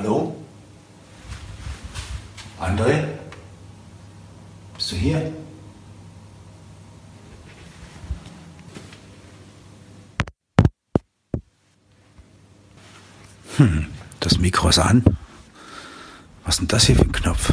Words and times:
Hallo? 0.00 0.32
André? 2.60 3.08
Bist 4.76 4.92
du 4.92 4.96
hier? 4.96 5.32
Hm, 13.56 13.86
das 14.20 14.38
Mikro 14.38 14.68
ist 14.68 14.78
an. 14.78 15.02
Was 16.44 16.54
ist 16.54 16.60
denn 16.60 16.68
das 16.68 16.86
hier 16.86 16.94
für 16.94 17.02
ein 17.02 17.10
Knopf? 17.10 17.52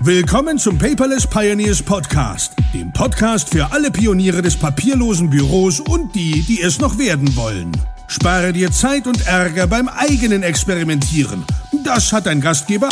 Willkommen 0.00 0.58
zum 0.58 0.78
Paperless 0.78 1.28
Pioneers 1.28 1.80
Podcast, 1.80 2.54
dem 2.74 2.92
Podcast 2.92 3.50
für 3.50 3.70
alle 3.70 3.92
Pioniere 3.92 4.42
des 4.42 4.56
papierlosen 4.56 5.30
Büros 5.30 5.78
und 5.78 6.12
die, 6.16 6.42
die 6.42 6.60
es 6.60 6.80
noch 6.80 6.98
werden 6.98 7.36
wollen. 7.36 7.70
Spare 8.08 8.52
dir 8.52 8.70
Zeit 8.70 9.06
und 9.06 9.26
Ärger 9.26 9.66
beim 9.66 9.88
eigenen 9.88 10.42
Experimentieren. 10.42 11.44
Das 11.84 12.12
hat 12.12 12.26
dein 12.26 12.40
Gastgeber 12.40 12.88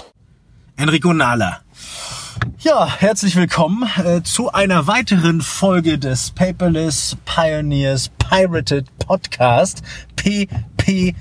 Enrico 0.77 1.13
Nahler. 1.13 1.61
Ja, 2.59 2.89
herzlich 2.99 3.37
willkommen 3.37 3.89
äh, 4.05 4.23
zu 4.23 4.53
einer 4.53 4.87
weiteren 4.89 5.41
Folge 5.41 5.99
des 5.99 6.33
Paperless 6.33 7.17
Pioneers 7.25 8.11
Pirated 8.19 8.87
Podcast. 8.99 9.83
PPPP. 10.17 11.15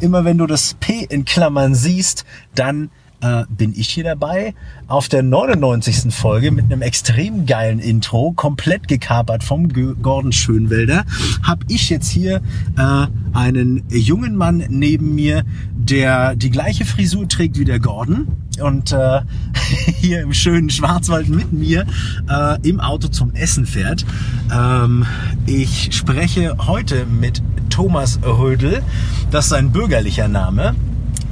Immer 0.00 0.24
wenn 0.24 0.38
du 0.38 0.46
das 0.46 0.74
P 0.80 1.06
in 1.08 1.24
Klammern 1.24 1.76
siehst, 1.76 2.24
dann 2.54 2.90
äh, 3.20 3.44
bin 3.48 3.72
ich 3.76 3.88
hier 3.88 4.04
dabei 4.04 4.54
auf 4.86 5.08
der 5.08 5.22
99. 5.22 6.14
Folge 6.14 6.50
mit 6.50 6.66
einem 6.66 6.82
extrem 6.82 7.46
geilen 7.46 7.78
Intro, 7.78 8.32
komplett 8.32 8.88
gekapert 8.88 9.42
vom 9.42 9.68
Gordon 9.68 10.32
Schönwelder, 10.32 11.04
habe 11.42 11.64
ich 11.68 11.90
jetzt 11.90 12.08
hier 12.08 12.40
äh, 12.76 13.06
einen 13.32 13.84
jungen 13.88 14.36
Mann 14.36 14.64
neben 14.68 15.14
mir, 15.14 15.44
der 15.74 16.36
die 16.36 16.50
gleiche 16.50 16.84
Frisur 16.84 17.28
trägt 17.28 17.58
wie 17.58 17.64
der 17.64 17.80
Gordon 17.80 18.28
und 18.60 18.92
äh, 18.92 19.20
hier 20.00 20.22
im 20.22 20.32
schönen 20.32 20.70
Schwarzwald 20.70 21.28
mit 21.28 21.52
mir 21.52 21.86
äh, 22.28 22.68
im 22.68 22.80
Auto 22.80 23.08
zum 23.08 23.34
Essen 23.34 23.66
fährt. 23.66 24.04
Ähm, 24.52 25.06
ich 25.46 25.90
spreche 25.92 26.56
heute 26.66 27.06
mit 27.06 27.42
Thomas 27.70 28.18
Rödel, 28.24 28.82
das 29.30 29.46
ist 29.46 29.50
sein 29.50 29.72
bürgerlicher 29.72 30.28
Name. 30.28 30.74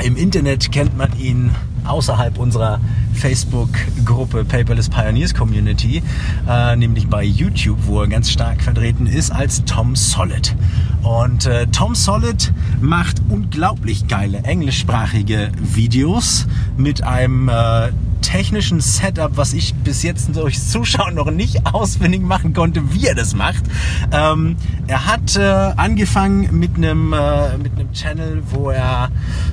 Im 0.02 0.16
Internet 0.16 0.70
kennt 0.72 0.96
man 0.96 1.18
ihn 1.18 1.50
außerhalb 1.88 2.38
unserer 2.38 2.80
Facebook-Gruppe 3.14 4.44
Paperless 4.44 4.88
Pioneers 4.88 5.34
Community, 5.34 6.02
äh, 6.48 6.76
nämlich 6.76 7.08
bei 7.08 7.24
YouTube, 7.24 7.78
wo 7.82 8.00
er 8.02 8.08
ganz 8.08 8.30
stark 8.30 8.62
vertreten 8.62 9.06
ist, 9.06 9.30
als 9.30 9.64
Tom 9.64 9.96
Solid. 9.96 10.54
Und 11.02 11.46
äh, 11.46 11.66
Tom 11.68 11.94
Solid 11.94 12.52
macht 12.80 13.22
unglaublich 13.28 14.08
geile 14.08 14.38
englischsprachige 14.38 15.52
Videos 15.60 16.46
mit 16.76 17.02
einem 17.02 17.48
äh, 17.48 17.92
technischen 18.22 18.80
Setup, 18.80 19.36
was 19.36 19.52
ich 19.52 19.74
bis 19.74 20.02
jetzt 20.02 20.34
durchs 20.34 20.70
Zuschauen 20.70 21.14
noch 21.14 21.30
nicht 21.30 21.64
ausfindig 21.72 22.22
machen 22.22 22.54
konnte, 22.54 22.92
wie 22.92 23.06
er 23.06 23.14
das 23.14 23.34
macht. 23.34 23.62
Ähm, 24.10 24.56
er 24.88 25.06
hat 25.06 25.36
äh, 25.36 25.40
angefangen 25.40 26.58
mit 26.58 26.76
einem 26.76 27.12
äh, 27.12 27.56
mit 27.56 27.78
einem 27.78 27.92
Channel, 27.92 28.42
wo 28.50 28.70
er 28.70 29.10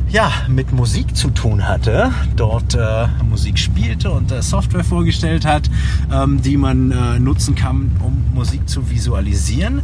ja 0.09 0.31
mit 0.47 0.73
Musik 0.73 1.15
zu 1.15 1.29
tun 1.29 1.67
hatte, 1.67 2.11
dort 2.35 2.75
äh, 2.75 3.07
Musik 3.29 3.57
spielte 3.59 4.11
und 4.11 4.31
äh, 4.31 4.41
Software 4.41 4.83
vorgestellt 4.83 5.45
hat, 5.45 5.69
ähm, 6.11 6.41
die 6.41 6.57
man 6.57 6.91
äh, 6.91 7.19
nutzen 7.19 7.55
kann, 7.55 7.91
um 8.03 8.23
Musik 8.33 8.67
zu 8.67 8.89
visualisieren. 8.89 9.81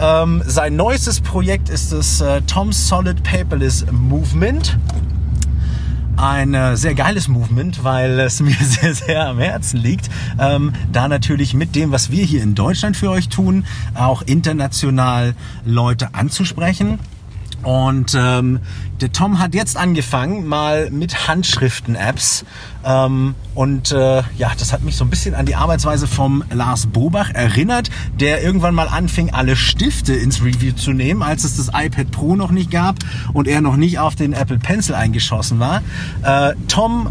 Ähm, 0.00 0.42
sein 0.46 0.76
neuestes 0.76 1.20
Projekt 1.20 1.68
ist 1.68 1.92
das 1.92 2.20
äh, 2.20 2.42
Tom 2.42 2.72
Solid 2.72 3.22
Paperless 3.22 3.86
Movement 3.90 4.76
ein 6.16 6.54
äh, 6.54 6.76
sehr 6.76 6.94
geiles 6.94 7.28
Movement, 7.28 7.82
weil 7.84 8.20
es 8.20 8.40
mir 8.40 8.56
sehr, 8.60 8.94
sehr 8.94 9.28
am 9.28 9.38
Herzen 9.38 9.78
liegt. 9.78 10.08
Ähm, 10.38 10.72
da 10.92 11.08
natürlich 11.08 11.54
mit 11.54 11.74
dem, 11.74 11.92
was 11.92 12.10
wir 12.10 12.24
hier 12.24 12.42
in 12.42 12.54
Deutschland 12.54 12.96
für 12.96 13.10
euch 13.10 13.28
tun, 13.28 13.64
auch 13.94 14.22
international 14.22 15.34
Leute 15.64 16.14
anzusprechen. 16.14 16.98
Und 17.64 18.14
ähm, 18.16 18.60
der 19.00 19.10
Tom 19.10 19.38
hat 19.38 19.54
jetzt 19.54 19.76
angefangen, 19.76 20.46
mal 20.46 20.90
mit 20.90 21.26
Handschriften-Apps. 21.28 22.44
Ähm, 22.84 23.34
und 23.54 23.90
äh, 23.90 24.22
ja, 24.36 24.52
das 24.58 24.72
hat 24.72 24.82
mich 24.82 24.96
so 24.96 25.04
ein 25.04 25.10
bisschen 25.10 25.34
an 25.34 25.46
die 25.46 25.56
Arbeitsweise 25.56 26.06
vom 26.06 26.44
Lars 26.52 26.86
Bobach 26.86 27.30
erinnert, 27.34 27.90
der 28.20 28.42
irgendwann 28.42 28.74
mal 28.74 28.88
anfing, 28.88 29.30
alle 29.30 29.56
Stifte 29.56 30.14
ins 30.14 30.42
Review 30.42 30.72
zu 30.74 30.92
nehmen, 30.92 31.22
als 31.22 31.44
es 31.44 31.56
das 31.56 31.68
iPad 31.68 32.10
Pro 32.10 32.36
noch 32.36 32.50
nicht 32.50 32.70
gab 32.70 32.96
und 33.32 33.48
er 33.48 33.60
noch 33.60 33.76
nicht 33.76 33.98
auf 33.98 34.14
den 34.14 34.32
Apple 34.34 34.58
Pencil 34.58 34.94
eingeschossen 34.94 35.58
war. 35.58 35.82
Äh, 36.22 36.54
Tom 36.68 37.08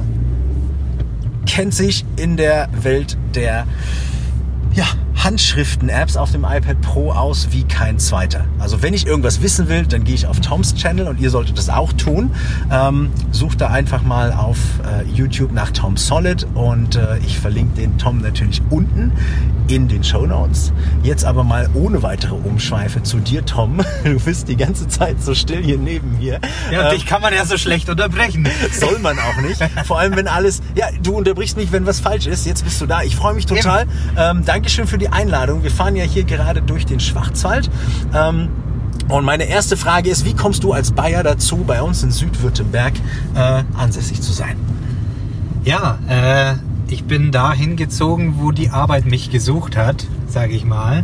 kennt 1.45 1.73
sich 1.73 2.05
in 2.15 2.37
der 2.37 2.69
Welt 2.71 3.17
der 3.35 3.65
ja, 4.73 4.85
Handschriften-Apps 5.23 6.17
auf 6.17 6.31
dem 6.31 6.44
iPad 6.44 6.81
Pro 6.81 7.11
aus 7.11 7.47
wie 7.51 7.63
kein 7.63 7.97
zweiter. 8.00 8.45
Also 8.59 8.81
wenn 8.81 8.94
ich 8.94 9.06
irgendwas 9.07 9.41
wissen 9.41 9.69
will, 9.69 9.85
dann 9.85 10.03
gehe 10.03 10.16
ich 10.16 10.28
auf 10.28 10.41
Toms 10.41 10.75
Channel 10.75 11.07
und 11.07 11.19
ihr 11.19 11.29
solltet 11.29 11.57
das 11.57 11.69
auch 11.69 11.94
tun. 11.94 12.31
Ähm, 12.72 13.12
sucht 13.31 13.62
da 13.62 13.67
einfach 13.67 14.03
mal 14.03 14.33
auf 14.33 14.57
äh, 14.83 15.09
YouTube 15.13 15.53
nach 15.53 15.72
Tom 15.72 15.95
Solid 15.95 16.45
und 16.56 16.95
äh, 16.95 17.19
ich 17.19 17.39
verlinke 17.39 17.75
den 17.75 17.97
Tom 17.97 18.19
natürlich 18.22 18.62
unten 18.69 19.13
in 19.67 19.88
den 19.88 20.03
Show 20.03 20.25
Notes. 20.25 20.73
Jetzt 21.03 21.23
aber 21.23 21.44
mal 21.44 21.69
ohne 21.73 22.03
weitere 22.03 22.35
Umschweife 22.35 23.01
zu 23.03 23.19
dir, 23.19 23.45
Tom. 23.45 23.79
Du 24.03 24.19
bist 24.19 24.50
die 24.50 24.57
ganze 24.57 24.88
Zeit 24.88 25.23
so 25.23 25.33
still 25.33 25.63
hier 25.63 25.78
neben 25.78 26.17
mir. 26.17 26.39
Ja, 26.72 26.89
ähm, 26.89 26.95
dich 26.95 27.06
kann 27.06 27.22
man 27.22 27.33
ja 27.33 27.45
so 27.45 27.57
schlecht 27.57 27.89
unterbrechen. 27.89 28.47
Soll 28.73 29.00
man 29.00 29.17
auch 29.17 29.38
nicht. 29.41 29.63
Vor 29.85 30.00
allem, 30.00 30.16
wenn 30.16 30.28
alles, 30.28 30.62
ja, 30.75 30.88
du 31.01 31.16
unterbrichst 31.16 31.56
mich, 31.56 31.72
wenn 31.72 31.85
was 31.85 32.01
falsch 32.01 32.28
ist. 32.28 32.45
Jetzt 32.45 32.66
bist 32.66 32.81
du 32.81 32.85
da. 32.85 33.03
Ich 33.03 33.16
freue 33.16 33.33
mich 33.33 33.45
total. 33.45 33.85
Ähm, 34.17 34.44
Dankeschön 34.63 34.88
für 34.88 34.97
die 34.97 35.09
Einladung. 35.09 35.62
Wir 35.62 35.72
fahren 35.72 35.97
ja 35.97 36.06
hier 36.06 36.24
gerade 36.24 36.62
durch 36.62 36.85
den 36.85 37.01
Schwarzwald. 37.01 37.69
Ähm, 38.16 38.47
und 39.09 39.25
meine 39.25 39.44
erste 39.44 39.75
Frage 39.75 40.09
ist, 40.09 40.24
wie 40.24 40.35
kommst 40.35 40.63
du 40.63 40.72
als 40.72 40.94
Bayer 40.94 41.22
dazu, 41.22 41.66
bei 41.68 41.81
uns 41.81 42.01
in 42.01 42.12
Südwürttemberg 42.12 42.94
äh, 43.35 43.63
ansässig 43.78 44.22
zu 44.22 44.31
sein? 44.31 44.56
Ja, 45.66 46.00
äh, 46.07 46.53
ich 46.88 47.03
bin 47.03 47.34
da 47.34 47.51
hingezogen, 47.51 48.35
wo 48.38 48.51
die 48.53 48.69
Arbeit 48.69 49.06
mich 49.06 49.31
gesucht 49.31 49.75
hat, 49.75 50.07
sage 50.28 50.53
ich 50.53 50.63
mal. 50.63 51.03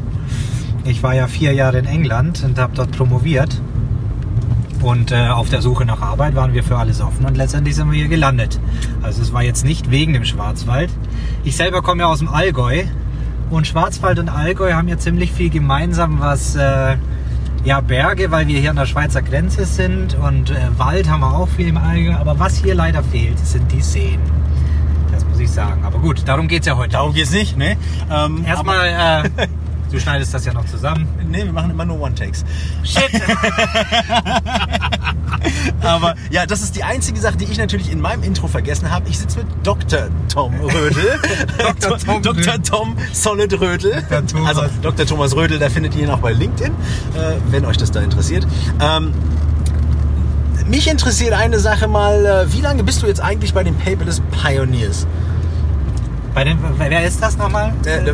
Ich 0.85 1.03
war 1.03 1.13
ja 1.13 1.27
vier 1.27 1.51
Jahre 1.51 1.79
in 1.79 1.85
England 1.85 2.41
und 2.45 2.57
habe 2.57 2.71
dort 2.73 2.93
promoviert. 2.93 3.61
Und 4.81 5.11
äh, 5.11 5.27
auf 5.27 5.49
der 5.49 5.61
Suche 5.61 5.83
nach 5.83 6.01
Arbeit 6.01 6.33
waren 6.33 6.53
wir 6.53 6.63
für 6.63 6.77
alles 6.77 7.01
offen 7.01 7.25
und 7.25 7.35
letztendlich 7.35 7.75
sind 7.75 7.91
wir 7.91 7.99
hier 7.99 8.07
gelandet. 8.07 8.57
Also 9.01 9.21
es 9.21 9.33
war 9.33 9.43
jetzt 9.43 9.65
nicht 9.65 9.91
wegen 9.91 10.13
dem 10.13 10.23
Schwarzwald. 10.23 10.89
Ich 11.43 11.57
selber 11.57 11.81
komme 11.81 12.03
ja 12.03 12.07
aus 12.07 12.19
dem 12.19 12.29
Allgäu 12.29 12.85
und 13.49 13.67
Schwarzwald 13.67 14.19
und 14.19 14.29
Allgäu 14.29 14.73
haben 14.73 14.87
ja 14.87 14.97
ziemlich 14.97 15.31
viel 15.31 15.49
gemeinsam, 15.49 16.19
was 16.19 16.55
äh, 16.55 16.97
ja 17.63 17.81
Berge, 17.81 18.31
weil 18.31 18.47
wir 18.47 18.59
hier 18.59 18.69
an 18.69 18.75
der 18.75 18.85
Schweizer 18.85 19.21
Grenze 19.21 19.65
sind 19.65 20.15
und 20.15 20.51
äh, 20.51 20.55
Wald 20.77 21.09
haben 21.09 21.21
wir 21.21 21.33
auch 21.33 21.47
viel 21.49 21.67
im 21.67 21.77
Allgäu. 21.77 22.15
Aber 22.15 22.39
was 22.39 22.57
hier 22.57 22.75
leider 22.75 23.03
fehlt, 23.03 23.39
sind 23.39 23.71
die 23.71 23.81
Seen. 23.81 24.19
Das 25.11 25.25
muss 25.25 25.39
ich 25.39 25.51
sagen. 25.51 25.83
Aber 25.83 25.99
gut, 25.99 26.23
darum 26.25 26.47
geht 26.47 26.61
es 26.61 26.67
ja 26.67 26.77
heute. 26.77 26.93
Darum 26.93 27.13
geht 27.13 27.25
es 27.25 27.31
nicht, 27.31 27.57
ne? 27.57 27.75
Ähm, 28.11 28.45
Erstmal, 28.45 29.23
äh, 29.25 29.47
du 29.91 29.99
schneidest 29.99 30.33
das 30.33 30.45
ja 30.45 30.53
noch 30.53 30.65
zusammen. 30.65 31.07
Ne, 31.29 31.45
wir 31.45 31.53
machen 31.53 31.71
immer 31.71 31.85
nur 31.85 31.99
One-Takes. 32.01 32.45
Shit! 32.83 33.09
Aber 35.81 36.15
ja, 36.29 36.45
das 36.45 36.61
ist 36.61 36.75
die 36.75 36.83
einzige 36.83 37.19
Sache, 37.19 37.37
die 37.37 37.45
ich 37.45 37.57
natürlich 37.57 37.91
in 37.91 38.01
meinem 38.01 38.23
Intro 38.23 38.47
vergessen 38.47 38.91
habe. 38.91 39.07
Ich 39.09 39.19
sitze 39.19 39.39
mit 39.39 39.47
Dr. 39.63 40.09
Tom 40.31 40.53
Rödel. 40.59 41.19
Dr. 41.57 41.97
Tom, 41.97 42.21
Dr. 42.23 42.61
Tom 42.61 42.95
Solid 43.13 43.59
Rödel. 43.59 44.03
Also 44.45 44.63
Dr. 44.81 45.05
Thomas 45.05 45.35
Rödel, 45.35 45.59
da 45.59 45.69
findet 45.69 45.95
ihr 45.95 46.03
ihn 46.03 46.09
auch 46.09 46.19
bei 46.19 46.33
LinkedIn, 46.33 46.71
äh, 46.71 47.35
wenn 47.49 47.65
euch 47.65 47.77
das 47.77 47.91
da 47.91 48.01
interessiert. 48.01 48.45
Ähm, 48.81 49.13
mich 50.67 50.87
interessiert 50.87 51.33
eine 51.33 51.59
Sache 51.59 51.87
mal, 51.87 52.25
äh, 52.25 52.53
wie 52.53 52.61
lange 52.61 52.83
bist 52.83 53.01
du 53.01 53.07
jetzt 53.07 53.21
eigentlich 53.21 53.53
bei 53.53 53.63
den 53.63 53.75
Paperless 53.75 54.21
Pioneers? 54.31 55.07
Bei 56.33 56.43
den, 56.43 56.59
wer 56.77 57.05
ist 57.05 57.21
das 57.23 57.37
nochmal? 57.37 57.73
Äh, 57.85 58.07
äh, 58.07 58.13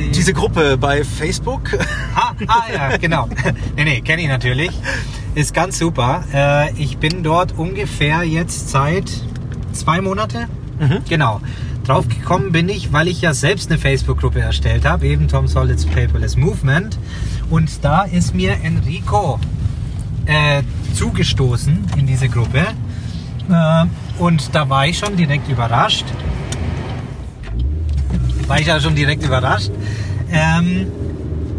die 0.00 0.10
diese 0.10 0.32
Gruppe 0.32 0.76
bei 0.76 1.04
Facebook. 1.04 1.78
Ah, 2.12 2.32
ah 2.48 2.62
ja, 2.74 2.96
genau. 2.96 3.28
nee, 3.76 3.84
nee, 3.84 4.00
kenne 4.00 4.22
ich 4.22 4.28
natürlich. 4.28 4.70
Ist 5.36 5.54
ganz 5.54 5.78
super. 5.78 6.24
Äh, 6.34 6.72
ich 6.74 6.98
bin 6.98 7.22
dort 7.22 7.56
ungefähr 7.56 8.24
jetzt 8.24 8.68
seit 8.68 9.10
zwei 9.72 10.00
Monate. 10.00 10.48
Mhm. 10.80 10.98
Genau. 11.08 11.40
Drauf 11.86 12.08
gekommen 12.08 12.50
bin 12.50 12.68
ich, 12.68 12.92
weil 12.92 13.06
ich 13.06 13.20
ja 13.20 13.32
selbst 13.32 13.70
eine 13.70 13.78
Facebook-Gruppe 13.78 14.40
erstellt 14.40 14.84
habe, 14.84 15.06
eben 15.06 15.28
Tom 15.28 15.46
Solids 15.46 15.86
Paperless 15.86 16.36
Movement. 16.36 16.98
Und 17.48 17.84
da 17.84 18.02
ist 18.02 18.34
mir 18.34 18.56
Enrico 18.62 19.38
äh, 20.26 20.62
zugestoßen 20.94 21.86
in 21.96 22.06
diese 22.06 22.28
Gruppe. 22.28 22.66
Äh, 23.50 23.86
und 24.18 24.54
da 24.54 24.68
war 24.68 24.86
ich 24.86 24.98
schon 24.98 25.16
direkt 25.16 25.48
überrascht. 25.48 26.06
War 28.50 28.58
ich 28.58 28.66
ja 28.66 28.80
schon 28.80 28.96
direkt 28.96 29.24
überrascht. 29.24 29.70
Ähm, 30.32 30.88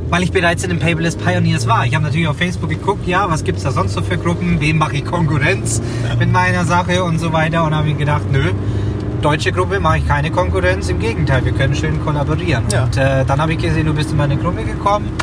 weil 0.10 0.24
ich 0.24 0.32
bereits 0.34 0.66
in 0.66 0.72
den 0.72 0.80
Paperless 0.80 1.16
Pioneers 1.16 1.66
war. 1.66 1.86
Ich 1.86 1.96
habe 1.96 2.04
natürlich 2.04 2.28
auf 2.28 2.38
Facebook 2.38 2.70
geguckt, 2.70 3.08
ja, 3.08 3.30
was 3.30 3.46
gibt's 3.46 3.64
da 3.64 3.72
sonst 3.72 3.94
so 3.94 4.02
für 4.02 4.18
Gruppen, 4.18 4.60
wem 4.60 4.78
mache 4.78 4.98
ich 4.98 5.06
Konkurrenz 5.06 5.82
mit 6.20 6.34
meiner 6.34 6.66
Sache 6.66 7.06
und 7.06 7.18
so 7.18 7.32
weiter 7.32 7.64
und 7.64 7.74
habe 7.74 7.88
mir 7.88 7.96
gedacht, 7.96 8.24
nö, 8.30 8.52
deutsche 9.22 9.54
Gruppe 9.54 9.80
mache 9.80 10.00
ich 10.00 10.08
keine 10.10 10.32
Konkurrenz, 10.32 10.90
im 10.90 11.00
Gegenteil, 11.00 11.46
wir 11.46 11.54
können 11.54 11.76
schön 11.76 12.04
kollaborieren. 12.04 12.66
Ja. 12.74 12.84
Und 12.84 12.98
äh, 12.98 13.24
dann 13.24 13.40
habe 13.40 13.54
ich 13.54 13.60
gesehen, 13.60 13.86
du 13.86 13.94
bist 13.94 14.12
in 14.12 14.18
meine 14.18 14.36
Gruppe 14.36 14.66
gekommen, 14.66 15.14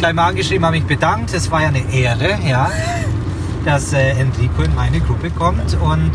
gleich 0.00 0.14
mal 0.14 0.26
angeschrieben, 0.30 0.66
habe 0.66 0.78
mich 0.78 0.86
bedankt, 0.86 1.32
es 1.32 1.48
war 1.48 1.62
ja 1.62 1.68
eine 1.68 1.94
Ehre, 1.94 2.38
ja, 2.44 2.72
dass 3.64 3.92
äh, 3.92 4.18
Enrico 4.18 4.62
in 4.62 4.74
meine 4.74 4.98
Gruppe 4.98 5.30
kommt 5.30 5.78
und 5.80 6.10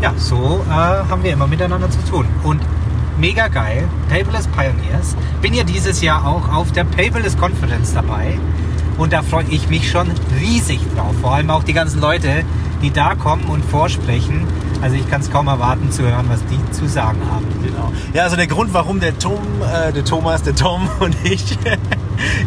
ja, 0.00 0.14
so 0.16 0.64
äh, 0.66 0.72
haben 0.72 1.22
wir 1.22 1.34
immer 1.34 1.46
miteinander 1.46 1.90
zu 1.90 1.98
tun. 2.10 2.26
Und 2.42 2.62
mega 3.18 3.48
geil, 3.48 3.88
Paperless 4.08 4.46
Pioneers. 4.48 5.16
Bin 5.40 5.54
ja 5.54 5.64
dieses 5.64 6.00
Jahr 6.00 6.26
auch 6.26 6.52
auf 6.52 6.72
der 6.72 6.84
Paperless 6.84 7.36
Konferenz 7.36 7.92
dabei. 7.94 8.38
Und 8.98 9.12
da 9.12 9.22
freue 9.22 9.44
ich 9.50 9.68
mich 9.68 9.90
schon 9.90 10.08
riesig 10.40 10.80
drauf. 10.94 11.14
Vor 11.20 11.34
allem 11.34 11.50
auch 11.50 11.64
die 11.64 11.72
ganzen 11.72 12.00
Leute, 12.00 12.44
die 12.82 12.90
da 12.90 13.14
kommen 13.14 13.44
und 13.44 13.64
vorsprechen. 13.64 14.46
Also 14.80 14.96
ich 14.96 15.08
kann 15.08 15.20
es 15.20 15.30
kaum 15.30 15.48
erwarten 15.48 15.90
zu 15.90 16.02
hören, 16.02 16.26
was 16.28 16.44
die 16.46 16.70
zu 16.72 16.86
sagen 16.86 17.18
haben. 17.30 17.46
Genau. 17.62 17.92
Ja, 18.12 18.24
also 18.24 18.36
der 18.36 18.46
Grund, 18.46 18.74
warum 18.74 19.00
der 19.00 19.18
Tom, 19.18 19.40
äh, 19.62 19.92
der 19.92 20.04
Thomas, 20.04 20.42
der 20.42 20.54
Tom 20.54 20.88
und 21.00 21.16
ich 21.24 21.58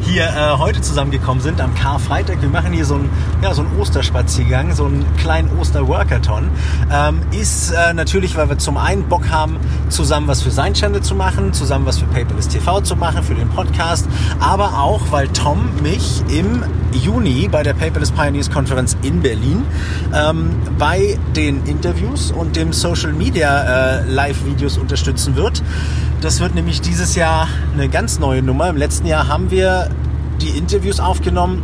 hier 0.01 0.23
äh, 0.23 0.57
heute 0.57 0.81
zusammengekommen 0.81 1.41
sind 1.41 1.61
am 1.61 1.73
Karfreitag. 1.75 2.41
Wir 2.41 2.49
machen 2.49 2.73
hier 2.73 2.85
so 2.85 2.95
einen, 2.95 3.09
ja, 3.41 3.53
so 3.53 3.65
Osterspaziergang, 3.79 4.73
so 4.73 4.85
einen 4.85 5.05
kleinen 5.17 5.49
Oster-Workathon. 5.59 6.49
Ähm, 6.91 7.21
ist 7.31 7.71
äh, 7.71 7.93
natürlich, 7.93 8.35
weil 8.37 8.49
wir 8.49 8.57
zum 8.57 8.77
einen 8.77 9.07
Bock 9.07 9.29
haben, 9.29 9.57
zusammen 9.89 10.27
was 10.27 10.41
für 10.41 10.51
sein 10.51 10.73
Channel 10.73 11.01
zu 11.01 11.15
machen, 11.15 11.53
zusammen 11.53 11.85
was 11.85 11.99
für 11.99 12.05
Paperless 12.05 12.47
TV 12.47 12.81
zu 12.81 12.95
machen, 12.95 13.23
für 13.23 13.35
den 13.35 13.49
Podcast, 13.49 14.07
aber 14.39 14.79
auch, 14.79 15.01
weil 15.11 15.27
Tom 15.29 15.69
mich 15.81 16.23
im 16.29 16.63
Juni 16.91 17.47
bei 17.47 17.63
der 17.63 17.73
Paperless 17.73 18.11
Pioneers 18.11 18.49
Konferenz 18.49 18.97
in 19.03 19.21
Berlin 19.21 19.65
ähm, 20.13 20.55
bei 20.77 21.19
den 21.35 21.65
Interviews 21.65 22.31
und 22.31 22.55
dem 22.55 22.73
Social 22.73 23.13
Media 23.13 23.99
äh, 23.99 24.09
Live-Videos 24.09 24.77
unterstützen 24.77 25.35
wird. 25.35 25.61
Das 26.21 26.39
wird 26.39 26.55
nämlich 26.55 26.81
dieses 26.81 27.15
Jahr 27.15 27.47
eine 27.73 27.89
ganz 27.89 28.17
neue 28.17 28.41
Nummer. 28.41 28.69
Im 28.69 28.77
letzten 28.77 29.05
Jahr 29.05 29.27
haben 29.27 29.51
wir 29.51 29.89
die 30.41 30.49
Interviews 30.49 30.99
aufgenommen 30.99 31.61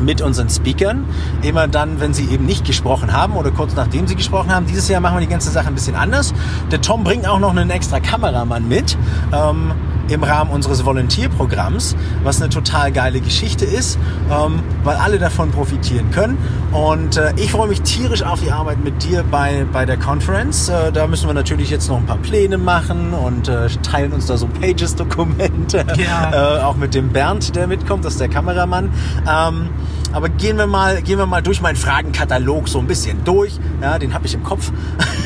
mit 0.00 0.20
unseren 0.20 0.50
Speakern. 0.50 1.06
Immer 1.42 1.68
dann, 1.68 1.98
wenn 1.98 2.12
sie 2.12 2.26
eben 2.26 2.44
nicht 2.44 2.66
gesprochen 2.66 3.12
haben 3.12 3.34
oder 3.34 3.50
kurz 3.50 3.74
nachdem 3.74 4.06
sie 4.06 4.14
gesprochen 4.14 4.54
haben. 4.54 4.66
Dieses 4.66 4.88
Jahr 4.88 5.00
machen 5.00 5.16
wir 5.16 5.20
die 5.20 5.32
ganze 5.32 5.50
Sache 5.50 5.68
ein 5.68 5.74
bisschen 5.74 5.96
anders. 5.96 6.34
Der 6.70 6.82
Tom 6.82 7.02
bringt 7.02 7.26
auch 7.26 7.38
noch 7.38 7.50
einen 7.50 7.70
extra 7.70 7.98
Kameramann 7.98 8.68
mit. 8.68 8.96
Ähm, 9.32 9.72
im 10.08 10.22
Rahmen 10.22 10.50
unseres 10.50 10.84
Volontierprogramms, 10.84 11.96
was 12.22 12.40
eine 12.40 12.50
total 12.50 12.92
geile 12.92 13.20
Geschichte 13.20 13.64
ist, 13.64 13.98
ähm, 14.30 14.60
weil 14.84 14.96
alle 14.96 15.18
davon 15.18 15.50
profitieren 15.50 16.10
können. 16.10 16.38
Und 16.72 17.16
äh, 17.16 17.32
ich 17.36 17.52
freue 17.52 17.68
mich 17.68 17.82
tierisch 17.82 18.22
auf 18.22 18.40
die 18.40 18.50
Arbeit 18.50 18.82
mit 18.82 19.02
dir 19.02 19.24
bei, 19.30 19.66
bei 19.72 19.86
der 19.86 19.96
Conference. 19.96 20.68
Äh, 20.68 20.92
da 20.92 21.06
müssen 21.06 21.28
wir 21.28 21.34
natürlich 21.34 21.70
jetzt 21.70 21.88
noch 21.88 21.96
ein 21.96 22.06
paar 22.06 22.18
Pläne 22.18 22.58
machen 22.58 23.12
und 23.12 23.48
äh, 23.48 23.68
teilen 23.82 24.12
uns 24.12 24.26
da 24.26 24.36
so 24.36 24.46
Pages-Dokumente. 24.46 25.84
Ja. 25.96 26.58
äh, 26.58 26.62
auch 26.62 26.76
mit 26.76 26.94
dem 26.94 27.10
Bernd, 27.10 27.56
der 27.56 27.66
mitkommt, 27.66 28.04
das 28.04 28.14
ist 28.14 28.20
der 28.20 28.28
Kameramann. 28.28 28.90
Ähm, 29.28 29.68
aber 30.12 30.28
gehen 30.28 30.56
wir 30.56 30.66
mal, 30.66 31.02
gehen 31.02 31.18
wir 31.18 31.26
mal 31.26 31.42
durch 31.42 31.60
meinen 31.60 31.76
Fragenkatalog 31.76 32.68
so 32.68 32.78
ein 32.78 32.86
bisschen 32.86 33.24
durch. 33.24 33.52
Ja, 33.80 33.98
den 33.98 34.14
habe 34.14 34.26
ich 34.26 34.34
im 34.34 34.42
Kopf. 34.42 34.70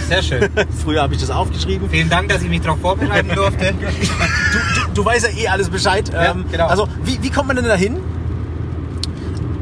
Sehr 0.09 0.23
schön. 0.23 0.49
Früher 0.85 1.03
habe 1.03 1.15
ich 1.15 1.21
das 1.21 1.31
aufgeschrieben. 1.31 1.89
Vielen 1.89 2.11
Dank, 2.11 2.29
dass 2.29 2.43
ich 2.43 2.49
mich 2.49 2.61
darauf 2.61 2.81
vorbereiten 2.81 3.29
durfte. 3.35 3.73
Du, 3.73 3.87
du, 3.87 4.95
du 4.95 5.05
weißt 5.05 5.27
ja 5.27 5.39
eh 5.39 5.49
alles 5.49 5.71
Bescheid. 5.71 6.11
Ja, 6.13 6.33
ähm, 6.33 6.45
genau. 6.51 6.67
Also 6.67 6.89
wie, 7.05 7.23
wie 7.23 7.31
kommt 7.31 7.49
man 7.49 7.57
denn 7.57 7.67
dahin, 7.67 7.99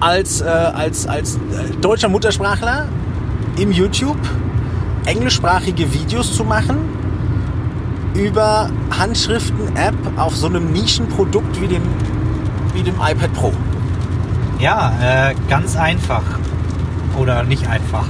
als, 0.01 0.41
äh, 0.41 0.47
als, 0.47 1.07
als 1.07 1.37
äh, 1.37 1.39
deutscher 1.81 2.09
Muttersprachler 2.09 2.89
im 3.59 3.71
YouTube 3.71 4.19
englischsprachige 5.05 5.93
Videos 5.93 6.35
zu 6.35 6.45
machen 6.45 6.79
über 8.15 8.71
Handschriften-App 8.99 9.95
auf 10.17 10.37
so 10.37 10.47
einem 10.47 10.73
Nischenprodukt 10.73 11.61
wie 11.61 11.69
dem, 11.69 11.83
wie 12.75 12.83
dem 12.83 12.95
iPad 12.95 13.33
Pro? 13.35 13.53
Ja, 14.61 14.93
äh, 15.03 15.35
ganz 15.49 15.75
einfach. 15.75 16.23
Oder 17.19 17.45
nicht 17.45 17.67
einfach. 17.67 18.05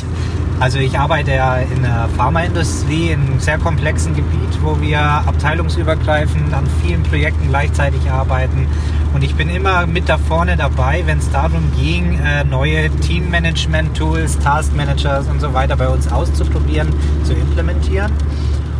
also 0.60 0.78
ich 0.78 0.96
arbeite 0.96 1.32
ja 1.32 1.56
in 1.56 1.82
der 1.82 2.08
Pharmaindustrie 2.16 3.10
in 3.10 3.20
einem 3.20 3.40
sehr 3.40 3.58
komplexen 3.58 4.14
Gebiet, 4.14 4.62
wo 4.62 4.80
wir 4.80 5.00
abteilungsübergreifend 5.00 6.54
an 6.54 6.68
vielen 6.82 7.02
Projekten 7.02 7.48
gleichzeitig 7.48 8.08
arbeiten. 8.10 8.68
Und 9.12 9.24
ich 9.24 9.34
bin 9.34 9.48
immer 9.48 9.86
mit 9.86 10.08
da 10.08 10.18
vorne 10.18 10.56
dabei, 10.56 11.02
wenn 11.06 11.18
es 11.18 11.30
darum 11.32 11.72
ging, 11.76 12.20
äh, 12.20 12.44
neue 12.44 12.90
Teammanagement-Tools, 12.90 14.38
Taskmanagers 14.38 15.26
und 15.26 15.40
so 15.40 15.52
weiter 15.52 15.76
bei 15.76 15.88
uns 15.88 16.10
auszuprobieren, 16.12 16.88
zu 17.24 17.32
implementieren. 17.32 18.12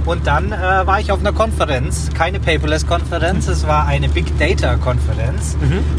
Und 0.08 0.26
dann 0.26 0.52
äh, 0.52 0.86
war 0.86 1.00
ich 1.00 1.12
auf 1.12 1.20
einer 1.20 1.34
Konferenz, 1.34 2.08
keine 2.14 2.40
Paperless-Konferenz, 2.40 3.46
es 3.46 3.66
war 3.66 3.86
eine 3.86 4.08
Big 4.08 4.38
Data-Konferenz. 4.38 5.54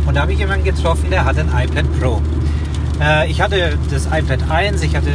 Und 0.07 0.15
da 0.15 0.21
habe 0.21 0.33
ich 0.33 0.39
jemanden 0.39 0.65
getroffen, 0.65 1.11
der 1.11 1.25
hatte 1.25 1.41
ein 1.41 1.50
iPad 1.50 1.85
Pro. 2.00 2.19
Äh, 3.00 3.29
ich 3.29 3.39
hatte 3.39 3.77
das 3.91 4.07
iPad 4.07 4.50
1, 4.50 4.81
ich 4.81 4.95
hatte 4.95 5.11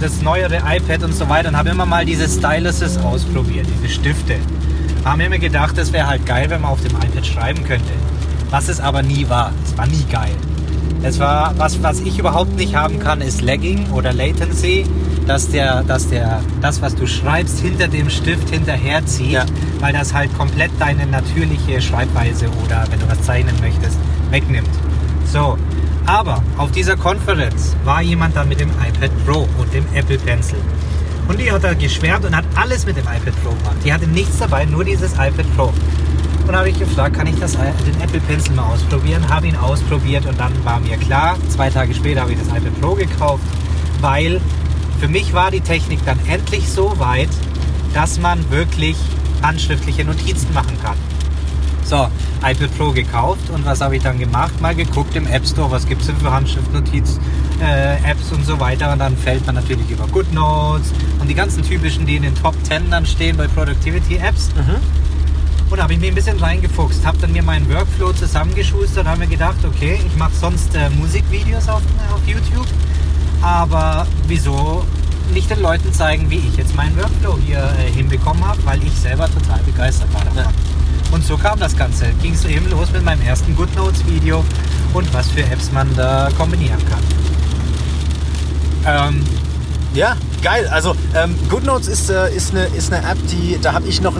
das 0.00 0.22
neuere 0.22 0.58
iPad 0.58 1.02
und 1.02 1.12
so 1.12 1.28
weiter 1.28 1.48
und 1.48 1.56
habe 1.56 1.70
immer 1.70 1.84
mal 1.84 2.04
diese 2.04 2.28
Styluses 2.28 2.98
ausprobiert, 2.98 3.66
diese 3.76 3.92
Stifte. 3.92 4.36
Haben 5.04 5.18
mir 5.18 5.26
immer 5.26 5.38
gedacht, 5.38 5.76
das 5.76 5.92
wäre 5.92 6.06
halt 6.06 6.24
geil, 6.24 6.50
wenn 6.50 6.60
man 6.60 6.70
auf 6.70 6.82
dem 6.82 6.92
iPad 6.92 7.26
schreiben 7.26 7.64
könnte. 7.64 7.92
Was 8.50 8.68
es 8.68 8.78
aber 8.78 9.02
nie 9.02 9.28
war. 9.28 9.52
Es 9.64 9.76
war 9.76 9.88
nie 9.88 10.04
geil. 10.08 10.36
Es 11.02 11.18
war, 11.18 11.52
was, 11.58 11.82
was 11.82 11.98
ich 11.98 12.20
überhaupt 12.20 12.54
nicht 12.54 12.76
haben 12.76 13.00
kann, 13.00 13.22
ist 13.22 13.42
Lagging 13.42 13.90
oder 13.90 14.12
Latency, 14.12 14.86
dass 15.26 15.48
der, 15.50 15.82
dass 15.84 16.08
der, 16.08 16.40
das, 16.60 16.82
was 16.82 16.94
du 16.94 17.06
schreibst, 17.06 17.60
hinter 17.60 17.88
dem 17.88 18.10
Stift 18.10 18.50
hinterherzieht, 18.50 19.32
Ja. 19.32 19.44
weil 19.80 19.92
das 19.92 20.12
halt 20.12 20.36
komplett 20.36 20.70
deine 20.78 21.06
natürliche 21.06 21.80
Schreibweise 21.80 22.46
oder 22.64 22.84
wenn 22.90 23.00
du 23.00 23.08
was 23.08 23.22
zeichnen 23.22 23.54
möchtest, 23.60 23.98
wegnimmt. 24.30 24.68
So, 25.32 25.56
aber 26.06 26.42
auf 26.58 26.70
dieser 26.72 26.96
Konferenz 26.96 27.74
war 27.84 28.02
jemand 28.02 28.36
dann 28.36 28.48
mit 28.48 28.60
dem 28.60 28.70
iPad 28.70 29.10
Pro 29.24 29.48
und 29.58 29.72
dem 29.72 29.84
Apple 29.94 30.18
Pencil. 30.18 30.58
Und 31.28 31.38
die 31.40 31.50
hat 31.52 31.62
er 31.62 31.74
geschwärmt 31.76 32.24
und 32.24 32.34
hat 32.36 32.44
alles 32.56 32.84
mit 32.84 32.96
dem 32.96 33.04
iPad 33.04 33.34
Pro 33.42 33.50
gemacht. 33.50 33.76
Die 33.84 33.92
hatte 33.92 34.08
nichts 34.08 34.38
dabei, 34.38 34.64
nur 34.64 34.84
dieses 34.84 35.12
iPad 35.12 35.46
Pro. 35.56 35.72
Und 36.48 36.56
habe 36.56 36.68
ich 36.70 36.78
gefragt, 36.78 37.16
kann 37.16 37.28
ich 37.28 37.38
das, 37.38 37.52
den 37.52 38.00
Apple 38.02 38.20
Pencil 38.26 38.54
mal 38.54 38.64
ausprobieren? 38.64 39.26
Habe 39.28 39.46
ihn 39.46 39.54
ausprobiert 39.56 40.26
und 40.26 40.38
dann 40.40 40.52
war 40.64 40.80
mir 40.80 40.96
klar, 40.96 41.36
zwei 41.48 41.70
Tage 41.70 41.94
später 41.94 42.22
habe 42.22 42.32
ich 42.32 42.38
das 42.38 42.48
iPad 42.48 42.80
Pro 42.80 42.94
gekauft, 42.94 43.44
weil 44.00 44.40
für 45.02 45.08
mich 45.08 45.34
war 45.34 45.50
die 45.50 45.60
Technik 45.60 45.98
dann 46.06 46.16
endlich 46.28 46.68
so 46.68 46.96
weit, 47.00 47.28
dass 47.92 48.20
man 48.20 48.48
wirklich 48.52 48.94
handschriftliche 49.42 50.04
Notizen 50.04 50.54
machen 50.54 50.78
kann. 50.80 50.94
So, 51.82 52.06
iPad 52.48 52.78
Pro 52.78 52.92
gekauft 52.92 53.50
und 53.52 53.66
was 53.66 53.80
habe 53.80 53.96
ich 53.96 54.02
dann 54.04 54.20
gemacht? 54.20 54.60
Mal 54.60 54.76
geguckt 54.76 55.16
im 55.16 55.26
App 55.26 55.44
Store, 55.44 55.68
was 55.72 55.88
gibt 55.88 56.02
es 56.02 56.06
denn 56.06 56.16
für 56.18 56.30
Handschriftnotiz-Apps 56.30 58.30
und 58.30 58.46
so 58.46 58.60
weiter. 58.60 58.92
Und 58.92 59.00
dann 59.00 59.16
fällt 59.16 59.44
man 59.44 59.56
natürlich 59.56 59.90
über 59.90 60.06
GoodNotes 60.06 60.92
und 61.18 61.28
die 61.28 61.34
ganzen 61.34 61.64
typischen, 61.64 62.06
die 62.06 62.14
in 62.14 62.22
den 62.22 62.36
Top 62.36 62.54
10 62.62 62.88
dann 62.88 63.04
stehen 63.04 63.36
bei 63.36 63.48
Productivity-Apps. 63.48 64.50
Und 65.68 65.78
da 65.78 65.82
habe 65.82 65.94
ich 65.94 65.98
mich 65.98 66.10
ein 66.10 66.14
bisschen 66.14 66.38
reingefuchst, 66.38 67.04
habe 67.04 67.18
dann 67.18 67.32
mir 67.32 67.42
meinen 67.42 67.68
Workflow 67.68 68.12
zusammengeschustert 68.12 69.04
und 69.04 69.10
habe 69.10 69.18
mir 69.18 69.26
gedacht, 69.26 69.64
okay, 69.64 69.98
ich 70.06 70.16
mache 70.16 70.34
sonst 70.40 70.76
äh, 70.76 70.90
Musikvideos 70.90 71.68
auf, 71.68 71.82
auf 72.14 72.20
YouTube, 72.24 72.68
aber 73.42 74.06
wieso 74.26 74.84
nicht 75.34 75.50
den 75.50 75.60
Leuten 75.60 75.92
zeigen, 75.92 76.30
wie 76.30 76.38
ich 76.38 76.56
jetzt 76.56 76.74
meinen 76.74 76.96
Workflow 76.96 77.38
hier 77.44 77.58
äh, 77.58 77.90
hinbekommen 77.90 78.46
habe, 78.46 78.58
weil 78.64 78.82
ich 78.82 78.92
selber 78.92 79.28
total 79.30 79.60
begeistert 79.64 80.12
war 80.14 80.24
davon. 80.24 80.52
Und 81.10 81.24
so 81.24 81.36
kam 81.36 81.58
das 81.58 81.76
Ganze. 81.76 82.06
Ging 82.22 82.34
es 82.34 82.44
eben 82.44 82.70
los 82.70 82.90
mit 82.92 83.04
meinem 83.04 83.22
ersten 83.22 83.54
GoodNotes-Video 83.54 84.44
und 84.94 85.12
was 85.12 85.28
für 85.28 85.42
Apps 85.42 85.70
man 85.72 85.94
da 85.94 86.30
kombinieren 86.38 86.80
kann. 86.88 87.00
Ähm, 88.86 89.24
Ja, 89.94 90.16
geil. 90.42 90.66
Also 90.68 90.96
ähm, 91.14 91.36
GoodNotes 91.50 91.88
ist, 91.88 92.08
äh, 92.08 92.34
ist, 92.34 92.52
eine, 92.52 92.64
ist 92.64 92.92
eine 92.92 93.06
App, 93.06 93.18
die 93.30 93.58
da 93.60 93.74
habe 93.74 93.86
ich 93.86 94.00
noch 94.00 94.16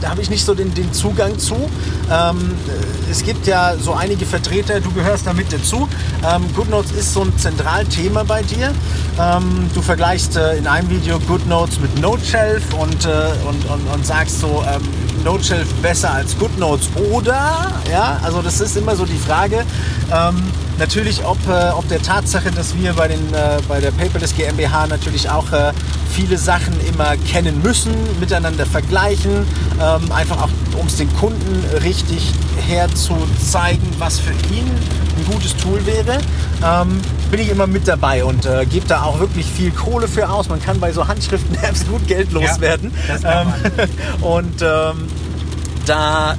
da 0.00 0.10
habe 0.10 0.22
ich 0.22 0.30
nicht 0.30 0.44
so 0.44 0.54
den, 0.54 0.72
den 0.74 0.92
Zugang 0.92 1.38
zu. 1.38 1.54
Ähm, 1.54 2.54
äh, 2.68 3.10
es 3.10 3.22
gibt 3.22 3.46
ja 3.46 3.76
so 3.76 3.94
einige 3.94 4.26
Vertreter, 4.26 4.80
du 4.80 4.90
gehörst 4.92 5.26
damit 5.26 5.52
dazu. 5.52 5.88
Ähm, 6.28 6.44
GoodNotes 6.54 6.92
ist 6.92 7.12
so 7.12 7.22
ein 7.22 7.36
Zentralthema 7.38 8.24
bei 8.24 8.42
dir. 8.42 8.72
Ähm, 9.18 9.70
du 9.74 9.82
vergleichst 9.82 10.36
äh, 10.36 10.56
in 10.56 10.66
einem 10.66 10.90
Video 10.90 11.18
GoodNotes 11.20 11.80
mit 11.80 12.00
NoteShelf 12.00 12.74
und, 12.74 13.04
äh, 13.04 13.08
und, 13.48 13.64
und, 13.70 13.86
und 13.94 14.06
sagst 14.06 14.40
so, 14.40 14.64
ähm, 14.68 14.82
NoteShelf 15.24 15.72
besser 15.82 16.12
als 16.12 16.36
GoodNotes 16.38 16.88
oder, 17.10 17.72
ja, 17.90 18.20
also 18.22 18.42
das 18.42 18.60
ist 18.60 18.76
immer 18.76 18.96
so 18.96 19.04
die 19.04 19.18
Frage, 19.18 19.64
Ähm, 20.12 20.36
natürlich 20.78 21.24
ob, 21.24 21.38
äh, 21.48 21.70
ob 21.70 21.88
der 21.88 22.00
Tatsache, 22.00 22.52
dass 22.52 22.76
wir 22.76 22.92
bei, 22.92 23.08
den, 23.08 23.34
äh, 23.34 23.58
bei 23.66 23.80
der 23.80 23.90
Paperless 23.90 24.36
GmbH 24.36 24.86
natürlich 24.86 25.28
auch 25.28 25.50
äh, 25.50 25.72
viele 26.10 26.38
Sachen 26.38 26.74
immer 26.86 27.16
kennen 27.30 27.60
müssen, 27.60 27.92
miteinander 28.20 28.66
vergleichen, 28.66 29.46
ähm, 29.80 30.12
einfach 30.12 30.42
auch 30.42 30.48
um 30.78 30.86
es 30.86 30.96
den 30.96 31.12
Kunden 31.16 31.64
richtig 31.82 32.32
herzuzeigen, 32.68 33.88
was 33.98 34.20
für 34.20 34.32
ihn 34.54 34.70
ein 35.18 35.24
gutes 35.32 35.56
Tool 35.56 35.84
wäre, 35.86 36.18
ähm, 36.64 37.00
bin 37.30 37.40
ich 37.40 37.50
immer 37.50 37.66
mit 37.66 37.88
dabei 37.88 38.24
und 38.24 38.46
äh, 38.46 38.66
gebe 38.66 38.86
da 38.86 39.02
auch 39.02 39.18
wirklich 39.18 39.46
viel 39.46 39.70
Kohle 39.70 40.08
für 40.08 40.28
aus. 40.28 40.48
Man 40.48 40.62
kann 40.62 40.80
bei 40.80 40.92
so 40.92 41.06
Handschriften-Apps 41.08 41.86
gut 41.88 42.06
Geld 42.06 42.32
loswerden. 42.32 42.92
Ja, 43.22 43.42
ähm, 43.42 43.52
und 44.20 44.62
ähm, 44.62 45.08
da 45.86 46.36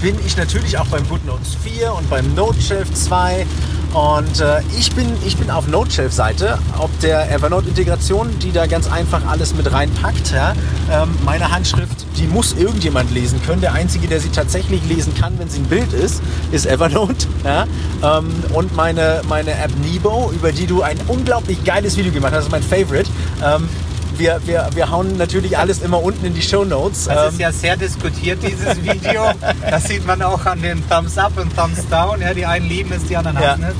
bin 0.00 0.16
ich 0.26 0.36
natürlich 0.36 0.78
auch 0.78 0.86
beim 0.86 1.08
GoodNotes 1.08 1.56
4 1.64 1.92
und 1.94 2.08
beim 2.10 2.34
NoteShelf 2.34 2.92
2 2.92 3.46
und 3.94 4.40
äh, 4.40 4.60
ich, 4.78 4.92
bin, 4.92 5.06
ich 5.24 5.36
bin 5.36 5.50
auf 5.50 5.68
NoteShelf-Seite, 5.68 6.58
ob 6.78 6.90
der 7.00 7.30
Evernote-Integration, 7.30 8.38
die 8.40 8.52
da 8.52 8.66
ganz 8.66 8.90
einfach 8.90 9.26
alles 9.26 9.54
mit 9.54 9.72
reinpackt. 9.72 10.32
Ja? 10.32 10.54
Ähm, 10.90 11.14
meine 11.24 11.50
Handschrift, 11.50 12.04
die 12.16 12.26
muss 12.26 12.52
irgendjemand 12.52 13.10
lesen 13.12 13.40
können. 13.44 13.60
Der 13.60 13.72
Einzige, 13.72 14.06
der 14.06 14.20
sie 14.20 14.28
tatsächlich 14.28 14.84
lesen 14.86 15.14
kann, 15.14 15.38
wenn 15.38 15.48
sie 15.48 15.60
ein 15.60 15.66
Bild 15.66 15.92
ist, 15.92 16.22
ist 16.52 16.66
Evernote. 16.66 17.26
Ja? 17.44 17.66
Ähm, 18.02 18.28
und 18.52 18.74
meine, 18.76 19.22
meine 19.28 19.52
App 19.52 19.72
Nebo, 19.82 20.30
über 20.34 20.52
die 20.52 20.66
du 20.66 20.82
ein 20.82 20.98
unglaublich 21.08 21.64
geiles 21.64 21.96
Video 21.96 22.12
gemacht 22.12 22.32
hast, 22.32 22.38
das 22.38 22.46
ist 22.46 22.52
mein 22.52 22.62
Favorite. 22.62 23.08
Ähm, 23.42 23.68
wir, 24.18 24.40
wir, 24.44 24.68
wir 24.74 24.90
hauen 24.90 25.16
natürlich 25.16 25.58
alles 25.58 25.80
immer 25.80 26.02
unten 26.02 26.24
in 26.24 26.34
die 26.34 26.42
Show 26.42 26.64
Notes. 26.64 27.04
Das 27.04 27.32
ist 27.32 27.40
ja 27.40 27.52
sehr 27.52 27.76
diskutiert, 27.76 28.42
dieses 28.42 28.82
Video. 28.82 29.30
das 29.70 29.84
sieht 29.84 30.06
man 30.06 30.22
auch 30.22 30.44
an 30.46 30.62
den 30.62 30.88
Thumbs 30.88 31.18
Up 31.18 31.32
und 31.38 31.54
Thumbs 31.56 31.86
Down. 31.88 32.20
Ja, 32.20 32.34
die 32.34 32.46
einen 32.46 32.68
lieben 32.68 32.92
es, 32.92 33.04
die 33.04 33.16
anderen 33.16 33.38
Ja. 33.40 33.50
hassen 33.52 33.64
es. 33.64 33.74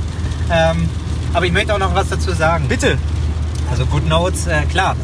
Ähm, 0.50 0.88
aber 1.32 1.46
ich 1.46 1.52
möchte 1.52 1.74
auch 1.74 1.78
noch 1.78 1.94
was 1.94 2.08
dazu 2.08 2.32
sagen. 2.32 2.66
Bitte. 2.68 2.98
Also 3.70 3.84
GoodNotes, 3.86 4.46
äh, 4.46 4.62
klar, 4.70 4.94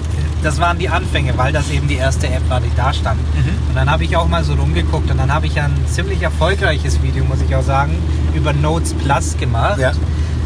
das 0.43 0.61
waren 0.61 0.79
die 0.79 0.89
Anfänge, 0.89 1.37
weil 1.37 1.53
das 1.53 1.71
eben 1.71 1.89
die 1.89 1.97
erste 1.97 2.29
App 2.29 2.49
war, 2.49 2.61
die 2.61 2.71
da 2.77 2.93
stand. 2.93 3.21
Mhm. 3.35 3.69
Und 3.69 3.75
dann 3.75 3.91
habe 3.91 4.05
ich 4.05 4.17
auch 4.17 4.29
mal 4.29 4.45
so 4.45 4.55
rumgeguckt 4.55 5.11
und 5.11 5.19
dann 5.19 5.33
habe 5.33 5.47
ich 5.47 5.61
ein 5.61 5.73
ziemlich 5.87 6.23
erfolgreiches 6.23 7.03
Video, 7.03 7.25
muss 7.25 7.41
ich 7.47 7.55
auch 7.55 7.63
sagen, 7.65 7.95
über 8.35 8.53
Notes 8.53 8.95
Plus 8.95 9.37
gemacht. 9.37 9.79
Ja. 9.79 9.93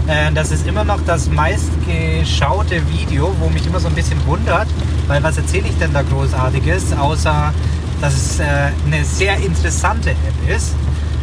Äh, 0.07 0.33
Das 0.33 0.51
ist 0.51 0.67
immer 0.67 0.85
noch 0.85 1.01
das 1.07 1.29
meistgeschaute 1.31 2.83
Video, 2.89 3.35
wo 3.41 3.49
mich 3.49 3.67
immer 3.67 3.81
so 3.81 3.89
ein 3.89 3.95
bisschen 3.95 4.25
wundert, 4.27 4.69
weil 5.09 5.23
was 5.23 5.37
erzähle 5.37 5.69
ich 5.69 5.77
denn 5.79 5.93
da 5.93 6.03
Großartiges, 6.03 6.93
außer 6.99 7.53
dass 8.01 8.15
es 8.15 8.41
äh, 8.41 8.45
eine 8.87 9.05
sehr 9.05 9.37
interessante 9.39 10.11
App 10.11 10.49
ist. 10.57 10.75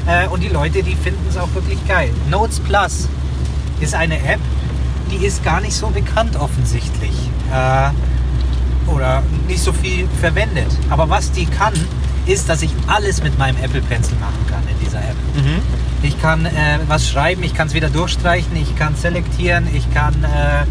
Äh, 0.07 0.27
Und 0.27 0.41
die 0.43 0.49
Leute, 0.49 0.81
die 0.83 0.95
finden 0.95 1.25
es 1.29 1.37
auch 1.37 1.53
wirklich 1.53 1.77
geil. 1.87 2.09
Notes 2.29 2.59
Plus 2.59 3.07
ist 3.79 3.93
eine 3.95 4.17
App, 4.25 4.39
die 5.11 5.25
ist 5.25 5.43
gar 5.43 5.61
nicht 5.61 5.75
so 5.75 5.87
bekannt 5.89 6.35
offensichtlich. 6.35 7.13
Oder 8.87 9.21
nicht 9.47 9.61
so 9.61 9.71
viel 9.71 10.07
verwendet. 10.19 10.65
Aber 10.89 11.07
was 11.09 11.31
die 11.31 11.45
kann, 11.45 11.73
ist, 12.25 12.49
dass 12.49 12.63
ich 12.63 12.71
alles 12.87 13.21
mit 13.21 13.37
meinem 13.37 13.57
Apple 13.63 13.81
Pencil 13.81 14.15
machen 14.19 14.43
kann 14.49 14.63
in 14.67 14.79
dieser 14.83 14.97
App. 14.99 15.15
Ich 16.03 16.21
kann 16.21 16.45
äh, 16.45 16.79
was 16.87 17.09
schreiben, 17.09 17.43
ich 17.43 17.53
kann 17.53 17.67
es 17.67 17.73
wieder 17.73 17.89
durchstreichen, 17.89 18.57
ich 18.57 18.75
kann 18.75 18.93
selektieren, 18.95 19.67
ich 19.73 19.91
kann 19.93 20.13
äh, 20.25 20.65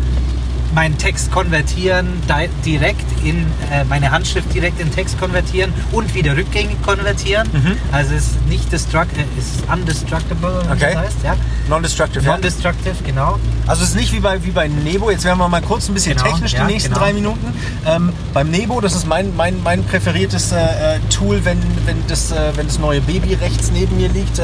meinen 0.74 0.96
Text 0.98 1.30
konvertieren, 1.30 2.06
di 2.28 2.48
direkt 2.64 3.04
in 3.24 3.46
äh, 3.70 3.84
meine 3.84 4.10
Handschrift 4.10 4.52
direkt 4.54 4.80
in 4.80 4.90
Text 4.90 5.18
konvertieren 5.18 5.72
und 5.92 6.14
wieder 6.14 6.36
rückgängig 6.36 6.80
konvertieren. 6.82 7.48
Also 7.92 8.14
es 8.14 8.22
ist 8.28 8.46
nicht 8.46 8.72
destruct, 8.72 9.16
äh, 9.16 9.24
es 9.38 9.56
ist 9.56 9.72
undestructible, 9.72 10.62
Okay. 10.70 10.94
das 10.94 11.04
heißt. 11.04 11.16
Ja? 11.24 11.36
Non-destructive. 11.68 12.24
ja. 12.24 12.32
Non-destructive, 12.32 12.96
genau. 13.04 13.38
Also 13.66 13.82
es 13.84 13.90
ist 13.90 13.96
nicht 13.96 14.12
wie 14.12 14.20
bei, 14.20 14.42
wie 14.44 14.50
bei 14.50 14.68
Nebo, 14.68 15.10
jetzt 15.10 15.24
werden 15.24 15.38
wir 15.38 15.48
mal 15.48 15.62
kurz 15.62 15.88
ein 15.88 15.94
bisschen 15.94 16.16
Genau, 16.16 16.30
technisch 16.30 16.52
ja, 16.52 16.64
die 16.64 16.72
nächsten 16.72 16.90
genau. 16.92 17.04
drei 17.04 17.12
Minuten. 17.12 17.46
Ähm, 17.86 18.12
beim 18.32 18.50
Nebo, 18.50 18.80
das 18.80 18.94
ist 18.94 19.06
mein, 19.06 19.34
mein, 19.36 19.62
mein 19.62 19.84
präferiertes 19.84 20.52
äh, 20.52 20.56
äh, 20.96 20.98
Tool, 21.10 21.44
wenn, 21.44 21.58
wenn, 21.84 21.96
das, 22.08 22.32
äh, 22.32 22.52
wenn 22.56 22.66
das 22.66 22.78
neue 22.78 23.00
Baby 23.00 23.34
rechts 23.34 23.70
neben 23.72 23.96
mir 23.96 24.08
liegt 24.08 24.40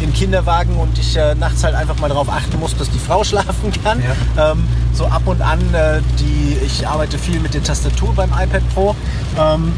im 0.00 0.12
Kinderwagen 0.12 0.76
und 0.76 0.98
ich 0.98 1.18
nachts 1.38 1.64
halt 1.64 1.74
einfach 1.74 1.98
mal 1.98 2.08
darauf 2.08 2.28
achten 2.28 2.58
muss, 2.58 2.76
dass 2.76 2.90
die 2.90 2.98
Frau 2.98 3.24
schlafen 3.32 3.72
kann. 3.82 4.02
Ähm, 4.38 4.64
so 4.92 5.06
ab 5.06 5.22
und 5.26 5.40
an, 5.40 5.60
äh, 5.74 6.00
die, 6.18 6.56
ich 6.64 6.86
arbeite 6.86 7.18
viel 7.18 7.40
mit 7.40 7.54
der 7.54 7.62
Tastatur 7.62 8.14
beim 8.14 8.30
iPad 8.30 8.62
Pro. 8.74 8.94
Ähm, 9.38 9.72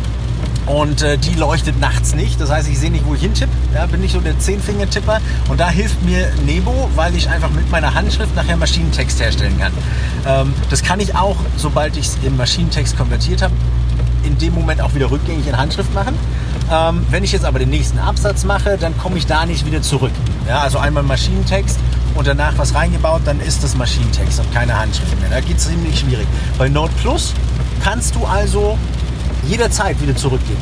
und 0.66 1.02
äh, 1.02 1.18
die 1.18 1.34
leuchtet 1.34 1.78
nachts 1.78 2.14
nicht. 2.14 2.40
Das 2.40 2.50
heißt, 2.50 2.68
ich 2.68 2.78
sehe 2.78 2.90
nicht, 2.90 3.04
wo 3.06 3.14
ich 3.14 3.20
hintippe. 3.20 3.52
Ja, 3.74 3.84
bin 3.86 4.00
nicht 4.00 4.12
so 4.12 4.20
der 4.20 4.38
Zehnfinger-Tipper. 4.38 5.20
Und 5.48 5.60
da 5.60 5.68
hilft 5.68 6.02
mir 6.02 6.32
Nebo, 6.46 6.88
weil 6.94 7.14
ich 7.14 7.28
einfach 7.28 7.50
mit 7.50 7.70
meiner 7.70 7.94
Handschrift 7.94 8.34
nachher 8.34 8.56
Maschinentext 8.56 9.20
herstellen 9.20 9.58
kann. 9.58 9.72
Ähm, 10.26 10.54
das 10.70 10.82
kann 10.82 11.00
ich 11.00 11.14
auch, 11.14 11.36
sobald 11.56 11.96
ich 11.96 12.06
es 12.06 12.18
im 12.22 12.36
Maschinentext 12.36 12.96
konvertiert 12.96 13.42
habe, 13.42 13.52
in 14.24 14.38
dem 14.38 14.54
Moment 14.54 14.80
auch 14.80 14.94
wieder 14.94 15.10
rückgängig 15.10 15.46
in 15.46 15.56
Handschrift 15.56 15.92
machen. 15.92 16.16
Ähm, 16.72 17.04
wenn 17.10 17.24
ich 17.24 17.32
jetzt 17.32 17.44
aber 17.44 17.58
den 17.58 17.68
nächsten 17.68 17.98
Absatz 17.98 18.44
mache, 18.44 18.78
dann 18.78 18.96
komme 18.96 19.18
ich 19.18 19.26
da 19.26 19.44
nicht 19.44 19.66
wieder 19.66 19.82
zurück. 19.82 20.12
Ja, 20.48 20.60
also 20.60 20.78
einmal 20.78 21.02
Maschinentext 21.02 21.78
und 22.14 22.26
danach 22.26 22.52
was 22.56 22.74
reingebaut, 22.74 23.22
dann 23.24 23.40
ist 23.40 23.62
das 23.64 23.74
Maschinentext 23.76 24.38
und 24.40 24.52
keine 24.54 24.78
Handschrift 24.78 25.18
mehr. 25.20 25.30
Da 25.30 25.40
geht 25.40 25.56
es 25.58 25.66
ziemlich 25.68 25.98
schwierig. 26.00 26.26
Bei 26.58 26.68
Note 26.68 26.92
Plus 27.00 27.34
kannst 27.82 28.14
du 28.14 28.24
also 28.24 28.78
jederzeit 29.46 30.00
wieder 30.00 30.16
zurückgehen. 30.16 30.58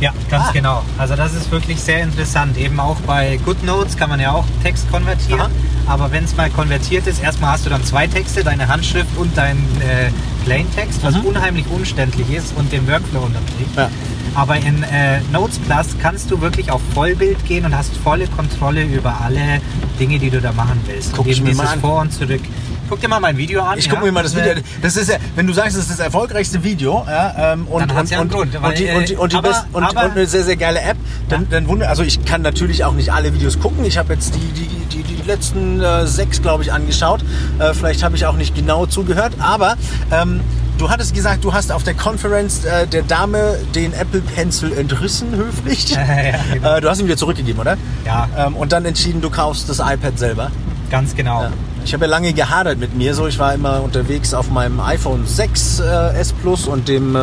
Ja, 0.00 0.12
ganz 0.28 0.46
Ah. 0.48 0.52
genau. 0.52 0.82
Also 0.98 1.14
das 1.14 1.34
ist 1.34 1.50
wirklich 1.50 1.80
sehr 1.80 2.02
interessant. 2.02 2.56
Eben 2.58 2.78
auch 2.80 2.96
bei 3.06 3.38
GoodNotes 3.44 3.96
kann 3.96 4.10
man 4.10 4.18
ja 4.20 4.32
auch 4.32 4.44
Text 4.62 4.90
konvertieren. 4.90 5.40
Aha. 5.40 5.50
Aber 5.86 6.10
wenn 6.10 6.24
es 6.24 6.36
mal 6.36 6.50
konvertiert 6.50 7.06
ist, 7.06 7.22
erstmal 7.22 7.52
hast 7.52 7.64
du 7.64 7.70
dann 7.70 7.84
zwei 7.84 8.06
Texte, 8.06 8.42
deine 8.42 8.68
Handschrift 8.68 9.16
und 9.16 9.36
dein 9.36 9.56
äh, 9.80 10.10
Plaintext, 10.44 11.02
was 11.02 11.14
Mhm. 11.14 11.26
unheimlich 11.26 11.66
umständlich 11.68 12.28
ist 12.30 12.54
und 12.56 12.72
den 12.72 12.86
Workflow 12.88 13.20
unterbricht. 13.20 13.76
Ja. 13.76 13.88
Aber 14.34 14.56
in 14.56 14.82
äh, 14.82 15.20
Notes 15.32 15.58
Plus 15.60 15.96
kannst 16.00 16.30
du 16.30 16.40
wirklich 16.40 16.70
auf 16.70 16.80
Vollbild 16.92 17.44
gehen 17.46 17.64
und 17.64 17.76
hast 17.76 17.96
volle 17.96 18.26
Kontrolle 18.26 18.82
über 18.82 19.20
alle 19.20 19.60
Dinge, 20.00 20.18
die 20.18 20.30
du 20.30 20.40
da 20.40 20.52
machen 20.52 20.80
willst. 20.86 21.12
Guck 21.16 21.26
ich 21.28 21.40
mir 21.40 21.54
mal 21.54 21.66
an. 21.68 21.80
Vor 21.80 22.00
und 22.00 22.12
Zurück. 22.12 22.40
Guck 22.88 23.00
dir 23.00 23.08
mal 23.08 23.20
mein 23.20 23.36
Video 23.36 23.62
an. 23.62 23.78
Ich 23.78 23.86
ja. 23.86 23.92
gucke 23.92 24.04
mir 24.04 24.12
mal 24.12 24.22
das 24.22 24.34
Äh, 24.34 24.56
Video. 24.56 24.62
Das 24.82 24.96
ist 24.96 25.08
ja, 25.08 25.16
wenn 25.36 25.46
du 25.46 25.52
sagst, 25.54 25.76
das 25.76 25.84
ist 25.84 25.92
das 25.92 26.00
erfolgreichste 26.00 26.62
Video, 26.62 27.04
ja, 27.06 27.52
ähm, 27.54 27.66
und, 27.68 27.90
Dann 27.90 27.96
und, 27.96 28.10
ja 28.10 28.20
einen 28.20 28.30
und, 28.30 28.36
Grund, 28.36 28.62
weil, 28.62 28.96
und, 28.96 29.10
und, 29.18 29.32
äh, 29.32 29.36
aber- 29.36 29.48
best, 29.48 29.64
und, 29.72 29.82
aber- 29.84 30.04
und 30.04 30.10
eine 30.12 30.26
sehr, 30.26 30.44
sehr 30.44 30.56
geile 30.56 30.80
App, 30.82 30.96
dann, 31.28 31.48
dann 31.48 31.66
wundert, 31.66 31.88
also 31.88 32.02
ich 32.02 32.24
kann 32.26 32.42
natürlich 32.42 32.84
auch 32.84 32.92
nicht 32.92 33.10
alle 33.12 33.32
Videos 33.32 33.58
gucken. 33.58 33.84
Ich 33.86 33.96
habe 33.96 34.12
jetzt 34.12 34.34
die, 34.34 34.52
die, 34.52 34.68
die, 34.92 35.02
die 35.02 35.22
letzten 35.26 35.80
äh, 35.80 36.06
sechs, 36.06 36.42
glaube 36.42 36.62
ich, 36.62 36.72
angeschaut. 36.72 37.24
Äh, 37.58 37.72
vielleicht 37.72 38.02
habe 38.02 38.16
ich 38.16 38.26
auch 38.26 38.36
nicht 38.36 38.54
genau 38.54 38.84
zugehört, 38.84 39.32
aber 39.38 39.76
ähm, 40.12 40.40
du 40.78 40.90
hattest 40.90 41.14
gesagt, 41.14 41.44
du 41.44 41.52
hast 41.52 41.72
auf 41.72 41.82
der 41.82 41.94
Conference 41.94 42.64
äh, 42.64 42.86
der 42.86 43.02
Dame 43.02 43.58
den 43.74 43.92
Apple 43.92 44.20
Pencil 44.20 44.72
entrissen, 44.72 45.34
höflich. 45.34 45.90
Ja, 45.94 46.04
genau. 46.52 46.74
äh, 46.76 46.80
du 46.80 46.88
hast 46.88 47.00
ihn 47.00 47.06
wieder 47.06 47.16
zurückgegeben, 47.16 47.60
oder? 47.60 47.76
Ja. 48.04 48.28
Ähm, 48.36 48.56
und 48.56 48.72
dann 48.72 48.84
entschieden, 48.84 49.20
du 49.20 49.30
kaufst 49.30 49.68
das 49.68 49.78
iPad 49.78 50.18
selber. 50.18 50.50
Ganz 50.90 51.14
genau. 51.14 51.42
Ja. 51.42 51.52
Ich 51.84 51.92
habe 51.92 52.04
ja 52.06 52.10
lange 52.10 52.32
gehadert 52.32 52.78
mit 52.78 52.94
mir. 52.94 53.14
So, 53.14 53.26
ich 53.26 53.38
war 53.38 53.54
immer 53.54 53.82
unterwegs 53.82 54.32
auf 54.34 54.50
meinem 54.50 54.80
iPhone 54.80 55.26
6 55.26 55.80
äh, 55.80 55.84
S 56.18 56.32
Plus 56.32 56.66
und 56.66 56.88
dem 56.88 57.14
äh, 57.14 57.18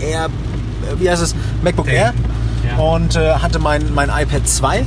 Air, 0.00 0.26
äh, 0.26 0.98
wie 0.98 1.08
heißt 1.08 1.22
es, 1.22 1.34
MacBook 1.62 1.88
Air 1.88 2.12
ja. 2.68 2.82
und 2.82 3.16
äh, 3.16 3.34
hatte 3.34 3.58
mein, 3.58 3.94
mein 3.94 4.08
iPad 4.08 4.46
2. 4.48 4.84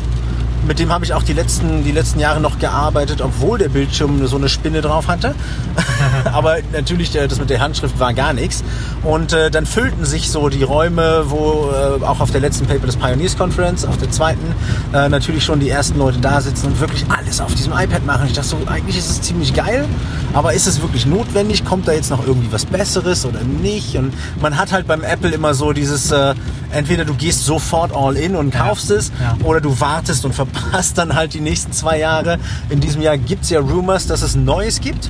Mit 0.68 0.80
dem 0.80 0.92
habe 0.92 1.06
ich 1.06 1.14
auch 1.14 1.22
die 1.24 1.34
letzten, 1.34 1.84
die 1.84 1.92
letzten 1.92 2.20
Jahre 2.20 2.42
noch 2.42 2.58
gearbeitet, 2.58 3.22
obwohl 3.22 3.60
der 3.60 3.70
Bildschirm 3.70 4.26
so 4.26 4.36
eine 4.38 4.50
Spinne 4.50 4.82
drauf 4.82 5.08
hatte. 5.08 5.36
Aber 6.34 6.58
natürlich, 6.74 7.16
äh, 7.16 7.28
das 7.28 7.40
mit 7.40 7.50
der 7.52 7.60
Handschrift 7.62 8.00
war 8.00 8.14
gar 8.14 8.34
nichts. 8.34 8.64
Und 9.04 9.32
äh, 9.32 9.52
dann 9.52 9.66
füllten 9.68 10.06
sich 10.06 10.32
so 10.32 10.50
die 10.50 10.64
Räume, 10.64 11.26
wo 11.28 11.70
äh, 11.72 12.04
auch 12.04 12.20
auf 12.20 12.32
der 12.32 12.42
letzten 12.42 12.66
Paper 12.66 12.88
des 12.88 12.96
Pioneers 12.98 13.38
Conference, 13.38 13.86
auf 13.86 13.98
der 13.98 14.10
zweiten, 14.10 14.56
äh, 14.94 15.08
natürlich 15.08 15.44
schon 15.46 15.60
die 15.60 15.70
ersten 15.70 16.00
Leute 16.00 16.18
da 16.20 16.42
sitzen 16.42 16.66
und 16.68 16.80
wirklich 16.80 17.06
alles 17.16 17.40
auf 17.42 17.54
diesem 17.54 17.74
iPad 17.74 18.04
machen. 18.06 18.26
Ich 18.26 18.34
dachte 18.34 18.48
so, 18.50 18.58
eigentlich 18.66 18.98
ist 18.98 19.10
es 19.12 19.22
ziemlich 19.22 19.54
geil, 19.54 19.86
aber 20.34 20.54
ist 20.54 20.66
es 20.66 20.82
wirklich 20.82 21.06
notwendig? 21.06 21.64
Kommt 21.64 21.88
da 21.88 21.92
jetzt 21.92 22.10
noch 22.10 22.26
irgendwie 22.26 22.52
was 22.52 22.66
Besseres 22.66 23.24
oder 23.26 23.42
nicht? 23.44 23.96
Und 23.98 24.14
man 24.42 24.58
hat 24.58 24.72
halt 24.72 24.88
beim 24.88 25.04
Apple 25.04 25.30
immer 25.30 25.54
so 25.54 25.74
dieses, 25.74 26.10
äh, 26.12 26.34
entweder 26.72 27.06
du 27.06 27.14
gehst 27.14 27.46
sofort 27.46 27.92
all 27.96 28.16
in 28.18 28.36
und 28.36 28.52
Ja. 28.56 28.66
kaufst 28.66 28.90
es 28.90 29.12
Ja. 29.22 29.38
oder 29.44 29.62
du 29.62 29.80
wartest 29.80 30.26
und 30.26 30.34
verpasst 30.34 30.55
dann 30.98 31.16
halt 31.16 31.34
die 31.34 31.42
nächsten 31.42 31.72
zwei 31.72 32.00
Jahre. 32.00 32.38
In 32.70 32.80
diesem 32.80 33.02
Jahr 33.02 33.18
gibt 33.18 33.44
es 33.44 33.50
ja 33.50 33.60
Rumors, 33.60 34.08
dass 34.08 34.22
es 34.22 34.36
ein 34.36 34.46
neues 34.46 34.82
gibt. 34.82 35.10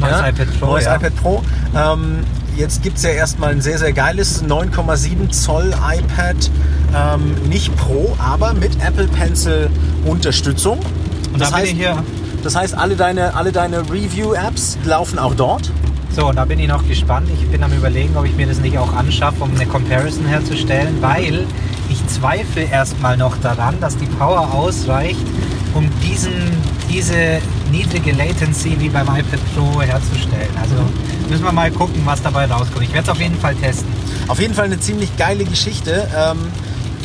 Neues 0.00 0.18
iPad 0.18 0.58
Pro, 0.58 0.66
Neues 0.66 0.84
ja. 0.84 0.96
iPad 0.96 1.16
Pro. 1.16 1.42
Ähm, 1.76 2.20
jetzt 2.56 2.82
gibt 2.82 2.96
es 2.96 3.04
ja 3.04 3.10
erstmal 3.10 3.50
ein 3.50 3.60
sehr, 3.60 3.78
sehr 3.78 3.92
geiles 3.92 4.44
9,7 4.44 5.30
Zoll 5.30 5.72
iPad. 5.72 6.50
Ähm, 6.94 7.34
nicht 7.48 7.74
Pro, 7.76 8.16
aber 8.18 8.52
mit 8.54 8.72
Apple 8.84 9.08
Pencil 9.08 9.70
Unterstützung. 10.04 10.80
Und 11.32 11.40
da 11.40 11.50
bin 11.50 11.64
ich 11.64 11.70
hier. 11.72 12.02
das 12.42 12.54
heißt, 12.54 12.74
alle 12.74 12.96
deine, 12.96 13.34
alle 13.34 13.52
deine 13.52 13.80
Review-Apps 13.90 14.78
laufen 14.84 15.18
auch 15.18 15.34
dort. 15.34 15.70
So, 16.14 16.30
da 16.30 16.44
bin 16.44 16.58
ich 16.58 16.68
noch 16.68 16.86
gespannt. 16.86 17.28
Ich 17.32 17.48
bin 17.48 17.62
am 17.62 17.72
überlegen, 17.72 18.14
ob 18.18 18.26
ich 18.26 18.36
mir 18.36 18.46
das 18.46 18.58
nicht 18.58 18.76
auch 18.76 18.92
anschaffe, 18.92 19.44
um 19.44 19.54
eine 19.54 19.64
Comparison 19.64 20.26
herzustellen, 20.26 20.98
weil 21.00 21.46
zweifle 22.14 22.62
erstmal 22.64 23.16
noch 23.16 23.36
daran, 23.38 23.80
dass 23.80 23.96
die 23.96 24.06
Power 24.06 24.52
ausreicht, 24.54 25.26
um 25.74 25.88
diesen 26.02 26.32
diese 26.92 27.40
niedrige 27.70 28.12
Latency 28.12 28.78
wie 28.78 28.88
beim 28.88 29.06
iPad 29.06 29.40
Pro 29.54 29.80
herzustellen. 29.80 30.50
Also 30.60 30.74
müssen 31.28 31.44
wir 31.44 31.52
mal 31.52 31.70
gucken, 31.70 32.02
was 32.04 32.20
dabei 32.22 32.44
rauskommt. 32.44 32.84
Ich 32.84 32.92
werde 32.92 33.04
es 33.04 33.08
auf 33.08 33.20
jeden 33.20 33.38
Fall 33.38 33.54
testen. 33.54 33.88
Auf 34.28 34.40
jeden 34.40 34.52
Fall 34.52 34.66
eine 34.66 34.78
ziemlich 34.78 35.16
geile 35.16 35.44
Geschichte. 35.44 36.06
Ähm, 36.14 36.38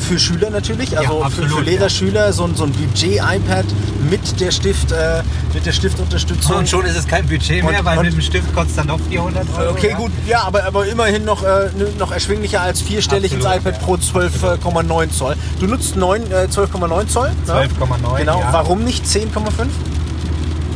für 0.01 0.17
Schüler 0.19 0.49
natürlich, 0.49 0.97
also 0.97 1.19
Ja, 1.19 1.25
absolut, 1.25 1.49
für, 1.51 1.57
für 1.57 1.63
Lehrer-Schüler 1.63 2.33
so, 2.33 2.43
ein- 2.45 2.55
so 2.55 2.63
ein 2.65 2.71
Budget-iPad 2.71 3.65
mit 4.09 4.39
der 4.39 4.51
Stift, 4.51 4.91
äh, 4.91 5.21
mit 5.53 5.65
der 5.65 5.71
Stiftunterstützung. 5.71 6.55
Und 6.57 6.69
schon 6.69 6.85
ist 6.85 6.95
es 6.97 7.07
kein 7.07 7.25
Budget 7.27 7.63
mehr, 7.63 7.79
Und- 7.79 7.85
weil 7.85 7.97
und- 7.99 8.05
mit 8.05 8.13
dem 8.13 8.21
Stift 8.21 8.53
kostet 8.53 8.77
dann 8.79 8.87
noch 8.87 8.99
400 9.09 9.45
Euro. 9.57 9.71
Okay, 9.71 9.89
ja. 9.89 9.95
gut, 9.97 10.11
ja, 10.27 10.43
aber, 10.43 10.63
aber 10.65 10.85
immerhin 10.87 11.25
noch, 11.25 11.43
äh, 11.43 11.69
noch 11.97 12.11
erschwinglicher 12.11 12.61
als 12.61 12.81
vierstellig 12.81 13.33
ins 13.33 13.45
iPad 13.45 13.65
ja. 13.65 13.71
Pro 13.83 13.95
12,9 13.97 15.11
Zoll. 15.11 15.35
Du 15.59 15.67
nutzt 15.67 15.95
9, 15.95 16.23
äh, 16.31 16.47
12,9 16.49 17.07
Zoll? 17.07 17.29
ne? 17.29 17.35
12,9, 17.45 18.17
Genau, 18.17 18.39
ja. 18.39 18.49
warum 18.53 18.83
nicht 18.83 19.05
10,5? 19.05 19.67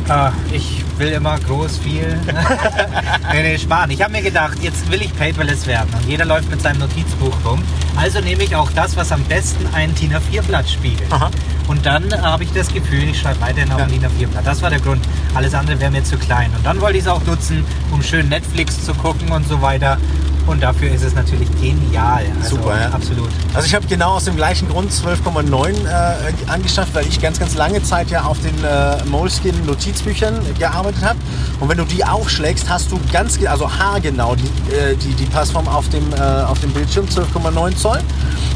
Ah, 0.08 0.32
ich 0.52 0.84
will 1.02 1.12
immer 1.12 1.36
groß 1.40 1.78
viel. 1.78 2.16
nee, 3.32 3.42
nee, 3.42 3.58
sparen. 3.58 3.90
Ich 3.90 4.00
habe 4.02 4.12
mir 4.12 4.22
gedacht, 4.22 4.58
jetzt 4.62 4.90
will 4.90 5.02
ich 5.02 5.12
paperless 5.18 5.66
werden 5.66 5.88
und 5.94 6.08
jeder 6.08 6.24
läuft 6.24 6.48
mit 6.48 6.62
seinem 6.62 6.78
Notizbuch 6.78 7.34
rum. 7.44 7.60
Also 7.96 8.20
nehme 8.20 8.44
ich 8.44 8.54
auch 8.54 8.70
das, 8.72 8.96
was 8.96 9.10
am 9.10 9.22
besten 9.24 9.66
ein 9.74 9.92
DIN 9.96 10.12
A4-Blatt 10.14 10.68
spiegelt. 10.70 11.12
Aha. 11.12 11.30
Und 11.66 11.84
dann 11.86 12.04
habe 12.22 12.44
ich 12.44 12.52
das 12.52 12.72
Gefühl, 12.72 13.04
ich 13.08 13.18
schreibe 13.20 13.40
weiterhin 13.40 13.72
auf 13.72 13.80
Ja. 13.80 13.86
ein 13.86 13.90
DIN 13.90 14.04
A4-Blatt. 14.04 14.46
Das 14.46 14.62
war 14.62 14.70
der 14.70 14.78
Grund. 14.80 15.04
Alles 15.34 15.54
andere 15.54 15.80
wäre 15.80 15.90
mir 15.90 16.04
zu 16.04 16.16
klein. 16.16 16.50
Und 16.56 16.64
dann 16.64 16.80
wollte 16.80 16.98
ich 16.98 17.04
es 17.04 17.08
auch 17.08 17.24
nutzen, 17.24 17.64
um 17.90 18.00
schön 18.02 18.28
Netflix 18.28 18.84
zu 18.84 18.94
gucken 18.94 19.30
und 19.32 19.48
so 19.48 19.60
weiter. 19.60 19.98
Und 20.46 20.62
dafür 20.62 20.90
ist 20.90 21.04
es 21.04 21.14
natürlich 21.14 21.48
genial. 21.60 22.24
Also, 22.40 22.56
Super, 22.56 22.80
ja. 22.80 22.88
Absolut. 22.90 23.28
Also 23.54 23.66
ich 23.66 23.74
habe 23.74 23.86
genau 23.86 24.14
aus 24.14 24.24
dem 24.24 24.36
gleichen 24.36 24.68
Grund 24.68 24.90
12,9 24.90 25.86
äh, 25.86 26.50
angeschafft, 26.50 26.94
weil 26.94 27.06
ich 27.06 27.20
ganz, 27.20 27.38
ganz 27.38 27.54
lange 27.54 27.82
Zeit 27.82 28.10
ja 28.10 28.24
auf 28.24 28.38
den 28.40 28.64
äh, 28.64 29.04
Moleskin 29.04 29.54
Notizbüchern 29.64 30.40
gearbeitet 30.58 31.04
habe. 31.04 31.18
Und 31.60 31.68
wenn 31.68 31.78
du 31.78 31.84
die 31.84 32.04
aufschlägst, 32.04 32.68
hast 32.68 32.90
du 32.90 32.98
ganz, 33.12 33.38
also 33.46 33.70
haargenau 33.70 34.34
die, 34.34 34.74
äh, 34.74 34.96
die, 34.96 35.14
die 35.14 35.26
Passform 35.26 35.68
auf 35.68 35.88
dem, 35.90 36.12
äh, 36.12 36.20
auf 36.20 36.60
dem 36.60 36.72
Bildschirm, 36.72 37.06
12,9 37.06 37.76
Zoll. 37.76 37.98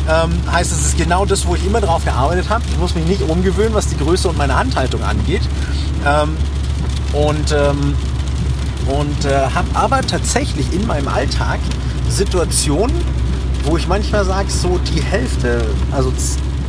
Ähm, 0.09 0.31
heißt, 0.51 0.73
es 0.73 0.87
ist 0.87 0.99
genau 0.99 1.25
das, 1.25 1.47
wo 1.47 1.55
ich 1.55 1.65
immer 1.65 1.81
drauf 1.81 2.05
gearbeitet 2.05 2.49
habe. 2.49 2.65
Ich 2.71 2.79
muss 2.79 2.95
mich 2.95 3.07
nicht 3.07 3.23
umgewöhnen, 3.23 3.75
was 3.75 3.89
die 3.89 3.97
Größe 3.97 4.29
und 4.29 4.39
meine 4.39 4.57
Handhaltung 4.57 5.03
angeht. 5.03 5.43
Ähm, 6.05 6.37
und 7.13 7.53
ähm, 7.53 7.95
und 8.87 9.25
äh, 9.25 9.35
habe 9.55 9.69
aber 9.75 10.01
tatsächlich 10.03 10.73
in 10.73 10.87
meinem 10.87 11.09
Alltag 11.09 11.59
Situationen, 12.09 12.97
wo 13.65 13.77
ich 13.77 13.89
manchmal 13.89 14.25
sage, 14.25 14.51
so 14.51 14.79
die 14.95 15.03
Hälfte, 15.03 15.67
also 15.93 16.13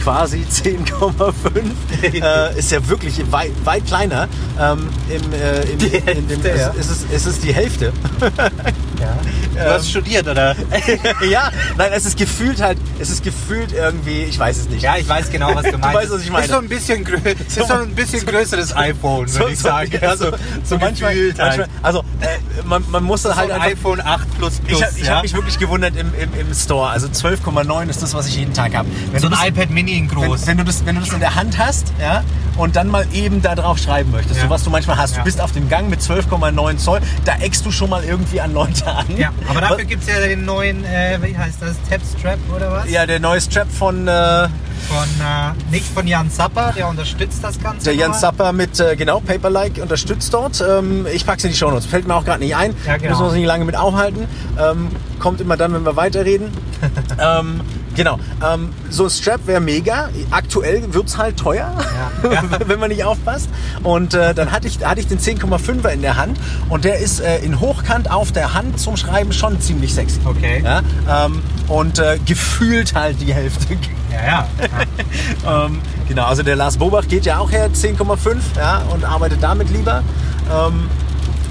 quasi 0.02 0.46
10,5, 0.52 2.22
äh, 2.22 2.58
ist 2.58 2.72
ja 2.72 2.88
wirklich 2.88 3.32
weit, 3.32 3.52
weit 3.64 3.86
kleiner. 3.86 4.28
Ähm, 4.60 4.90
im, 5.10 5.34
äh, 5.34 5.62
im, 5.64 5.78
Die 5.78 5.86
in 5.88 6.28
dem, 6.28 6.42
Hälfte, 6.42 6.50
ja. 6.50 6.74
es, 6.78 6.90
es, 6.90 6.92
ist, 6.92 7.08
es 7.12 7.26
ist 7.26 7.44
die 7.44 7.54
Hälfte. 7.54 7.94
Ja. 9.00 9.18
Du 9.54 9.60
Ähm, 9.60 9.66
hast 9.74 9.90
studiert, 9.90 10.28
oder? 10.28 10.56
ja, 11.30 11.52
nein, 11.78 11.92
es 11.94 12.06
ist 12.06 12.18
gefühlt 12.18 12.62
halt, 12.62 12.78
es 13.00 13.10
ist 13.10 13.24
gefühlt 13.24 13.72
irgendwie, 13.72 14.24
ich 14.24 14.38
weiß 14.38 14.58
es 14.58 14.70
nicht. 14.70 14.82
Ja, 14.82 14.98
ich 14.98 15.08
weiß 15.08 15.30
genau, 15.32 15.54
was 15.56 15.66
du 15.66 15.78
meinst. 15.78 15.96
weißt, 15.96 16.12
was 16.12 16.22
ich 16.22 16.30
meine. 16.32 16.46
Ist 16.46 16.52
so 16.52 16.58
ein 16.60 16.70
bisschen, 16.70 17.06
ist 17.06 17.68
so 17.68 17.74
ein 17.74 17.96
bisschen 17.96 18.26
größeres 18.26 18.76
iPhone, 18.76 19.32
würde 19.34 19.52
ich 19.54 19.60
sagen. 19.60 19.92
Also, 20.02 20.32
so, 20.64 20.78
manchmal, 20.78 21.14
halt. 21.16 21.38
manchmal, 21.38 21.68
also 21.82 22.00
äh, 22.22 22.38
man, 22.66 22.84
man 22.90 23.04
muss 23.04 23.24
dann 23.24 23.34
so 23.34 23.38
halt 23.38 23.52
ein 23.52 23.62
einfach 23.62 23.78
iPhone 23.80 24.02
8 24.02 24.38
Plus 24.38 24.60
Plus. 24.60 24.80
Ich 24.80 24.86
habe 24.86 25.00
ja? 25.06 25.16
hab 25.18 25.24
mich 25.24 25.34
wirklich 25.34 25.58
gewundert 25.60 25.96
im, 25.96 26.14
im, 26.16 26.34
im 26.40 26.54
Store. 26.54 26.90
Also 26.90 27.08
12,9 27.08 27.90
ist 27.90 28.02
das, 28.04 28.14
was 28.14 28.28
ich 28.28 28.36
jeden 28.38 28.54
Tag 28.54 28.76
habe. 28.76 28.88
Wenn, 29.12 29.22
so 29.22 29.30
du 29.30 29.36
ein 29.36 29.40
das- 29.40 29.48
iPad 29.50 29.70
Mini 29.72 29.98
in 29.98 30.10
wenn, 30.12 30.18
groß. 30.18 30.48
wenn, 30.48 30.58
du 30.58 30.64
das, 30.64 30.86
wenn 30.86 30.96
du 30.96 31.02
das 31.02 31.14
in 31.14 31.20
der 31.20 31.36
Hand 31.36 31.58
hast 31.58 31.88
ja, 32.00 32.24
und 32.58 32.76
dann 32.76 32.88
mal 32.88 33.06
eben 33.14 33.42
da 33.42 33.56
drauf 33.56 33.78
schreiben 33.78 34.12
möchtest, 34.12 34.38
Ja. 34.38 34.44
so 34.46 34.50
was 34.50 34.64
du 34.64 34.70
manchmal 34.70 34.98
hast. 34.98 35.16
Du 35.18 35.24
bist 35.24 35.40
auf 35.42 35.52
dem 35.52 35.70
Gang 35.70 35.90
mit 35.90 36.02
12,9 36.02 36.78
Zoll, 36.78 37.00
da 37.26 37.36
eckst 37.38 37.66
du 37.66 37.72
schon 37.72 37.90
mal 37.90 38.04
irgendwie 38.04 38.42
an 38.42 38.54
Leute 38.54 38.86
an. 38.88 39.06
ja, 39.18 39.30
aber 39.48 39.62
dafür 39.62 39.86
gibt 39.86 40.04
es 40.04 40.10
ja 40.10 40.20
den 40.20 40.46
neuen, 40.46 40.84
äh, 40.86 41.18
wie 41.22 41.38
heißt 41.38 41.62
das, 41.62 41.76
Tab 41.90 42.02
Strap 42.18 42.40
oder 42.56 42.72
was? 42.72 42.90
Ja, 42.90 43.06
der 43.06 43.20
neue 43.20 43.40
Strap 43.42 43.72
von 43.72 44.08
äh, 44.08 44.48
Von, 44.90 44.98
äh, 45.20 45.72
nicht 45.72 45.86
von 45.88 46.08
Jan 46.08 46.30
Zappa, 46.32 46.72
der 46.72 46.88
unterstützt 46.88 47.44
das 47.44 47.62
Ganze. 47.62 47.86
der 47.94 47.96
nochmal. 48.08 48.20
Sapper 48.20 48.54
mit, 48.54 48.80
äh, 48.80 48.96
genau, 48.96 49.20
Paperlike 49.20 49.82
unterstützt 49.82 50.34
dort. 50.34 50.64
Ähm, 50.68 51.06
ich 51.14 51.26
pack's 51.26 51.44
in 51.44 51.50
die 51.52 51.58
Shownotes. 51.58 51.86
Fällt 51.88 52.08
mir 52.08 52.16
auch 52.16 52.24
gerade 52.24 52.40
nicht 52.44 52.56
ein. 52.56 52.74
Ja, 52.86 52.96
genau. 52.98 53.10
Müssen 53.10 53.22
wir 53.22 53.26
uns 53.28 53.36
nicht 53.36 53.46
lange 53.46 53.66
mit 53.66 53.76
aufhalten. 53.76 54.28
Ähm, 54.60 54.90
kommt 55.20 55.42
immer 55.42 55.58
dann, 55.58 55.74
wenn 55.74 55.84
wir 55.84 55.96
weiterreden. 55.96 56.52
ähm, 57.20 57.62
genau. 57.98 58.18
Ähm, 58.42 58.70
so 58.90 59.04
ein 59.04 59.10
Strap 59.10 59.46
wäre 59.46 59.60
mega. 59.60 60.10
Aktuell 60.32 60.94
wird's 60.94 61.18
halt 61.18 61.36
teuer, 61.38 61.76
Ja. 62.24 62.44
Wenn 62.66 62.80
man 62.80 62.90
nicht 62.90 63.04
aufpasst. 63.04 63.50
Und 63.84 64.14
äh, 64.14 64.34
dann 64.34 64.52
hatte 64.54 64.68
ich, 64.68 64.86
hatte 64.86 65.02
ich 65.02 65.08
den 65.08 65.20
10,5er 65.20 65.90
in 65.90 66.02
der 66.02 66.16
Hand 66.16 66.40
und 66.70 66.86
der 66.86 67.00
ist 67.00 67.20
äh, 67.20 67.40
in 67.40 67.60
Hochkant 67.60 68.10
auf 68.10 68.32
der 68.32 68.54
Hand 68.54 68.80
zum 68.80 68.96
Schreiben 68.96 69.34
schon 69.34 69.60
ziemlich 69.60 69.94
sexy. 69.94 70.20
Okay. 70.24 70.62
Ja? 70.64 70.82
Ähm, 71.26 71.44
und 71.68 72.00
äh, 72.00 72.18
gefühlt 72.26 72.96
halt 72.96 73.20
die 73.20 73.34
Hälfte. 73.34 73.78
Ja, 74.10 74.24
ja. 74.26 74.48
ja. 75.44 75.66
Ähm, 75.66 75.82
genau, 76.08 76.26
also 76.26 76.42
der 76.42 76.56
Lars 76.56 76.78
Bobach 76.78 77.10
geht 77.10 77.26
ja 77.26 77.40
auch 77.40 77.52
her 77.52 77.70
10,5 77.70 78.38
ja, 78.56 78.82
und 78.94 79.04
arbeitet 79.04 79.44
damit 79.44 79.70
lieber. 79.70 80.02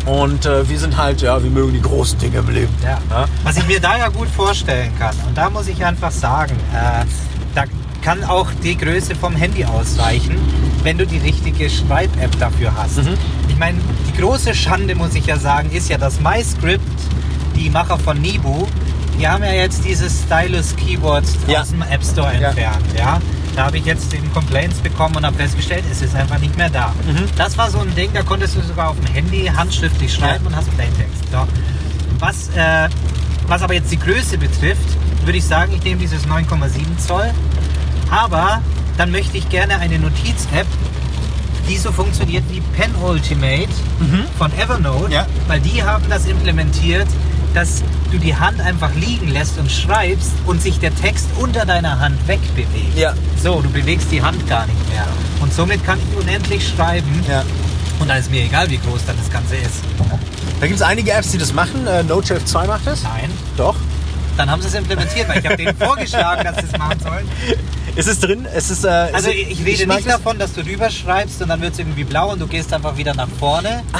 Und 0.07 0.47
äh, 0.47 0.69
wir 0.69 0.79
sind 0.79 0.97
halt, 0.97 1.21
ja, 1.21 1.43
wir 1.43 1.51
mögen 1.51 1.73
die 1.73 1.83
großen 1.83 2.19
Dinge 2.19 2.39
im 2.39 2.49
Leben. 2.49 2.73
Ja. 2.83 2.99
Was 3.43 3.57
ich 3.57 3.67
mir 3.67 3.81
da 3.81 3.99
ja 3.99 4.09
gut 4.09 4.29
vorstellen 4.29 4.93
kann, 4.99 5.15
und 5.27 5.37
da 5.37 5.51
muss 5.51 5.67
ich 5.69 5.85
einfach 5.85 6.13
sagen, 6.13 6.55
äh, 6.73 7.05
da 7.55 7.65
kann 8.03 8.23
auch 8.25 8.47
die 8.63 8.77
Größe 8.77 9.17
vom 9.17 9.35
Handy 9.35 9.65
ausreichen, 9.65 10.37
wenn 10.85 10.97
du 10.97 11.05
die 11.07 11.19
richtige 11.19 11.69
Schreib-App 11.69 12.39
dafür 12.39 12.73
hast. 12.77 12.99
Mhm. 12.99 13.15
Ich 13.49 13.57
meine, 13.59 13.79
die 14.09 14.21
große 14.21 14.55
Schande, 14.55 14.95
muss 14.95 15.15
ich 15.17 15.27
ja 15.27 15.37
sagen, 15.39 15.71
ist 15.73 15.89
ja, 15.89 15.99
dass 15.99 16.21
MyScript, 16.21 16.85
die 17.57 17.69
Macher 17.69 17.99
von 17.99 18.21
Nibu, 18.21 18.67
die 19.19 19.27
haben 19.27 19.43
ja 19.43 19.51
jetzt 19.53 19.85
dieses 19.85 20.23
Stylus 20.23 20.77
Keyboard 20.77 21.25
Ja. 21.49 21.63
aus 21.63 21.71
dem 21.71 21.83
App 21.83 22.05
Store 22.05 22.33
Ja. 22.41 22.49
entfernt. 22.51 22.85
Ja. 22.97 23.19
Da 23.57 23.65
habe 23.67 23.79
ich 23.79 23.87
jetzt 23.87 24.13
den 24.13 24.31
Complaints 24.35 24.79
bekommen 24.81 25.17
und 25.17 25.25
habe 25.25 25.37
festgestellt, 25.37 25.85
es 25.91 26.03
ist 26.03 26.15
einfach 26.15 26.39
nicht 26.39 26.57
mehr 26.59 26.69
da. 26.69 26.93
Mhm. 27.07 27.25
Das 27.37 27.57
war 27.57 27.71
so 27.71 27.79
ein 27.79 27.95
Ding, 27.95 28.11
da 28.13 28.23
konntest 28.23 28.55
du 28.55 28.61
sogar 28.61 28.91
auf 28.91 28.97
dem 28.97 29.07
Handy 29.07 29.47
handschriftlich 29.47 30.13
schreiben 30.13 30.45
Ja. 30.45 30.51
und 30.51 30.57
hast 30.57 30.71
Plaintext. 30.77 31.25
So. 31.33 31.39
Was, 32.19 32.49
äh, 32.55 32.89
was 33.49 33.63
aber 33.63 33.73
jetzt 33.75 33.91
die 33.91 33.99
Größe 33.99 34.37
betrifft, 34.37 34.87
würde 35.25 35.39
ich 35.39 35.45
sagen, 35.45 35.73
ich 35.75 35.83
nehme 35.85 35.99
dieses 36.01 36.27
9,7 36.27 36.99
Zoll. 36.99 37.31
Aber 38.11 38.61
dann 38.99 39.11
möchte 39.11 39.39
ich 39.39 39.49
gerne 39.49 39.79
eine 39.79 39.99
Notiz-App, 39.99 40.67
die 41.69 41.77
so 41.79 41.91
funktioniert 41.93 42.45
wie 42.51 42.61
Pen 42.61 42.95
Ultimate 43.03 43.69
von 44.39 44.53
Evernote, 44.59 45.07
Mhm. 45.07 45.13
Ja. 45.13 45.27
weil 45.49 45.61
die 45.61 45.83
haben 45.83 46.05
das 46.11 46.27
implementiert, 46.27 47.09
dass 47.55 47.83
du 48.17 48.23
die 48.23 48.35
Hand 48.35 48.61
einfach 48.61 48.95
liegen 48.95 49.29
lässt 49.29 49.59
und 49.59 49.71
schreibst 49.71 50.33
und 50.47 50.63
sich 50.63 50.79
der 50.79 50.95
Text 50.95 51.29
unter 51.39 51.67
deiner 51.67 52.01
Hand 52.01 52.17
wegbewegt. 52.27 52.97
Ja. 52.97 53.15
So, 53.43 53.61
du 53.61 53.69
bewegst 53.71 54.11
die 54.11 54.23
Hand 54.23 54.49
gar 54.49 54.67
nicht 54.67 54.89
mehr. 54.89 55.07
Und 55.41 55.53
somit 55.53 55.85
kann 55.85 55.99
ich 55.99 56.19
unendlich 56.19 56.67
schreiben. 56.67 57.25
Ja. 57.29 57.45
Und 57.99 58.09
dann 58.09 58.19
ist 58.19 58.31
mir 58.31 58.45
egal, 58.45 58.71
wie 58.71 58.79
groß 58.79 59.05
dann 59.07 59.17
das 59.19 59.31
Ganze 59.31 59.57
ist. 59.57 59.83
Da 60.61 60.67
gibt 60.67 60.79
es 60.79 60.83
einige 60.83 61.13
Apps, 61.13 61.33
die 61.33 61.39
das 61.39 61.53
machen. 61.53 61.87
Äh, 61.87 62.03
NoteShelf 62.03 62.45
2 62.45 62.67
macht 62.67 62.87
das. 62.87 63.03
Nein. 63.03 63.31
Doch. 63.57 63.77
Dann 64.37 64.51
haben 64.51 64.61
sie 64.61 64.69
es 64.69 64.75
implementiert, 64.75 65.29
weil 65.29 65.39
ich 65.39 65.45
habe 65.47 65.57
denen 65.57 65.77
vorgeschlagen, 65.79 66.45
dass 66.45 66.57
sie 66.57 66.67
es 66.73 66.79
machen 66.79 67.01
sollen. 67.01 67.29
Ist 67.97 68.09
es 68.09 68.21
drin? 68.21 68.47
Es 68.55 68.71
ist, 68.71 68.85
äh, 68.85 68.89
Also 68.89 69.31
ich, 69.31 69.51
ich 69.51 69.65
rede 69.65 69.87
mag 69.87 69.97
nicht 69.97 70.09
davon, 70.11 70.39
dass 70.39 70.53
du 70.53 70.61
rüberschreibst 70.61 71.41
und 71.43 71.49
dann 71.49 71.61
wird 71.63 71.73
es 71.73 71.79
irgendwie 71.79 72.05
blau 72.05 72.33
und 72.33 72.41
du 72.41 72.47
gehst 72.47 72.73
einfach 72.73 72.97
wieder 72.97 73.15
nach 73.15 73.29
vorne. 73.41 73.83
Ah! 73.93 73.99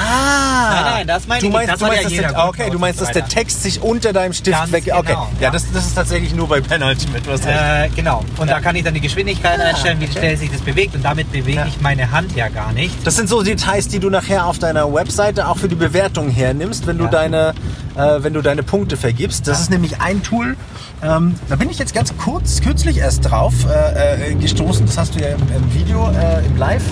Nein, 0.71 0.83
nein, 0.85 1.07
das 1.07 1.27
meine 1.27 1.41
du 1.41 1.47
ich 1.47 1.53
meinst, 1.53 1.71
nicht. 1.71 1.81
Das 1.81 1.89
du 1.89 1.95
meinst, 1.95 2.11
ja 2.11 2.27
der, 2.29 2.39
ah, 2.39 2.47
okay, 2.47 2.69
du 2.69 2.79
meinst, 2.79 3.01
dass 3.01 3.11
der. 3.11 3.27
Text 3.27 3.63
sich 3.63 3.81
unter 3.81 4.13
deinem 4.13 4.33
Stift 4.33 4.57
Ganz 4.57 4.71
weg. 4.71 4.85
Okay, 4.91 5.07
genau, 5.07 5.27
ja, 5.39 5.45
ja. 5.45 5.51
Das, 5.51 5.65
das 5.71 5.85
ist 5.87 5.95
tatsächlich 5.95 6.33
nur 6.33 6.47
bei 6.47 6.61
Penultimate. 6.61 7.21
Du 7.23 7.31
hast 7.31 7.45
recht. 7.45 7.57
Äh, 7.59 7.89
genau. 7.95 8.23
Und 8.37 8.47
Ja. 8.47 8.55
da 8.55 8.61
kann 8.61 8.75
ich 8.75 8.83
dann 8.83 8.93
die 8.93 9.01
Geschwindigkeit 9.01 9.59
einstellen, 9.59 9.99
wie 9.99 10.05
okay. 10.05 10.19
schnell 10.19 10.37
sich 10.37 10.51
das 10.51 10.61
bewegt. 10.61 10.95
Und 10.95 11.03
damit 11.03 11.31
bewege 11.31 11.65
ich 11.67 11.81
meine 11.81 12.11
Hand 12.11 12.35
ja 12.35 12.47
gar 12.49 12.71
nicht. 12.73 12.95
Das 13.05 13.15
sind 13.15 13.27
so 13.27 13.41
Details, 13.43 13.87
die 13.87 13.99
du 13.99 14.09
nachher 14.09 14.45
auf 14.45 14.59
deiner 14.59 14.93
Webseite 14.93 15.47
auch 15.47 15.57
für 15.57 15.67
die 15.67 15.75
Bewertung 15.75 16.29
hernimmst, 16.29 16.87
wenn 16.87 16.97
du 16.97 17.07
deine, 17.07 17.53
äh, 17.95 18.23
wenn 18.23 18.33
du 18.33 18.41
deine 18.41 18.63
Punkte 18.63 18.95
vergibst. 18.95 19.47
Das 19.47 19.59
ist 19.59 19.69
nämlich 19.71 19.99
ein 19.99 20.23
Tool. 20.23 20.55
Ähm, 21.03 21.35
da 21.49 21.55
bin 21.57 21.69
ich 21.69 21.77
jetzt 21.77 21.93
ganz 21.93 22.15
kurz, 22.17 22.61
kürzlich 22.61 22.97
erst 22.97 23.29
drauf 23.29 23.53
äh, 23.65 23.86
äh, 23.95 24.35
gestoßen. 24.35 24.85
Das 24.85 24.97
hast 24.97 25.15
du 25.15 25.19
ja 25.19 25.29
im, 25.29 25.41
im 25.55 25.73
Video, 25.73 26.09
äh, 26.11 26.45
im 26.45 26.57
Live, 26.57 26.83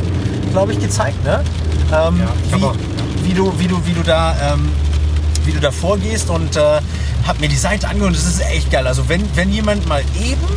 glaube 0.52 0.74
ich, 0.74 0.80
gezeigt, 0.80 1.24
ne? 1.24 1.42
Ähm, 1.92 2.20
Ja, 2.20 2.28
wie, 2.48 2.52
hab 2.54 2.64
auch, 2.64 2.76
ja. 2.76 2.82
wie 3.24 3.34
du, 3.34 3.60
wie 3.60 3.68
du, 3.68 3.86
wie 3.86 3.94
du 3.94 4.04
da, 4.04 4.54
ähm, 4.54 4.70
wie 5.46 5.52
du 5.52 5.60
da 5.60 5.72
vorgehst 5.72 6.30
und 6.30 6.56
äh, 6.56 6.80
hab 7.28 7.40
mir 7.40 7.48
die 7.48 7.56
Seite 7.56 7.88
angehört. 7.88 8.16
Das 8.16 8.26
ist 8.26 8.42
echt 8.42 8.72
geil. 8.72 8.88
Also 8.88 9.10
wenn, 9.10 9.24
wenn 9.36 9.52
jemand 9.52 9.88
mal 9.88 10.02
eben 10.20 10.48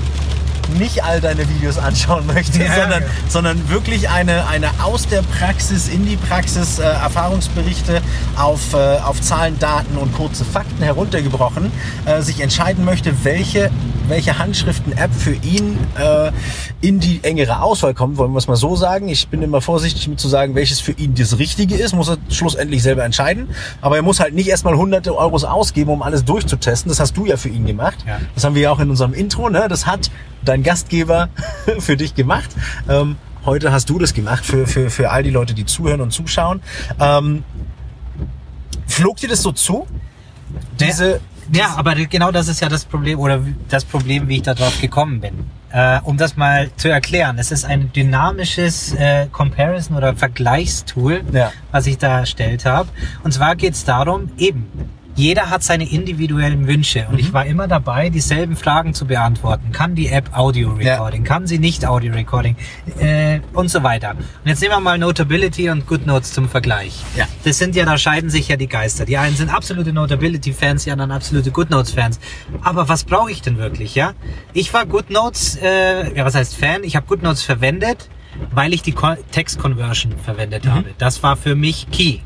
nicht 0.78 1.02
all 1.02 1.20
deine 1.20 1.48
Videos 1.48 1.78
anschauen 1.78 2.26
möchte, 2.26 2.58
Ja, 2.62 2.74
sondern, 2.74 3.02
ja. 3.02 3.08
sondern 3.28 3.68
wirklich 3.68 4.08
eine, 4.10 4.46
eine 4.46 4.68
aus 4.82 5.06
der 5.08 5.22
Praxis 5.22 5.88
in 5.88 6.04
die 6.06 6.16
Praxis 6.16 6.78
äh, 6.78 6.82
Erfahrungsberichte 6.82 8.02
auf, 8.36 8.74
äh, 8.74 8.76
auf 8.76 9.20
Zahlen, 9.20 9.58
Daten 9.58 9.96
und 9.96 10.12
kurze 10.14 10.44
Fakten 10.44 10.82
heruntergebrochen, 10.82 11.72
äh, 12.04 12.20
sich 12.22 12.40
entscheiden 12.40 12.84
möchte, 12.84 13.24
welche 13.24 13.70
welche 14.08 14.38
Handschriften-App 14.38 15.12
für 15.12 15.34
ihn 15.34 15.78
äh, 15.98 16.30
in 16.80 17.00
die 17.00 17.20
engere 17.22 17.62
Auswahl 17.62 17.94
kommt, 17.94 18.16
wollen 18.16 18.32
wir 18.32 18.38
es 18.38 18.48
mal 18.48 18.56
so 18.56 18.76
sagen. 18.76 19.08
Ich 19.08 19.28
bin 19.28 19.42
immer 19.42 19.60
vorsichtig 19.60 20.08
mit 20.08 20.20
zu 20.20 20.28
sagen, 20.28 20.54
welches 20.54 20.80
für 20.80 20.92
ihn 20.92 21.14
das 21.14 21.38
Richtige 21.38 21.74
ist, 21.76 21.94
muss 21.94 22.08
er 22.08 22.18
schlussendlich 22.30 22.82
selber 22.82 23.04
entscheiden. 23.04 23.50
Aber 23.80 23.96
er 23.96 24.02
muss 24.02 24.20
halt 24.20 24.34
nicht 24.34 24.48
erstmal 24.48 24.76
hunderte 24.76 25.16
Euros 25.16 25.44
ausgeben, 25.44 25.90
um 25.90 26.02
alles 26.02 26.24
durchzutesten. 26.24 26.88
Das 26.88 27.00
hast 27.00 27.16
du 27.16 27.26
ja 27.26 27.36
für 27.36 27.48
ihn 27.48 27.66
gemacht. 27.66 27.98
Ja. 28.06 28.20
Das 28.34 28.44
haben 28.44 28.54
wir 28.54 28.62
ja 28.62 28.70
auch 28.70 28.80
in 28.80 28.90
unserem 28.90 29.12
Intro. 29.12 29.50
Ne? 29.50 29.66
Das 29.68 29.86
hat 29.86 30.10
dein 30.44 30.62
Gastgeber 30.62 31.28
für 31.78 31.96
dich 31.96 32.14
gemacht. 32.14 32.50
Ähm, 32.88 33.16
heute 33.44 33.72
hast 33.72 33.90
du 33.90 33.98
das 33.98 34.14
gemacht 34.14 34.44
für, 34.44 34.66
für, 34.66 34.90
für 34.90 35.10
all 35.10 35.22
die 35.22 35.30
Leute, 35.30 35.54
die 35.54 35.66
zuhören 35.66 36.00
und 36.00 36.12
zuschauen. 36.12 36.60
Ähm, 37.00 37.44
flog 38.86 39.18
dir 39.18 39.28
das 39.28 39.42
so 39.42 39.52
zu? 39.52 39.86
Diese, 40.80 41.20
Ja, 41.52 41.74
aber 41.76 41.94
genau 41.94 42.30
das 42.30 42.48
ist 42.48 42.60
ja 42.60 42.68
das 42.68 42.84
Problem 42.84 43.18
oder 43.18 43.40
das 43.68 43.84
Problem, 43.84 44.28
wie 44.28 44.36
ich 44.36 44.42
darauf 44.42 44.80
gekommen 44.80 45.20
bin. 45.20 45.46
Äh, 45.70 46.00
um 46.04 46.16
das 46.16 46.36
mal 46.36 46.70
zu 46.76 46.88
erklären, 46.88 47.38
es 47.38 47.50
ist 47.50 47.64
ein 47.64 47.92
dynamisches 47.92 48.94
äh, 48.94 49.26
Comparison 49.30 49.96
oder 49.96 50.14
Vergleichstool, 50.16 51.22
Ja. 51.32 51.52
was 51.72 51.86
ich 51.86 51.98
da 51.98 52.20
erstellt 52.20 52.64
habe. 52.64 52.88
Und 53.22 53.32
zwar 53.32 53.54
geht 53.56 53.74
es 53.74 53.84
darum, 53.84 54.30
eben, 54.38 54.66
jeder 55.18 55.50
hat 55.50 55.62
seine 55.64 55.90
individuellen 55.90 56.66
Wünsche 56.68 57.06
und 57.08 57.14
Mhm. 57.14 57.18
ich 57.18 57.32
war 57.32 57.44
immer 57.44 57.66
dabei, 57.66 58.08
dieselben 58.08 58.54
Fragen 58.56 58.94
zu 58.94 59.04
beantworten. 59.06 59.72
Kann 59.72 59.94
die 59.96 60.06
App 60.08 60.30
Audio 60.36 60.70
Recording? 60.72 61.24
Kann 61.24 61.46
sie 61.48 61.58
nicht 61.58 61.84
Audio 61.84 62.12
Recording? 62.14 62.54
Äh, 63.00 63.40
und 63.52 63.68
so 63.68 63.82
weiter. 63.82 64.12
Und 64.12 64.48
jetzt 64.48 64.60
nehmen 64.60 64.74
wir 64.74 64.80
mal 64.80 64.96
Notability 64.98 65.70
und 65.70 65.86
GoodNotes 65.86 66.32
zum 66.32 66.48
Vergleich. 66.48 67.02
Ja. 67.16 67.26
Das 67.44 67.58
sind 67.58 67.74
ja, 67.74 67.84
da 67.84 67.98
scheiden 67.98 68.30
sich 68.30 68.46
ja 68.48 68.56
die 68.56 68.68
Geister. 68.68 69.04
Die 69.04 69.16
einen 69.18 69.34
sind 69.34 69.52
absolute 69.52 69.92
Notability-Fans, 69.92 70.84
die 70.84 70.92
anderen 70.92 71.10
absolute 71.10 71.50
GoodNotes-Fans. 71.50 72.20
Aber 72.62 72.88
was 72.88 73.02
brauche 73.04 73.30
ich 73.32 73.42
denn 73.42 73.58
wirklich, 73.58 73.96
ja? 73.96 74.12
Ich 74.52 74.72
war 74.72 74.86
GoodNotes, 74.86 75.56
äh, 75.60 76.16
ja 76.16 76.24
was 76.24 76.36
heißt 76.36 76.54
Fan? 76.56 76.84
Ich 76.84 76.94
habe 76.94 77.06
GoodNotes 77.06 77.42
verwendet, 77.42 78.08
weil 78.52 78.72
ich 78.72 78.82
die 78.82 78.92
Co- 78.92 79.16
Text-Conversion 79.32 80.14
verwendet 80.22 80.64
Mhm. 80.64 80.70
habe. 80.70 80.84
Das 80.98 81.22
war 81.24 81.36
für 81.36 81.56
mich 81.56 81.88
key. 81.90 82.18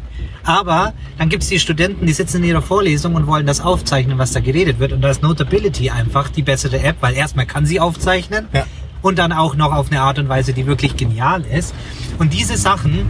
Aber 0.44 0.92
dann 1.18 1.28
gibt's 1.28 1.48
die 1.48 1.58
Studenten, 1.58 2.06
die 2.06 2.12
sitzen 2.12 2.38
in 2.38 2.44
ihrer 2.50 2.62
Vorlesung 2.62 3.14
und 3.14 3.26
wollen 3.26 3.46
das 3.46 3.60
aufzeichnen, 3.60 4.18
was 4.18 4.32
da 4.32 4.40
geredet 4.40 4.78
wird. 4.78 4.92
Und 4.92 5.02
da 5.02 5.10
ist 5.10 5.22
Notability 5.22 5.90
einfach 5.90 6.28
die 6.30 6.42
bessere 6.42 6.80
App, 6.82 6.96
weil 7.00 7.14
erstmal 7.14 7.46
kann 7.46 7.66
sie 7.66 7.78
aufzeichnen 7.80 8.48
Ja. 8.52 8.64
und 9.02 9.18
dann 9.18 9.32
auch 9.32 9.54
noch 9.54 9.72
auf 9.72 9.90
eine 9.90 10.00
Art 10.00 10.18
und 10.18 10.28
Weise, 10.28 10.52
die 10.52 10.66
wirklich 10.66 10.96
genial 10.96 11.44
ist. 11.44 11.74
Und 12.18 12.32
diese 12.32 12.56
Sachen, 12.56 13.06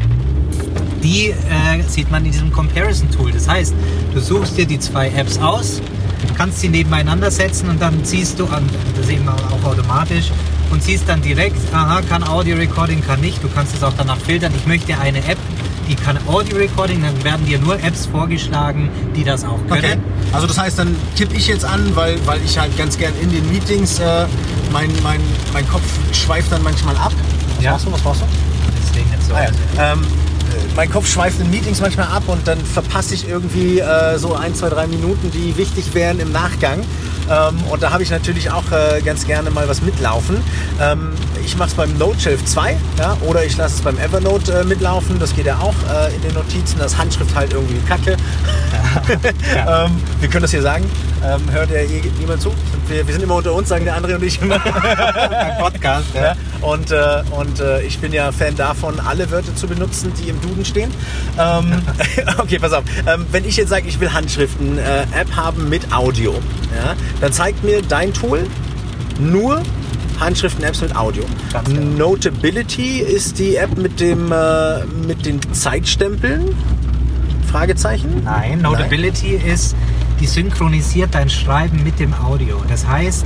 die 1.02 1.30
äh, 1.30 1.82
sieht 1.86 2.10
man 2.10 2.24
in 2.24 2.32
diesem 2.32 2.52
Comparison-Tool. 2.52 3.32
Das 3.32 3.48
heißt, 3.48 3.74
du 4.14 4.20
suchst 4.20 4.56
dir 4.56 4.66
die 4.66 4.78
zwei 4.78 5.08
Apps 5.08 5.38
aus, 5.38 5.80
kannst 6.36 6.60
sie 6.60 6.68
nebeneinander 6.68 7.30
setzen 7.30 7.68
und 7.68 7.80
dann 7.82 8.04
ziehst 8.04 8.38
du, 8.38 8.44
und 8.44 8.70
das 8.96 9.06
sehen 9.06 9.24
wir 9.24 9.34
auch 9.34 9.64
automatisch, 9.64 10.30
und 10.70 10.82
siehst 10.82 11.08
dann 11.08 11.20
direkt, 11.20 11.58
aha, 11.74 12.00
kann 12.02 12.22
Audio 12.26 12.56
Recording, 12.56 13.02
kann 13.04 13.20
nicht. 13.20 13.42
Du 13.42 13.48
kannst 13.48 13.74
es 13.74 13.82
auch 13.82 13.92
danach 13.96 14.16
filtern. 14.18 14.52
Ich 14.56 14.66
möchte 14.66 14.98
eine 14.98 15.18
App, 15.18 15.36
die 15.88 15.94
kann 15.94 16.18
Audio 16.26 16.56
Recording, 16.56 17.02
dann 17.02 17.24
werden 17.24 17.44
dir 17.46 17.58
nur 17.58 17.74
Apps 17.82 18.06
vorgeschlagen, 18.06 18.88
die 19.16 19.24
das 19.24 19.44
auch 19.44 19.58
können. 19.68 19.84
Okay. 19.84 19.96
Also 20.32 20.46
das 20.46 20.58
heißt, 20.58 20.78
dann 20.78 20.96
tippe 21.16 21.34
ich 21.36 21.46
jetzt 21.48 21.64
an, 21.64 21.94
weil, 21.94 22.16
weil 22.26 22.40
ich 22.44 22.58
halt 22.58 22.76
ganz 22.78 22.96
gern 22.98 23.12
in 23.20 23.30
den 23.30 23.48
Meetings, 23.50 23.98
äh, 24.00 24.26
mein, 24.72 24.90
mein, 25.02 25.20
mein 25.52 25.68
Kopf 25.68 25.82
schweift 26.12 26.50
dann 26.52 26.62
manchmal 26.62 26.96
ab. 26.96 27.12
Was 27.56 27.64
Ja. 27.64 27.72
machst 27.72 27.86
du? 27.86 27.92
Was 27.92 28.04
machst 28.04 28.20
du? 28.22 28.26
Deswegen 28.90 29.10
jetzt 29.12 29.28
so. 29.28 29.34
Ah, 29.34 29.42
ja. 29.76 29.92
ähm, 29.92 30.00
äh, 30.02 30.74
mein 30.76 30.90
Kopf 30.90 31.10
schweift 31.10 31.40
in 31.40 31.50
Meetings 31.50 31.80
manchmal 31.80 32.06
ab 32.06 32.22
und 32.26 32.46
dann 32.48 32.58
verpasse 32.58 33.14
ich 33.14 33.28
irgendwie 33.28 33.80
äh, 33.80 34.18
so 34.18 34.34
ein, 34.34 34.54
zwei, 34.54 34.68
drei 34.70 34.86
Minuten, 34.86 35.30
die 35.30 35.56
wichtig 35.56 35.94
wären 35.94 36.18
im 36.20 36.32
Nachgang. 36.32 36.80
Ähm, 37.32 37.56
und 37.70 37.82
da 37.82 37.92
habe 37.92 38.02
ich 38.02 38.10
natürlich 38.10 38.50
auch 38.50 38.64
äh, 38.70 39.00
ganz 39.00 39.26
gerne 39.26 39.50
mal 39.50 39.68
was 39.68 39.80
mitlaufen. 39.82 40.36
Ähm, 40.80 41.12
ich 41.44 41.56
mache 41.56 41.70
es 41.70 41.74
beim 41.74 41.96
Noteshelf 41.96 42.44
2 42.44 42.76
ja, 42.98 43.16
oder 43.22 43.44
ich 43.44 43.56
lasse 43.56 43.76
es 43.76 43.80
beim 43.80 43.98
Evernote 43.98 44.60
äh, 44.60 44.64
mitlaufen. 44.64 45.18
Das 45.18 45.34
geht 45.34 45.46
ja 45.46 45.58
auch 45.58 45.74
äh, 45.90 46.14
in 46.14 46.22
den 46.22 46.34
Notizen. 46.34 46.78
Das 46.78 46.96
Handschrift 46.96 47.34
halt 47.34 47.52
irgendwie 47.52 47.80
kacke. 47.88 48.12
ähm, 49.66 49.90
wir 50.20 50.28
können 50.28 50.42
das 50.42 50.50
hier 50.50 50.62
sagen. 50.62 50.84
Ähm, 51.24 51.40
hört 51.52 51.70
ja 51.70 51.76
eh 51.76 52.02
niemand 52.18 52.42
zu. 52.42 52.52
Wir, 52.88 53.06
wir 53.06 53.14
sind 53.14 53.22
immer 53.22 53.36
unter 53.36 53.52
uns, 53.54 53.68
sagen 53.68 53.84
der 53.84 53.94
andere 53.94 54.16
und 54.16 54.24
ich 54.24 54.42
immer. 54.42 54.60
Ein 54.64 55.56
Podcast, 55.58 56.08
ja. 56.14 56.34
Und 56.60 56.90
äh, 56.90 57.22
und 57.30 57.60
äh, 57.60 57.82
ich 57.82 57.98
bin 57.98 58.12
ja 58.12 58.32
Fan 58.32 58.56
davon, 58.56 58.98
alle 59.00 59.30
Wörter 59.30 59.54
zu 59.54 59.68
benutzen, 59.68 60.12
die 60.20 60.28
im 60.28 60.40
Duden 60.40 60.64
stehen. 60.64 60.90
Ähm, 61.38 61.82
okay, 62.38 62.58
pass 62.58 62.72
auf. 62.72 62.84
Ähm, 63.06 63.26
wenn 63.30 63.44
ich 63.44 63.56
jetzt 63.56 63.68
sage, 63.68 63.88
ich 63.88 64.00
will 64.00 64.12
Handschriften-App 64.12 65.36
haben 65.36 65.68
mit 65.68 65.92
Audio, 65.92 66.34
ja, 66.74 66.94
dann 67.22 67.32
zeigt 67.32 67.62
mir 67.62 67.82
dein 67.82 68.12
Tool 68.12 68.46
nur 69.20 69.62
Handschriften-Apps 70.18 70.82
mit 70.82 70.96
Audio. 70.96 71.22
Genau. 71.64 72.08
Notability 72.10 72.98
ist 72.98 73.38
die 73.38 73.54
App 73.54 73.78
mit 73.78 74.00
dem 74.00 74.32
äh, 74.32 74.84
mit 75.06 75.24
den 75.24 75.40
Zeitstempeln. 75.52 76.54
Fragezeichen? 77.46 78.22
Nein, 78.24 78.62
Notability 78.62 79.36
ist, 79.36 79.76
die 80.18 80.26
synchronisiert 80.26 81.14
dein 81.14 81.30
Schreiben 81.30 81.84
mit 81.84 82.00
dem 82.00 82.12
Audio. 82.12 82.60
Das 82.68 82.88
heißt, 82.88 83.24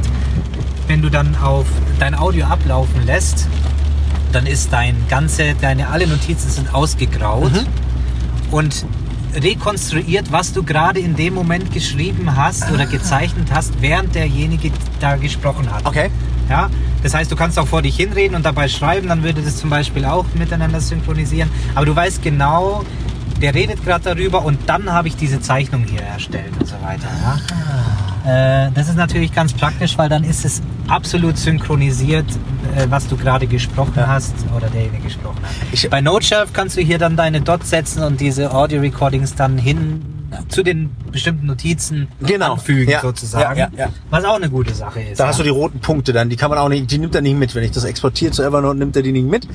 wenn 0.89 1.01
du 1.01 1.09
dann 1.09 1.35
auf 1.37 1.67
dein 1.99 2.15
Audio 2.15 2.45
ablaufen 2.47 3.07
lässt, 3.07 3.47
dann 4.33 4.47
ist 4.47 4.75
dein 4.75 4.97
ganze, 5.09 5.55
deine 5.59 5.89
alle 5.89 6.07
Notizen 6.07 6.51
sind 6.51 6.75
ausgegraut 6.75 7.53
und 8.51 8.85
rekonstruiert, 9.35 10.33
was 10.33 10.53
du 10.53 10.63
gerade 10.63 11.01
in 11.01 11.17
dem 11.17 11.35
Moment 11.35 11.73
geschrieben 11.73 12.37
hast 12.37 12.71
oder 12.71 12.87
gezeichnet 12.87 13.49
hast, 13.53 13.81
während 13.81 14.15
derjenige 14.15 14.71
da 15.01 15.17
gesprochen 15.17 15.71
hat. 15.73 15.85
Okay. 15.85 16.11
Ja, 16.49 16.71
das 17.03 17.13
heißt, 17.15 17.31
du 17.31 17.37
kannst 17.37 17.59
auch 17.59 17.67
vor 17.67 17.83
dich 17.83 17.97
hinreden 17.97 18.37
und 18.37 18.45
dabei 18.45 18.69
schreiben, 18.69 19.09
dann 19.09 19.23
würde 19.25 19.43
das 19.43 19.57
zum 19.57 19.69
Beispiel 19.69 20.05
auch 20.05 20.25
miteinander 20.35 20.81
synchronisieren. 20.81 21.51
Aber 21.75 21.87
du 21.87 21.97
weißt 21.97 22.23
genau, 22.23 22.85
der 23.41 23.55
redet 23.55 23.85
gerade 23.85 24.15
darüber 24.15 24.45
und 24.45 24.59
dann 24.69 24.93
habe 24.93 25.09
ich 25.09 25.17
diese 25.17 25.41
Zeichnung 25.41 25.85
hier 25.85 26.03
erstellt 26.03 26.53
und 26.59 26.67
so 26.67 26.77
weiter. 26.83 27.09
Ja? 27.23 27.39
Äh, 28.27 28.71
das 28.75 28.89
ist 28.89 28.97
natürlich 28.97 29.33
ganz 29.33 29.53
praktisch, 29.53 29.97
weil 29.99 30.09
dann 30.09 30.25
ist 30.25 30.45
es 30.45 30.61
absolut 30.89 31.37
synchronisiert, 31.39 32.27
äh, 32.77 32.87
was 32.89 33.07
du 33.07 33.17
gerade 33.17 33.47
gesprochen 33.47 33.93
Ja. 33.97 34.09
hast 34.09 34.35
oder 34.57 34.69
derjenige 34.69 35.05
gesprochen 35.05 35.39
hat. 35.43 35.51
Ich- 35.73 35.89
Bei 35.89 36.01
Noteshelf 36.01 36.53
kannst 36.53 36.77
du 36.77 36.81
hier 36.81 36.99
dann 36.99 37.17
deine 37.17 37.41
Dots 37.41 37.71
setzen 37.71 38.03
und 38.03 38.21
diese 38.21 38.53
Audio-Recordings 38.53 39.35
dann 39.37 39.59
hin 39.59 40.03
zu 40.49 40.63
den 40.63 40.91
bestimmten 41.13 41.47
Notizen 41.47 42.09
Genau. 42.21 42.55
anfügen 42.55 42.91
Ja. 42.91 43.01
sozusagen. 43.01 43.59
Ja, 43.59 43.69
ja. 43.77 43.89
Was 44.11 44.25
auch 44.25 44.37
eine 44.37 44.51
gute 44.51 44.75
Sache 44.75 45.01
ist. 45.03 45.19
Da 45.21 45.29
hast 45.29 45.39
du 45.39 45.43
die 45.43 45.49
roten 45.51 45.81
Punkte 45.81 46.13
dann, 46.13 46.29
die 46.31 46.37
kann 46.37 46.51
man 46.51 46.59
auch 46.59 46.69
nicht, 46.69 46.91
die 46.91 46.99
nimmt 46.99 47.15
er 47.15 47.21
nicht 47.23 47.37
mit. 47.39 47.55
Wenn 47.55 47.65
ich 47.65 47.71
das 47.73 47.85
exportiere 47.85 48.33
zu 48.33 48.43
Evernote, 48.43 48.79
nimmt 48.79 48.97
er 48.97 49.03
die 49.03 49.13
nicht 49.13 49.27
mit. 49.27 49.47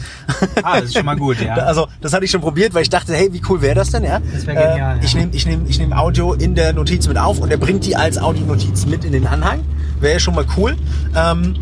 Ah, 0.63 0.75
das 0.79 0.85
ist 0.89 0.95
schon 0.97 1.05
mal 1.05 1.15
gut, 1.17 1.39
ja. 1.41 1.53
Also 1.71 1.87
das 2.01 2.13
hatte 2.13 2.25
ich 2.25 2.31
schon 2.31 2.41
probiert, 2.41 2.73
weil 2.73 2.81
ich 2.83 2.89
dachte, 2.89 3.13
hey, 3.13 3.31
wie 3.31 3.41
cool 3.49 3.61
wäre 3.61 3.75
das 3.75 3.91
denn, 3.91 4.03
ja? 4.03 4.19
Das 4.33 4.45
wär 4.47 4.55
genial, 4.55 4.99
Ich 5.03 5.13
ja. 5.13 5.19
nehme 5.19 5.31
ich 5.35 5.45
nehm, 5.45 5.65
ich 5.67 5.79
nehm 5.79 5.93
Audio 5.93 6.33
in 6.33 6.55
der 6.55 6.73
Notiz 6.73 7.07
mit 7.07 7.17
auf 7.17 7.39
und 7.39 7.51
er 7.51 7.57
bringt 7.57 7.85
die 7.85 7.95
als 7.95 8.17
Audionotiz 8.17 8.85
mit 8.85 9.05
in 9.05 9.11
den 9.13 9.27
Anhang. 9.27 9.61
Wäre 9.99 10.13
ja 10.13 10.19
schon 10.19 10.35
mal 10.35 10.45
cool. 10.57 10.75
Ähm, 11.15 11.55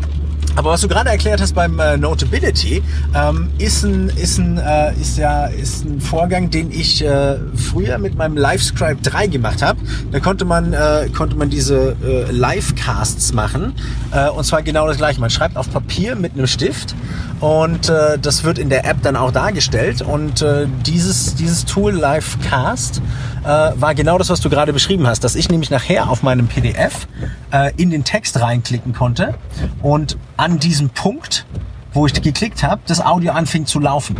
aber 0.56 0.70
was 0.70 0.80
du 0.80 0.88
gerade 0.88 1.10
erklärt 1.10 1.40
hast 1.40 1.54
beim 1.54 1.78
äh, 1.78 1.96
Notability, 1.96 2.82
ähm, 3.14 3.50
ist, 3.58 3.84
ein, 3.84 4.08
ist, 4.10 4.38
ein, 4.38 4.58
äh, 4.58 4.92
ist, 5.00 5.16
ja, 5.16 5.46
ist 5.46 5.84
ein 5.84 6.00
Vorgang, 6.00 6.50
den 6.50 6.70
ich 6.70 7.04
äh, 7.04 7.36
früher 7.54 7.98
mit 7.98 8.16
meinem 8.16 8.36
LiveScribe 8.36 9.00
3 9.02 9.28
gemacht 9.28 9.62
habe. 9.62 9.80
Da 10.12 10.20
konnte 10.20 10.44
man, 10.44 10.72
äh, 10.72 11.08
konnte 11.16 11.36
man 11.36 11.50
diese 11.50 11.96
äh, 12.04 12.30
Livecasts 12.30 13.32
machen. 13.32 13.74
Äh, 14.12 14.28
und 14.30 14.44
zwar 14.44 14.62
genau 14.62 14.86
das 14.86 14.96
gleiche. 14.96 15.20
Man 15.20 15.30
schreibt 15.30 15.56
auf 15.56 15.70
Papier 15.70 16.16
mit 16.16 16.34
einem 16.34 16.46
Stift 16.46 16.94
und 17.40 17.88
äh, 17.88 18.18
das 18.18 18.44
wird 18.44 18.58
in 18.58 18.68
der 18.68 18.84
App 18.84 18.98
dann 19.02 19.16
auch 19.16 19.30
dargestellt. 19.30 20.02
Und 20.02 20.42
äh, 20.42 20.66
dieses, 20.84 21.34
dieses 21.34 21.64
Tool 21.64 21.92
Livecast 21.92 23.00
äh, 23.44 23.46
war 23.46 23.94
genau 23.94 24.18
das, 24.18 24.28
was 24.28 24.40
du 24.40 24.50
gerade 24.50 24.72
beschrieben 24.72 25.06
hast, 25.06 25.24
dass 25.24 25.34
ich 25.34 25.48
nämlich 25.48 25.70
nachher 25.70 26.10
auf 26.10 26.22
meinem 26.22 26.48
PDF 26.48 27.08
äh, 27.50 27.72
in 27.76 27.90
den 27.90 28.04
Text 28.04 28.40
reinklicken 28.40 28.92
konnte 28.92 29.34
und 29.82 30.18
an 30.36 30.58
diesem 30.58 30.90
Punkt, 30.90 31.46
wo 31.94 32.06
ich 32.06 32.12
geklickt 32.12 32.62
habe, 32.62 32.82
das 32.86 33.04
Audio 33.04 33.32
anfing 33.32 33.64
zu 33.64 33.80
laufen. 33.80 34.16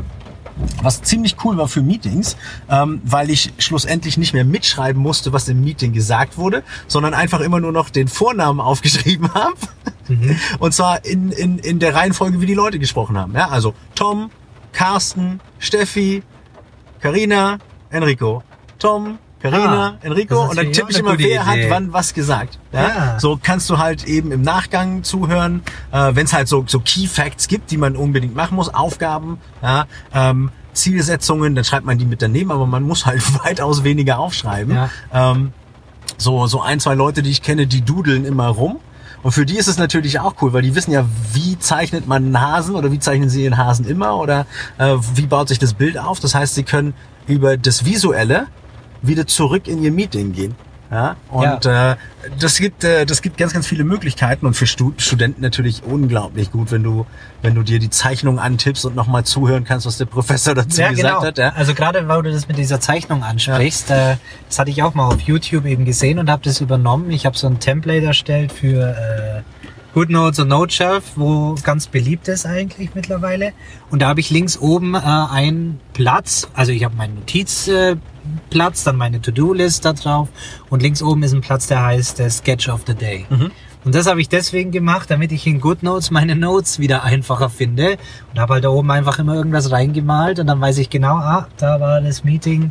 Was 0.83 1.03
ziemlich 1.03 1.37
cool 1.45 1.57
war 1.57 1.69
für 1.69 1.83
Meetings, 1.83 2.37
ähm, 2.69 3.01
weil 3.05 3.31
ich 3.31 3.53
schlussendlich 3.59 4.17
nicht 4.17 4.33
mehr 4.33 4.45
mitschreiben 4.45 5.01
musste, 5.01 5.33
was 5.33 5.49
im 5.49 5.63
Meeting 5.63 5.93
gesagt 5.93 6.39
wurde, 6.39 6.63
sondern 6.87 7.15
einfach 7.15 7.41
immer 7.41 7.61
nur 7.61 7.73
noch 7.73 7.91
den 7.91 8.09
Vornamen 8.09 8.61
aufgeschrieben 8.71 9.33
habe. 9.35 9.57
Und 10.59 10.75
zwar 10.75 11.05
in, 11.05 11.31
in, 11.33 11.59
in 11.59 11.79
der 11.79 11.95
Reihenfolge, 11.95 12.41
wie 12.41 12.47
die 12.47 12.55
Leute 12.55 12.79
gesprochen 12.79 13.17
haben. 13.17 13.35
Ja, 13.35 13.49
also 13.49 13.75
Tom, 13.95 14.31
Carsten, 14.73 15.41
Steffi, 15.59 16.23
Karina, 17.01 17.59
Enrico. 17.91 18.43
Tom, 18.79 19.19
Karina, 19.43 19.89
Ah, 19.89 19.95
Enrico. 20.03 20.43
Und 20.49 20.57
dann 20.59 20.71
tippe 20.73 20.91
ich 20.91 20.99
immer, 20.99 21.19
wer 21.19 21.47
hat 21.47 21.57
Idee. 21.57 21.71
wann 21.71 21.93
was 21.93 22.13
gesagt. 22.13 22.59
Ja? 22.73 22.83
Ja. 22.83 23.21
So 23.21 23.39
kannst 23.43 23.71
du 23.71 23.79
halt 23.79 24.05
eben 24.05 24.33
im 24.33 24.43
Nachgang 24.43 25.03
zuhören, 25.03 25.63
äh, 25.93 26.15
wenn 26.15 26.27
es 26.27 26.33
halt 26.33 26.47
so, 26.49 26.65
so 26.67 26.81
Key 26.81 27.07
Facts 27.07 27.49
gibt, 27.49 27.71
die 27.71 27.77
man 27.79 27.97
unbedingt 27.97 28.35
machen 28.35 28.57
muss, 28.57 28.73
Aufgaben, 28.73 29.39
ja, 29.63 29.87
ähm, 30.13 30.51
Zielsetzungen, 30.73 31.55
dann 31.55 31.65
schreibt 31.65 31.85
man 31.87 31.99
die 31.99 32.05
mit 32.05 32.23
daneben, 32.23 32.53
aber 32.53 32.67
man 32.67 32.83
muss 32.83 33.07
halt 33.07 33.23
weitaus 33.45 33.83
weniger 33.85 34.19
aufschreiben. 34.19 34.75
Ja. 34.75 34.91
Ähm, 35.13 35.53
so, 36.17 36.47
so 36.47 36.61
ein, 36.61 36.81
zwei 36.81 36.95
Leute, 36.95 37.23
die 37.23 37.31
ich 37.31 37.43
kenne, 37.43 37.67
die 37.67 37.81
dudeln 37.83 38.25
immer 38.25 38.49
rum. 38.49 38.79
Und 39.23 39.33
für 39.33 39.45
die 39.45 39.57
ist 39.59 39.69
es 39.69 39.77
natürlich 39.79 40.19
auch 40.21 40.35
cool, 40.41 40.53
weil 40.53 40.63
die 40.63 40.75
wissen 40.75 40.93
ja, 40.93 41.05
wie 41.35 41.59
zeichnet 41.59 42.07
man 42.07 42.25
einen 42.25 42.41
Hasen 42.41 42.75
oder 42.75 42.91
wie 42.91 42.99
zeichnen 42.99 43.29
sie 43.29 43.43
den 43.43 43.59
Hasen 43.59 43.87
immer 43.87 44.17
oder 44.19 44.47
äh, 44.79 44.97
wie 45.15 45.27
baut 45.27 45.49
sich 45.49 45.59
das 45.59 45.75
Bild 45.75 45.99
auf. 45.99 46.21
Das 46.21 46.35
heißt, 46.35 46.55
sie 46.55 46.63
können 46.63 46.95
über 47.27 47.57
das 47.59 47.85
Visuelle 47.85 48.47
wieder 49.03 49.27
zurück 49.27 49.69
in 49.69 49.83
ihr 49.83 49.93
Meeting 49.93 50.33
gehen. 50.33 50.55
Ja, 50.91 51.15
und 51.31 51.67
Äh, 51.67 51.95
das 52.41 52.59
gibt 52.59 52.83
äh, 52.83 53.07
das 53.07 53.23
gibt 53.23 53.39
ganz 53.39 53.53
ganz 53.53 53.65
viele 53.65 53.85
Möglichkeiten 53.85 54.45
und 54.45 54.55
für 54.55 54.67
Stu 54.67 54.93
Studenten 54.97 55.41
natürlich 55.41 55.85
unglaublich 55.85 56.51
gut, 56.51 56.73
wenn 56.73 56.83
du 56.83 57.07
wenn 57.43 57.55
du 57.55 57.63
dir 57.63 57.79
die 57.79 57.91
Zeichnung 57.91 58.41
antippst 58.41 58.85
und 58.85 58.97
nochmal 58.97 59.23
zuhören 59.25 59.63
kannst, 59.63 59.87
was 59.87 59.99
der 59.99 60.07
Professor 60.07 60.53
dazu 60.55 60.81
Ja, 60.81 60.91
gesagt 60.91 61.09
genau. 61.15 61.25
hat. 61.25 61.39
Ja. 61.39 61.51
Also 61.51 61.75
gerade 61.75 62.09
weil 62.09 62.23
du 62.25 62.33
das 62.33 62.49
mit 62.49 62.59
dieser 62.59 62.81
Zeichnung 62.81 63.23
ansprichst, 63.23 63.89
äh, 63.93 64.17
das 64.49 64.59
hatte 64.59 64.71
ich 64.71 64.83
auch 64.83 64.95
mal 64.95 65.07
auf 65.07 65.21
YouTube 65.21 65.65
eben 65.65 65.85
gesehen 65.85 66.19
und 66.19 66.29
habe 66.29 66.43
das 66.45 66.61
übernommen. 66.61 67.13
Ich 67.13 67.25
habe 67.25 67.39
so 67.39 67.47
ein 67.47 67.61
Template 67.61 68.05
erstellt 68.07 68.51
für 68.51 68.91
äh, 69.45 69.60
GoodNotes 69.95 70.39
und 70.39 70.49
NoteShelf, 70.49 71.13
wo 71.17 71.57
ganz 71.63 71.89
beliebt 71.89 72.29
ist 72.29 72.47
eigentlich 72.47 72.95
mittlerweile. 72.95 73.53
Und 73.91 74.03
da 74.03 74.09
habe 74.09 74.21
ich 74.21 74.31
links 74.31 74.57
oben 74.59 74.95
äh, 74.95 74.99
einen 74.99 75.81
Platz, 75.95 76.49
also 76.55 76.71
ich 76.71 76.85
habe 76.85 76.95
meinen 76.97 77.17
Notizplatz, 77.17 77.99
äh, 78.83 78.85
dann 78.85 78.97
meine 78.97 79.21
To-Do-List 79.21 79.85
da 79.85 79.93
drauf. 79.93 80.29
Und 80.69 80.83
links 80.83 81.03
oben 81.03 81.23
ist 81.25 81.33
ein 81.33 81.41
Platz, 81.41 81.67
der 81.67 81.85
heißt 81.85 82.21
äh, 82.21 82.31
Sketch 82.31 82.69
of 82.69 82.83
the 82.87 82.95
Day. 82.95 83.27
Und 83.85 83.95
das 83.95 84.07
habe 84.07 84.21
ich 84.21 84.29
deswegen 84.29 84.71
gemacht, 84.71 85.11
damit 85.11 85.33
ich 85.33 85.47
in 85.47 85.61
GoodNotes 85.61 86.11
meine 86.11 86.37
Notes 86.37 86.79
wieder 86.79 87.03
einfacher 87.03 87.49
finde. 87.49 87.97
Und 88.33 88.39
habe 88.39 88.55
halt 88.55 88.65
da 88.65 88.69
oben 88.69 88.91
einfach 88.91 89.19
immer 89.19 89.35
irgendwas 89.35 89.73
reingemalt. 89.73 90.39
Und 90.39 90.47
dann 90.47 90.61
weiß 90.61 90.79
ich 90.79 90.91
genau, 90.91 91.17
ah, 91.17 91.49
da 91.57 91.81
war 91.81 92.01
das 92.01 92.23
Meeting, 92.23 92.71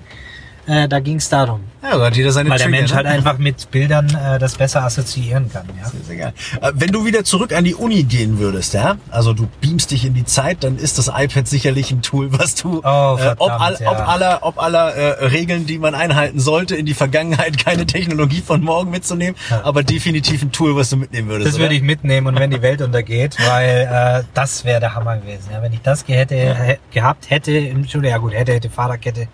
äh, 0.70 0.88
da 0.88 1.00
ging 1.00 1.16
es 1.18 1.28
darum. 1.30 1.62
Ja, 1.82 1.98
so 1.98 2.04
hat 2.04 2.16
jeder 2.18 2.32
seine 2.32 2.50
Weil 2.50 2.58
der 2.58 2.66
Trigger, 2.68 2.78
Mensch 2.80 2.92
ne? 2.92 2.98
halt 2.98 3.08
einfach 3.08 3.38
mit 3.38 3.72
Bildern 3.72 4.10
äh, 4.14 4.38
das 4.38 4.56
besser 4.56 4.84
assoziieren 4.84 5.50
kann. 5.52 5.64
Ja? 5.82 5.88
Ist 5.88 6.10
egal. 6.10 6.34
Äh, 6.62 6.72
Wenn 6.76 6.92
du 6.92 7.06
wieder 7.06 7.24
zurück 7.24 7.54
an 7.54 7.64
die 7.64 7.74
Uni 7.74 8.04
gehen 8.04 8.38
würdest, 8.38 8.74
ja, 8.74 8.98
also 9.10 9.34
du 9.34 9.48
beamst 9.62 9.92
dich 9.92 10.04
in 10.06 10.14
die 10.14 10.26
Zeit, 10.26 10.64
dann 10.66 10.78
ist 10.78 10.98
das 10.98 11.08
iPad 11.08 11.48
sicherlich 11.48 11.92
ein 11.92 12.02
Tool, 12.02 12.38
was 12.38 12.56
du, 12.56 12.82
Oh, 12.84 13.18
äh, 13.20 13.36
ob, 13.38 13.50
verdammt, 13.50 13.62
all, 13.62 13.78
ja. 13.80 13.92
ob 13.92 14.08
aller, 14.10 14.40
ob 14.42 14.62
aller 14.62 14.94
äh, 14.96 15.26
Regeln, 15.28 15.66
die 15.66 15.78
man 15.80 15.96
einhalten 15.96 16.40
sollte, 16.40 16.76
in 16.76 16.86
die 16.86 16.94
Vergangenheit 16.94 17.58
keine 17.64 17.86
Technologie 17.86 18.42
von 18.46 18.62
morgen 18.62 18.92
mitzunehmen, 18.92 19.36
Ja. 19.50 19.62
aber 19.64 19.82
definitiv 19.84 20.42
ein 20.42 20.52
Tool, 20.52 20.76
was 20.76 20.90
du 20.90 20.98
mitnehmen 20.98 21.30
würdest. 21.30 21.48
Das 21.52 21.56
würde 21.60 21.68
oder? 21.68 21.76
ich 21.76 21.82
mitnehmen 21.82 22.28
und 22.28 22.38
wenn 22.40 22.52
die 22.52 22.62
Welt 22.62 22.82
untergeht, 22.82 23.38
weil 23.48 23.88
äh, 23.92 24.24
das 24.34 24.66
wäre 24.66 24.82
der 24.82 24.96
Hammer 24.96 25.18
gewesen. 25.18 25.50
Ja, 25.54 25.62
wenn 25.62 25.72
ich 25.74 25.82
das 25.82 26.06
ge 26.06 26.16
hätte, 26.18 26.36
hä- 26.36 26.78
gehabt 26.92 27.30
hätte, 27.30 27.52
im 27.54 27.88
Schule, 27.88 28.10
ja 28.10 28.18
gut, 28.18 28.34
hätte, 28.34 28.52
hätte 28.54 28.70
Fahrradkette. 28.70 29.28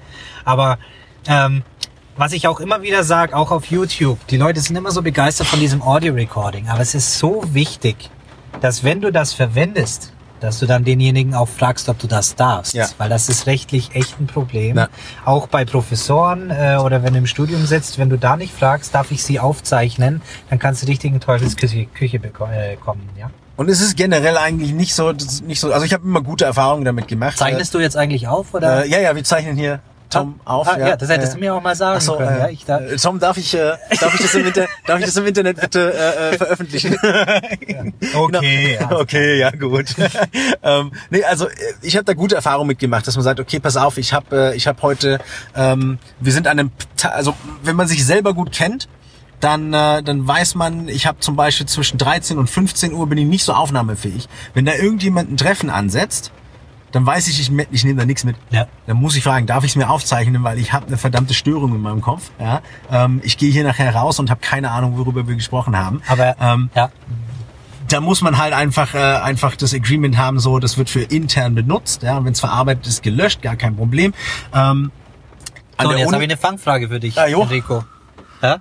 Aber 0.43 0.77
ähm, 1.27 1.63
was 2.17 2.31
ich 2.31 2.47
auch 2.47 2.59
immer 2.59 2.81
wieder 2.81 3.03
sage, 3.03 3.35
auch 3.35 3.51
auf 3.51 3.65
YouTube, 3.65 4.25
die 4.27 4.37
Leute 4.37 4.61
sind 4.61 4.75
immer 4.75 4.91
so 4.91 5.01
begeistert 5.01 5.47
von 5.47 5.59
diesem 5.59 5.81
Audio-Recording, 5.81 6.69
aber 6.69 6.79
es 6.81 6.95
ist 6.95 7.19
so 7.19 7.43
wichtig, 7.51 8.09
dass 8.61 8.83
wenn 8.83 9.01
du 9.01 9.11
das 9.11 9.33
verwendest, 9.33 10.11
dass 10.39 10.59
du 10.59 10.65
dann 10.65 10.83
denjenigen 10.83 11.33
auch 11.33 11.47
fragst, 11.47 11.89
ob 11.89 11.97
du 11.97 12.07
das 12.07 12.35
darfst. 12.35 12.73
Ja. 12.73 12.87
Weil 12.97 13.09
das 13.09 13.29
ist 13.29 13.47
rechtlich 13.47 13.95
echt 13.95 14.19
ein 14.19 14.27
Problem. 14.27 14.77
Ja. 14.77 14.89
Auch 15.23 15.47
bei 15.47 15.65
Professoren 15.65 16.51
äh, 16.51 16.77
oder 16.83 17.03
wenn 17.03 17.13
du 17.13 17.19
im 17.19 17.25
Studium 17.25 17.65
sitzt, 17.65 17.97
wenn 17.97 18.09
du 18.09 18.17
da 18.17 18.37
nicht 18.37 18.53
fragst, 18.53 18.93
darf 18.93 19.11
ich 19.11 19.23
sie 19.23 19.39
aufzeichnen, 19.39 20.21
dann 20.49 20.59
kannst 20.59 20.83
du 20.83 20.87
richtig 20.87 21.13
in 21.13 21.19
Teufelsküche 21.19 21.85
Küche 21.87 22.17
beko- 22.17 22.51
äh. 22.51 22.77
Ja? 23.17 23.31
Und 23.55 23.69
es 23.69 23.79
ist 23.81 23.95
generell 23.95 24.37
eigentlich 24.37 24.73
nicht 24.73 24.93
so, 24.93 25.13
nicht 25.45 25.59
so, 25.59 25.71
also 25.71 25.85
ich 25.85 25.93
habe 25.93 26.03
immer 26.03 26.21
gute 26.21 26.45
Erfahrungen 26.45 26.83
damit 26.85 27.07
gemacht. 27.07 27.37
Zeichnest 27.37 27.73
du 27.73 27.79
jetzt 27.79 27.95
eigentlich 27.97 28.27
auf 28.27 28.53
oder? 28.53 28.83
Äh, 28.85 28.89
ja, 28.89 28.99
ja, 28.99 29.15
wir 29.15 29.23
zeichnen 29.23 29.55
hier 29.55 29.79
Tom 30.19 30.39
auf. 30.45 30.67
Ah, 30.67 30.77
ja, 30.77 30.95
das 30.95 31.09
hättest 31.09 31.35
du 31.35 31.39
mir 31.39 31.53
auch 31.53 31.61
mal 31.61 31.75
sagen 31.75 31.99
so, 31.99 32.17
können. 32.17 32.35
äh, 32.35 32.39
ja, 32.39 32.49
ich 32.49 32.65
da, 32.65 32.79
äh, 32.79 32.95
Tom, 32.97 33.19
darf 33.19 33.37
ich, 33.37 33.53
äh, 33.53 33.73
darf 33.99 34.13
ich 34.15 34.21
das 34.21 34.33
im, 34.35 34.45
Inter 34.47 34.67
darf 34.87 34.99
ich 34.99 35.05
das 35.05 35.15
im 35.17 35.25
Internet 35.25 35.59
bitte 35.61 35.93
äh, 35.93 36.33
äh, 36.33 36.37
veröffentlichen? 36.37 36.95
okay, 37.01 37.93
Genau. 37.99 38.41
ja. 38.41 38.91
okay, 38.99 39.39
ja 39.39 39.51
gut. 39.51 39.95
ähm, 40.63 40.91
nee, 41.09 41.23
also 41.23 41.47
äh, 41.47 41.51
ich 41.81 41.95
habe 41.95 42.05
da 42.05 42.13
gute 42.13 42.35
Erfahrungen 42.35 42.67
mitgemacht, 42.67 43.07
dass 43.07 43.15
man 43.15 43.23
sagt, 43.23 43.39
okay, 43.39 43.59
pass 43.59 43.77
auf, 43.77 43.97
ich 43.97 44.13
habe 44.13 44.51
äh, 44.51 44.55
ich 44.55 44.67
habe 44.67 44.81
heute, 44.81 45.19
ähm, 45.55 45.99
wir 46.19 46.31
sind 46.31 46.47
an 46.47 46.59
einem, 46.59 46.71
Ta 46.97 47.09
also 47.09 47.33
wenn 47.63 47.75
man 47.75 47.87
sich 47.87 48.05
selber 48.05 48.33
gut 48.33 48.51
kennt, 48.51 48.87
dann, 49.39 49.73
äh, 49.73 50.01
dann 50.01 50.27
weiß 50.27 50.55
man, 50.55 50.87
ich 50.87 51.05
habe 51.07 51.19
zum 51.19 51.35
Beispiel 51.35 51.67
zwischen 51.67 51.97
13 51.97 52.37
und 52.37 52.49
15 52.49 52.93
Uhr 52.93 53.07
bin 53.07 53.17
ich 53.17 53.25
nicht 53.25 53.43
so 53.43 53.53
aufnahmefähig. 53.53 54.27
Wenn 54.53 54.65
da 54.65 54.73
irgendjemand 54.73 55.31
ein 55.31 55.37
Treffen 55.37 55.69
ansetzt, 55.69 56.31
dann 56.95 57.05
weiß 57.05 57.27
ich, 57.27 57.41
ich, 57.41 57.51
ich 57.71 57.83
nehme 57.83 57.99
da 57.99 58.05
nichts 58.05 58.23
mit. 58.23 58.37
Ja. 58.51 58.67
Dann 58.87 58.95
muss 58.95 59.17
ich 59.17 59.23
fragen, 59.23 59.45
darf 59.47 59.65
ich 59.65 59.71
es 59.71 59.75
mir 59.75 59.89
aufzeichnen, 59.89 60.41
weil 60.45 60.57
ich 60.59 60.71
habe 60.71 60.87
eine 60.87 60.95
verdammte 60.97 61.33
Störung 61.33 61.75
in 61.75 61.81
meinem 61.81 61.99
Kopf. 61.99 62.31
Ja? 62.39 62.61
Ähm, 62.89 63.19
ich 63.21 63.37
gehe 63.37 63.51
hier 63.51 63.65
nachher 63.65 63.93
raus 63.93 64.17
und 64.19 64.29
habe 64.29 64.39
keine 64.39 64.71
Ahnung, 64.71 64.97
worüber 64.97 65.27
wir 65.27 65.35
gesprochen 65.35 65.77
haben. 65.77 66.01
Aber 66.07 66.37
ähm, 66.39 66.69
ja, 66.73 66.89
da 67.89 67.99
muss 67.99 68.21
man 68.21 68.37
halt 68.37 68.53
einfach 68.53 68.93
äh, 68.95 68.97
einfach 68.97 69.57
das 69.57 69.73
Agreement 69.73 70.17
haben, 70.17 70.39
so 70.39 70.57
das 70.59 70.77
wird 70.77 70.89
für 70.89 71.01
intern 71.01 71.53
benutzt. 71.53 72.01
Ja, 72.03 72.17
und 72.17 72.23
wenn 72.25 72.31
es 72.31 72.39
verarbeitet 72.39 72.87
ist, 72.87 73.03
gelöscht, 73.03 73.41
gar 73.41 73.57
kein 73.57 73.75
Problem. 73.75 74.13
Ähm, 74.53 74.91
so, 75.81 75.91
jetzt 75.91 76.13
habe 76.13 76.23
ich 76.23 76.29
eine 76.29 76.37
Fangfrage 76.37 76.87
für 76.87 77.01
dich, 77.01 77.17
Ah, 77.19 77.27
jo. 77.27 77.41
Enrico. 77.41 77.83
Ja? 78.41 78.59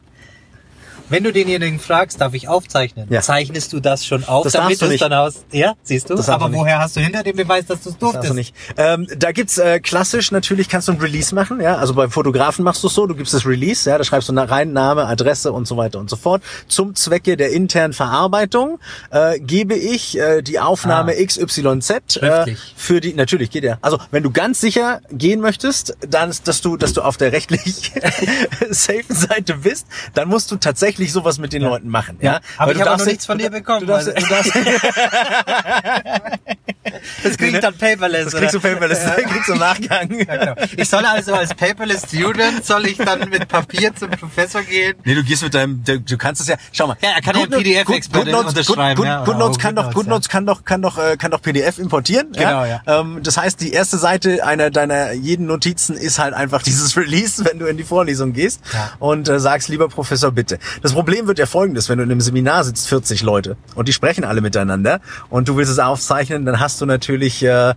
Wenn 1.14 1.24
du 1.24 1.33
denjenigen 1.33 1.79
fragst, 1.79 2.20
darf 2.20 2.35
ich 2.35 2.48
aufzeichnen? 2.48 3.07
Ja. 3.09 3.20
Zeichnest 3.20 3.72
du 3.72 3.81
das 3.81 4.05
schon 4.05 4.24
auf, 4.24 4.44
Das 4.44 4.55
damit 4.55 4.81
du 4.83 4.87
es 4.87 4.98
dann 4.98 5.12
aus... 5.12 5.44
Ja, 5.53 5.74
siehst 5.83 6.11
du? 6.11 6.16
Das 6.16 6.29
Aber 6.29 6.48
du 6.48 6.55
woher 6.55 6.81
hast 6.81 6.96
du 6.96 7.00
hinter 7.00 7.22
dem 7.22 7.37
Beweis, 7.37 7.66
dass 7.66 7.83
du 7.83 7.90
es 7.90 7.98
durftest? 7.98 8.31
du 8.31 8.35
nicht. 8.35 8.55
Ähm, 8.77 9.07
da 9.16 9.31
gibt's 9.33 9.59
äh, 9.59 9.79
klassisch 9.79 10.33
natürlich 10.33 10.68
kannst 10.68 10.88
du 10.88 10.92
ein 10.92 10.98
Release 10.98 11.33
machen, 11.35 11.61
ja. 11.61 11.77
Also 11.77 11.94
bei 11.94 12.09
Fotografen 12.09 12.64
machst 12.64 12.83
du 12.83 12.88
es 12.88 12.94
so, 12.94 13.07
du 13.07 13.14
gibst 13.14 13.33
das 13.33 13.46
Release, 13.46 13.88
ja, 13.88 13.96
da 13.96 14.03
schreibst 14.03 14.29
du 14.29 14.33
rein 14.35 14.72
Name, 14.72 15.07
Adresse 15.07 15.53
und 15.53 15.68
so 15.68 15.77
weiter 15.77 16.00
und 16.00 16.11
so 16.11 16.16
fort. 16.16 16.42
Zum 16.66 16.96
Zwecke 16.96 17.37
der 17.37 17.53
internen 17.53 17.92
Verarbeitung 17.92 18.81
äh, 19.11 19.38
gebe 19.38 19.74
ich 19.74 20.18
äh, 20.18 20.42
die 20.42 20.59
Aufnahme 20.59 21.12
Ah. 21.12 21.24
XYZ 21.24 22.16
äh, 22.16 22.57
für 22.77 23.00
die. 23.00 23.14
Natürlich 23.14 23.50
geht 23.50 23.62
ja. 23.62 23.79
Also 23.83 23.98
wenn 24.11 24.24
du 24.24 24.33
ganz 24.33 24.61
sicher 24.61 25.00
gehen 25.12 25.40
möchtest, 25.40 25.96
dann 26.09 26.35
dass 26.44 26.61
du, 26.61 26.77
dass 26.77 26.92
du 26.92 27.03
auf 27.03 27.16
der 27.16 27.31
rechtlich 27.33 27.92
safen 28.70 29.14
Seite 29.14 29.55
bist, 29.59 29.87
dann 30.14 30.29
musst 30.29 30.50
du 30.50 30.57
tatsächlich 30.57 31.03
sowas 31.12 31.38
mit 31.38 31.52
den 31.52 31.62
Leuten 31.62 31.88
machen, 31.88 32.18
ja. 32.20 32.40
Aber 32.56 32.68
Weil 32.68 32.76
ich 32.76 32.82
du 32.82 32.88
habe 32.88 32.90
noch 32.98 32.98
nicht- 32.98 33.06
nichts 33.12 33.26
von 33.26 33.38
dir 33.38 33.50
bekommen. 33.50 33.80
Du 33.80 33.86
darfst, 33.86 34.08
also- 34.08 34.20
du 34.26 34.34
darfst, 34.34 34.52
das 37.22 37.36
krieg 37.38 37.54
ich 37.54 37.60
dann 37.60 37.74
paperless. 37.76 38.24
das 38.30 38.34
kriegst 38.34 38.54
du 38.54 38.60
paperless, 38.60 39.04
kriegst 39.26 39.48
du 39.48 39.54
Nachgang. 39.54 40.10
Ja, 40.26 40.36
genau. 40.36 40.54
Ich 40.76 40.88
soll 40.88 41.04
also 41.04 41.34
als 41.34 41.54
paperless 41.54 42.02
Student, 42.08 42.64
soll 42.64 42.86
ich 42.86 42.96
dann 42.98 43.28
mit 43.28 43.48
Papier 43.48 43.94
zum 43.94 44.10
Professor 44.10 44.62
gehen? 44.62 44.94
Nee, 45.04 45.14
du 45.14 45.22
gehst 45.24 45.42
mit 45.42 45.54
deinem, 45.54 45.82
du, 45.84 46.00
du 46.00 46.16
kannst 46.16 46.40
es 46.42 46.48
ja, 46.48 46.56
schau 46.72 46.86
mal. 46.86 46.96
Ja, 47.02 47.10
er 47.16 47.22
kann 47.22 47.36
ja 47.36 47.46
Good- 47.46 47.54
unterschreiben, 47.54 49.04
ja, 49.04 49.24
Good, 49.24 49.24
oder 49.24 49.24
GoodNotes 49.24 49.56
auch 49.56 49.60
kann 49.60 49.76
doch, 49.76 49.92
kann 50.30 50.46
doch, 50.46 50.64
kann 50.64 50.82
doch, 50.82 50.98
äh, 50.98 51.16
kann 51.16 51.30
doch 51.30 51.42
PDF 51.42 51.78
importieren. 51.78 52.32
Genau, 52.32 52.64
ja. 52.64 52.82
Ähm, 52.86 53.20
das 53.22 53.36
heißt, 53.36 53.60
die 53.60 53.72
erste 53.72 53.98
Seite 53.98 54.44
einer 54.44 54.70
deiner 54.70 55.12
jeden 55.12 55.46
Notizen 55.46 55.96
ist 55.96 56.18
halt 56.18 56.34
einfach 56.34 56.62
dieses 56.64 56.96
Release, 56.96 57.44
wenn 57.44 57.58
du 57.58 57.66
in 57.66 57.76
die 57.76 57.84
Vorlesung 57.84 58.32
gehst 58.32 58.60
Ja. 58.72 58.92
und 58.98 59.28
äh, 59.28 59.40
sagst, 59.40 59.68
lieber 59.68 59.88
Professor, 59.88 60.30
bitte. 60.32 60.58
Das 60.84 60.92
Problem 60.92 61.26
wird 61.26 61.38
ja 61.38 61.46
folgendes, 61.46 61.88
wenn 61.88 61.96
du 61.96 62.04
in 62.04 62.10
einem 62.10 62.20
Seminar 62.20 62.62
sitzt, 62.62 62.88
40 62.88 63.22
Leute 63.22 63.56
und 63.74 63.88
die 63.88 63.94
sprechen 63.94 64.22
alle 64.22 64.42
miteinander 64.42 65.00
und 65.30 65.48
du 65.48 65.56
willst 65.56 65.72
es 65.72 65.78
aufzeichnen, 65.78 66.44
dann 66.44 66.60
hast 66.60 66.78
du 66.78 66.84
natürlich, 66.84 67.42
äh, 67.42 67.72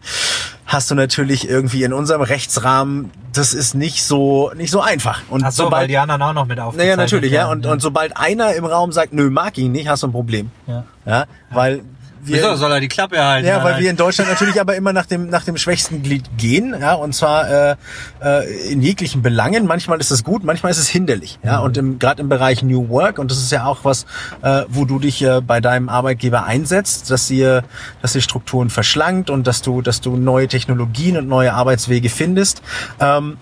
hast 0.65 0.91
du 0.91 0.95
natürlich 0.95 1.47
irgendwie 1.49 1.83
in 1.83 1.93
unserem 1.93 2.21
Rechtsrahmen, 2.21 3.09
das 3.31 3.53
ist 3.53 3.75
nicht 3.75 4.03
so, 4.03 4.51
nicht 4.57 4.71
so 4.71 4.81
einfach. 4.81 5.21
Und 5.29 5.41
Ach 5.45 5.53
so, 5.53 5.63
weil 5.63 5.67
sobald 5.67 5.89
die 5.89 5.97
anderen 5.97 6.21
auch 6.21 6.33
noch 6.33 6.47
mit 6.47 6.59
aufgezeichnet 6.59 6.97
naja, 6.97 7.05
natürlich, 7.05 7.31
ja. 7.31 7.49
Und, 7.49 7.65
und 7.65 7.81
sobald 7.81 8.17
einer 8.17 8.53
im 8.55 8.65
Raum 8.65 8.91
sagt, 8.91 9.13
nö, 9.13 9.29
mag 9.29 9.57
ihn 9.57 9.71
nicht, 9.71 9.87
hast 9.87 10.03
du 10.03 10.07
ein 10.07 10.11
Problem. 10.11 10.51
Ja. 10.67 10.83
Ja, 11.05 11.25
weil 11.49 11.85
wir, 12.27 12.37
Wieso 12.37 12.55
soll 12.55 12.71
er 12.71 12.79
die 12.79 12.87
Klappe 12.87 13.23
halten? 13.23 13.47
ja, 13.47 13.63
weil 13.63 13.79
wir 13.79 13.89
in 13.89 13.97
Deutschland 13.97 14.29
natürlich 14.29 14.59
aber 14.59 14.75
immer 14.75 14.93
nach 14.93 15.05
dem, 15.05 15.29
nach 15.29 15.43
dem 15.43 15.57
schwächsten 15.57 16.03
Glied 16.03 16.25
gehen, 16.37 16.75
ja, 16.79 16.93
und 16.93 17.13
zwar 17.13 17.49
äh, 17.49 17.75
äh, 18.23 18.71
in 18.71 18.81
jeglichen 18.81 19.21
Belangen. 19.21 19.65
Manchmal 19.65 19.99
ist 19.99 20.11
es 20.11 20.23
gut, 20.23 20.43
manchmal 20.43 20.71
ist 20.71 20.79
es 20.79 20.87
hinderlich, 20.87 21.39
ja, 21.43 21.59
und 21.59 21.77
im, 21.77 21.99
gerade 21.99 22.21
im 22.21 22.29
Bereich 22.29 22.63
New 22.63 22.89
Work 22.89 23.19
und 23.19 23.31
das 23.31 23.37
ist 23.37 23.51
ja 23.51 23.65
auch 23.65 23.79
was, 23.83 24.05
äh, 24.41 24.63
wo 24.67 24.85
du 24.85 24.99
dich 24.99 25.21
äh, 25.21 25.41
bei 25.41 25.61
deinem 25.61 25.89
Arbeitgeber 25.89 26.45
einsetzt, 26.45 27.09
dass 27.11 27.29
ihr, 27.29 27.63
dass 28.01 28.15
ihr 28.15 28.21
Strukturen 28.21 28.69
verschlankt 28.69 29.29
und 29.29 29.47
dass 29.47 29.61
du, 29.61 29.81
dass 29.81 30.01
du 30.01 30.17
neue 30.17 30.47
Technologien 30.47 31.17
und 31.17 31.27
neue 31.27 31.53
Arbeitswege 31.53 32.09
findest. 32.09 32.61
Ähm, 32.99 33.37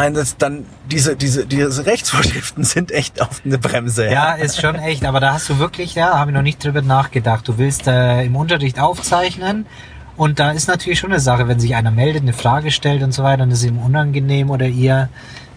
einsatzt, 0.00 0.36
dann 0.38 0.64
diese, 0.90 1.14
diese, 1.16 1.46
diese 1.46 1.86
Rechtsvorschriften 1.86 2.64
sind 2.64 2.90
echt 2.92 3.20
auf 3.22 3.42
eine 3.44 3.58
Bremse. 3.58 4.10
Ja, 4.10 4.32
ist 4.32 4.60
schon 4.60 4.74
echt, 4.76 5.04
aber 5.04 5.20
da 5.20 5.34
hast 5.34 5.48
du 5.48 5.58
wirklich, 5.58 5.94
ja, 5.94 6.18
habe 6.18 6.30
ich 6.30 6.34
noch 6.34 6.42
nicht 6.42 6.64
drüber 6.64 6.82
nachgedacht. 6.82 7.46
Du 7.46 7.58
willst 7.58 7.86
äh, 7.86 8.22
im 8.24 8.34
Unterricht 8.36 8.80
aufzeichnen 8.80 9.66
und 10.16 10.38
da 10.38 10.50
ist 10.50 10.68
natürlich 10.68 10.98
schon 10.98 11.12
eine 11.12 11.20
Sache, 11.20 11.46
wenn 11.48 11.60
sich 11.60 11.74
einer 11.76 11.90
meldet, 11.90 12.22
eine 12.22 12.32
Frage 12.32 12.70
stellt 12.70 13.02
und 13.02 13.12
so 13.12 13.22
weiter, 13.22 13.38
dann 13.38 13.50
ist 13.50 13.58
es 13.60 13.64
ihm 13.64 13.78
unangenehm 13.78 14.50
oder 14.50 14.66
ihr 14.66 15.08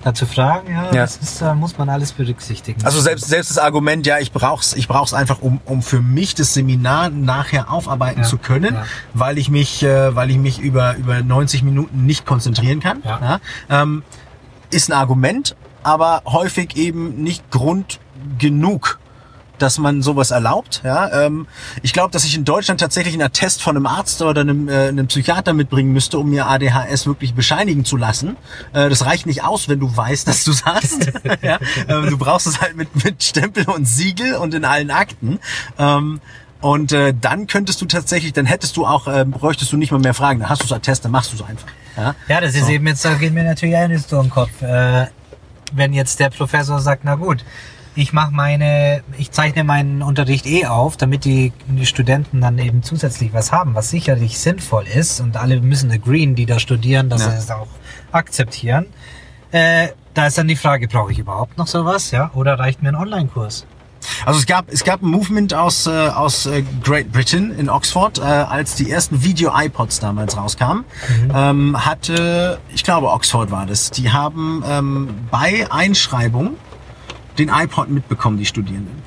dazu 0.04 0.26
fragen, 0.26 0.70
ja, 0.70 0.84
Ja. 0.88 0.92
das 1.04 1.16
ist, 1.16 1.42
äh, 1.42 1.56
muss 1.56 1.78
man 1.78 1.88
alles 1.90 2.12
berücksichtigen. 2.12 2.84
Also 2.84 3.00
selbst, 3.00 3.26
selbst 3.30 3.50
das 3.52 3.58
Argument, 3.58 4.06
ja, 4.06 4.20
ich 4.20 4.34
brauch's, 4.34 4.74
ich 4.74 4.90
brauch's 4.90 5.14
einfach, 5.14 5.42
um, 5.42 5.62
um 5.64 5.82
für 5.82 6.02
mich 6.02 6.36
das 6.36 6.54
Seminar 6.54 7.10
nachher 7.10 7.72
aufarbeiten 7.72 8.22
Ja, 8.24 8.28
zu 8.28 8.38
können, 8.38 8.74
ja. 8.74 8.84
weil 9.14 9.38
ich 9.38 9.50
mich, 9.50 9.82
äh, 9.82 10.14
weil 10.14 10.30
ich 10.30 10.38
mich 10.38 10.60
über, 10.60 10.98
über 10.98 11.22
90 11.22 11.64
Minuten 11.64 12.06
nicht 12.06 12.26
konzentrieren 12.26 12.82
kann. 12.82 13.02
Ja. 13.06 13.40
ähm, 13.70 14.04
ist 14.74 14.90
ein 14.90 14.94
Argument, 14.94 15.56
aber 15.84 16.24
häufig 16.26 16.76
eben 16.76 17.24
nicht 17.24 17.52
Grund 17.52 18.00
genug, 18.38 19.00
dass 19.60 19.78
man 19.78 20.02
sowas 20.02 20.32
erlaubt. 20.32 20.82
Ja, 20.84 21.26
ähm, 21.26 21.48
ich 21.82 21.94
glaube, 21.94 22.12
dass 22.12 22.26
ich 22.26 22.36
in 22.36 22.44
Deutschland 22.44 22.80
tatsächlich 22.80 23.14
einen 23.14 23.24
Attest 23.24 23.62
von 23.62 23.78
einem 23.78 23.86
Arzt 23.86 24.22
oder 24.22 24.42
einem, 24.42 24.68
äh, 24.68 24.88
einem 24.88 25.08
Psychiater 25.08 25.54
mitbringen 25.54 25.94
müsste, 25.94 26.20
um 26.20 26.30
mir 26.30 26.48
ADHS 26.48 27.06
wirklich 27.06 27.34
bescheinigen 27.34 27.86
zu 27.86 27.96
lassen. 27.96 28.36
Äh, 28.74 28.90
das 28.90 29.06
reicht 29.06 29.26
nicht 29.26 29.44
aus, 29.44 29.70
wenn 29.70 29.80
du 29.80 29.96
weißt, 29.96 30.28
dass 30.28 30.44
du 30.44 30.52
es 30.52 30.66
hast. 30.66 31.12
ja? 31.42 31.60
ähm, 31.88 32.10
du 32.10 32.18
brauchst 32.18 32.48
es 32.48 32.62
halt 32.62 32.76
mit, 32.76 33.04
mit 33.04 33.24
Stempel 33.24 33.66
und 33.70 33.88
Siegel 33.88 34.36
und 34.36 34.54
in 34.54 34.66
allen 34.66 34.92
Akten. 34.92 35.40
Ähm, 35.78 36.20
und 36.60 36.94
äh, 36.94 37.14
dann 37.20 37.48
könntest 37.48 37.82
du 37.82 37.86
tatsächlich, 37.86 38.34
dann 38.34 38.46
hättest 38.46 38.78
du 38.78 38.86
auch, 38.86 39.08
äh, 39.08 39.26
bräuchtest 39.26 39.72
du 39.72 39.78
nicht 39.78 39.92
mal 39.92 40.00
mehr 40.00 40.14
Fragen. 40.14 40.40
Dann 40.40 40.50
hast 40.50 40.62
du 40.62 40.66
es 40.66 40.72
Attest, 40.72 41.06
dann 41.06 41.12
machst 41.12 41.32
du 41.32 41.36
es 41.36 41.42
einfach. 41.42 41.68
Ja, 41.98 42.16
Ja, 42.28 42.42
das 42.42 42.56
ist 42.56 42.66
So. 42.66 42.72
eben 42.72 42.88
jetzt, 42.88 43.04
da 43.06 43.14
geht 43.16 43.34
mir 43.34 43.44
natürlich 43.44 43.76
eines 43.76 44.08
durch 44.08 44.24
den 44.24 44.32
Kopf. 44.32 44.62
Äh, 44.62 45.08
wenn 45.74 45.94
jetzt 45.94 46.20
der 46.20 46.30
Professor 46.30 46.80
sagt, 46.80 47.04
na 47.04 47.16
gut, 47.16 47.44
ich 47.96 48.12
mache 48.14 48.32
meine, 48.32 49.04
ich 49.18 49.32
zeichne 49.32 49.64
meinen 49.64 50.02
Unterricht 50.02 50.46
eh 50.48 50.66
auf, 50.66 50.98
damit 50.98 51.26
die, 51.26 51.54
die 51.68 51.86
Studenten 51.86 52.42
dann 52.42 52.58
eben 52.58 52.82
zusätzlich 52.84 53.34
was 53.34 53.52
haben, 53.52 53.76
was 53.76 53.90
sicherlich 53.92 54.40
sinnvoll 54.40 54.86
ist 54.88 55.20
und 55.22 55.38
alle 55.38 55.60
müssen 55.62 55.92
agreeen, 55.92 56.34
die 56.36 56.46
da 56.48 56.58
studieren, 56.60 57.10
dass 57.10 57.22
Ja. 57.26 57.32
sie 57.32 57.38
es 57.38 57.52
auch 57.52 57.68
akzeptieren. 58.12 58.88
Äh, 59.52 59.90
da 60.16 60.28
ist 60.28 60.38
dann 60.38 60.48
die 60.48 60.56
Frage, 60.56 60.88
brauche 60.88 61.12
ich 61.12 61.20
überhaupt 61.20 61.58
noch 61.58 61.68
sowas, 61.68 62.10
ja? 62.12 62.32
Oder 62.34 62.58
reicht 62.60 62.82
mir 62.82 62.90
ein 62.90 62.96
Online-Kurs? 62.96 63.66
Also 64.26 64.40
es 64.40 64.46
gab 64.46 64.72
es 64.72 64.84
gab 64.84 65.02
ein 65.02 65.10
Movement 65.10 65.54
aus 65.54 65.88
äh, 65.88 65.92
aus 65.92 66.46
äh, 66.46 66.64
Great 66.84 67.12
Britain 67.12 67.52
in 67.52 67.70
Oxford, 67.70 68.20
äh, 68.20 68.22
als 68.22 68.76
die 68.76 68.90
ersten 68.90 69.24
Video 69.24 69.52
iPods 69.56 70.00
damals 70.00 70.38
rauskamen, 70.38 70.86
ähm, 71.34 71.86
hatte 71.86 72.60
ich 72.74 72.84
glaube 72.84 73.12
Oxford 73.12 73.52
war 73.52 73.66
das. 73.66 73.92
Die 73.92 74.12
haben 74.12 74.64
ähm, 74.68 75.10
bei 75.32 75.68
Einschreibung 75.72 76.58
den 77.38 77.50
iPod 77.50 77.90
mitbekommen, 77.90 78.38
die 78.38 78.46
Studierenden 78.46 79.02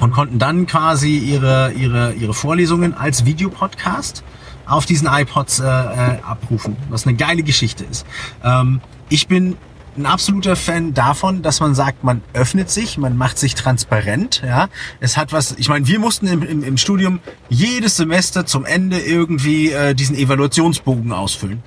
und 0.00 0.12
konnten 0.12 0.38
dann 0.38 0.66
quasi 0.66 1.18
ihre 1.18 1.72
ihre 1.72 2.12
ihre 2.14 2.34
Vorlesungen 2.34 2.94
als 2.94 3.24
Videopodcast 3.24 4.24
auf 4.66 4.86
diesen 4.86 5.08
iPods 5.08 5.60
äh, 5.60 5.64
äh, 5.64 6.22
abrufen, 6.22 6.76
was 6.88 7.06
eine 7.06 7.16
geile 7.16 7.42
Geschichte 7.42 7.84
ist. 7.84 8.06
Ähm, 8.42 8.80
ich 9.08 9.26
bin 9.28 9.56
ein 9.96 10.06
absoluter 10.06 10.56
Fan 10.56 10.94
davon, 10.94 11.42
dass 11.42 11.60
man 11.60 11.74
sagt, 11.74 12.04
man 12.04 12.22
öffnet 12.32 12.70
sich, 12.70 12.98
man 12.98 13.16
macht 13.16 13.38
sich 13.38 13.54
transparent. 13.54 14.42
Ja, 14.44 14.68
es 15.00 15.16
hat 15.16 15.32
was. 15.32 15.54
Ich 15.58 15.68
meine, 15.68 15.86
wir 15.86 15.98
mussten 15.98 16.26
im, 16.26 16.42
im, 16.42 16.62
im 16.62 16.76
Studium 16.76 17.20
jedes 17.48 17.96
Semester 17.96 18.46
zum 18.46 18.64
Ende 18.64 18.98
irgendwie 18.98 19.70
äh, 19.70 19.94
diesen 19.94 20.16
Evaluationsbogen 20.16 21.12
ausfüllen. 21.12 21.62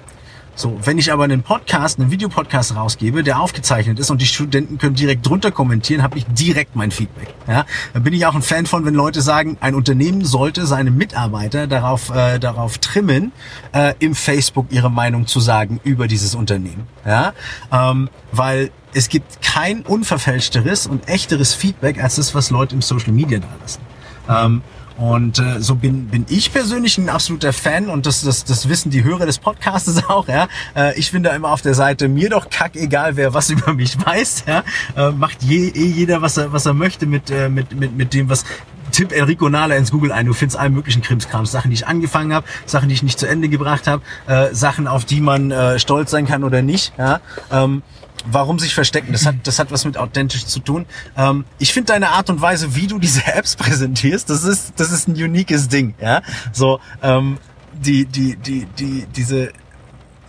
So, 0.56 0.80
wenn 0.84 0.98
ich 0.98 1.12
aber 1.12 1.26
einen 1.26 1.44
Podcast, 1.44 2.00
einen 2.00 2.12
Videopodcast 2.12 2.78
rausgebe, 2.78 3.24
der 3.24 3.42
aufgezeichnet 3.42 4.00
ist 4.00 4.10
und 4.10 4.22
die 4.22 4.26
Studenten 4.26 4.78
können 4.78 4.96
direkt 4.96 5.28
drunter 5.28 5.52
kommentieren, 5.52 6.02
habe 6.02 6.18
ich 6.18 6.26
direkt 6.28 6.78
mein 6.78 6.92
Feedback. 6.92 7.28
Ja, 7.46 7.66
da 7.94 8.00
bin 8.00 8.14
ich 8.14 8.26
auch 8.26 8.36
ein 8.36 8.42
Fan 8.42 8.66
von, 8.66 8.86
wenn 8.86 8.94
Leute 8.94 9.22
sagen, 9.22 9.58
ein 9.60 9.76
Unternehmen 9.76 10.24
sollte 10.24 10.66
seine 10.66 10.92
Mitarbeiter 10.92 11.68
darauf 11.68 12.10
äh, 12.10 12.40
darauf 12.40 12.78
trimmen, 12.78 13.34
äh, 13.74 13.94
im 14.00 14.16
Facebook 14.16 14.68
ihre 14.70 14.90
Meinung 14.90 15.28
zu 15.28 15.42
sagen 15.42 15.82
über 15.84 16.08
dieses 16.08 16.36
Unternehmen. 16.36 16.88
Ja, 17.06 17.34
ähm, 17.74 18.10
weil 18.32 18.72
es 18.94 19.10
gibt 19.10 19.42
kein 19.42 19.82
unverfälschteres 19.82 20.88
und 20.88 21.10
echteres 21.10 21.54
Feedback 21.54 22.02
als 22.02 22.16
das, 22.16 22.34
was 22.34 22.50
Leute 22.50 22.76
im 22.76 22.82
Social 22.82 23.12
Media 23.12 23.40
da 23.40 23.48
lassen. 23.62 23.82
Ähm, 24.30 24.62
und 24.98 25.40
äh, 25.40 25.60
so 25.60 25.76
bin, 25.76 26.08
bin 26.08 26.26
ich 26.30 26.52
persönlich 26.54 26.98
ein 26.98 27.10
absoluter 27.10 27.54
Fan 27.54 27.90
und 27.90 28.06
das, 28.06 28.22
das, 28.22 28.46
das 28.46 28.70
wissen 28.70 28.90
die 28.90 29.04
Hörer 29.04 29.26
des 29.26 29.40
Podcastes 29.40 30.06
auch, 30.10 30.28
ja. 30.28 30.48
Äh, 30.76 30.98
ich 30.98 31.12
bin 31.12 31.24
da 31.24 31.32
immer 31.36 31.52
auf 31.52 31.62
der 31.62 31.74
Seite, 31.74 32.08
mir 32.08 32.30
doch 32.30 32.50
kack 32.50 32.76
egal, 32.76 33.16
wer 33.16 33.34
was 33.34 33.50
über 33.56 33.74
mich 33.74 33.98
weiß, 34.04 34.46
ja. 34.48 34.64
Äh, 34.96 35.12
macht 35.12 35.44
je, 35.44 35.70
eh 35.70 35.86
jeder, 35.86 36.22
was 36.22 36.38
er, 36.38 36.54
was 36.54 36.66
er 36.66 36.74
möchte 36.74 37.06
mit, 37.06 37.30
äh, 37.30 37.50
mit, 37.50 37.78
mit, 37.78 37.96
mit 37.96 38.14
dem, 38.14 38.30
was 38.30 38.46
Tipp 38.92 39.12
Enrico 39.12 39.50
Nahler 39.50 39.76
ins 39.76 39.92
Google 39.92 40.14
ein. 40.14 40.26
Du 40.26 40.34
findest 40.34 40.58
allen 40.58 40.74
möglichen 40.74 41.02
Krimskrams. 41.02 41.52
Sachen, 41.52 41.70
die 41.70 41.76
ich 41.76 41.86
angefangen 41.86 42.34
habe, 42.34 42.48
Sachen, 42.66 42.88
die 42.88 42.96
ich 42.96 43.04
nicht 43.04 43.20
zu 43.20 43.28
Ende 43.28 43.50
gebracht 43.50 43.88
habe, 43.88 44.02
äh, 44.28 44.54
Sachen, 44.54 44.88
auf 44.88 45.04
die 45.04 45.20
man 45.20 45.52
äh, 45.52 45.80
stolz 45.80 46.12
sein 46.12 46.26
kann 46.26 46.46
oder 46.46 46.62
nicht. 46.62 46.94
Ja? 46.98 47.20
Ähm, 47.52 47.84
warum 48.26 48.60
sich 48.60 48.74
verstecken? 48.74 49.12
Das 49.12 49.26
hat, 49.26 49.36
das 49.44 49.60
hat 49.60 49.72
was 49.72 49.86
mit 49.86 49.98
authentisch 49.98 50.46
zu 50.46 50.60
tun. 50.60 50.86
Ähm, 51.18 51.46
ich 51.60 51.74
finde 51.74 51.94
deine 51.94 52.10
Art 52.10 52.30
und 52.30 52.42
Weise, 52.42 52.76
wie 52.76 52.88
du 52.88 53.00
diese 53.00 53.26
Apps 53.34 53.56
präsentierst, 53.56 54.30
das 54.30 54.44
ist, 54.44 54.74
das 54.78 54.92
ist 54.92 55.08
ein 55.08 55.14
uniques 55.14 55.68
Ding. 55.68 55.96
Ja? 56.02 56.22
So, 56.52 56.80
ähm, 57.02 57.38
die, 57.74 58.06
die, 58.06 58.36
die, 58.38 58.66
die, 58.78 59.06
diese. 59.16 59.52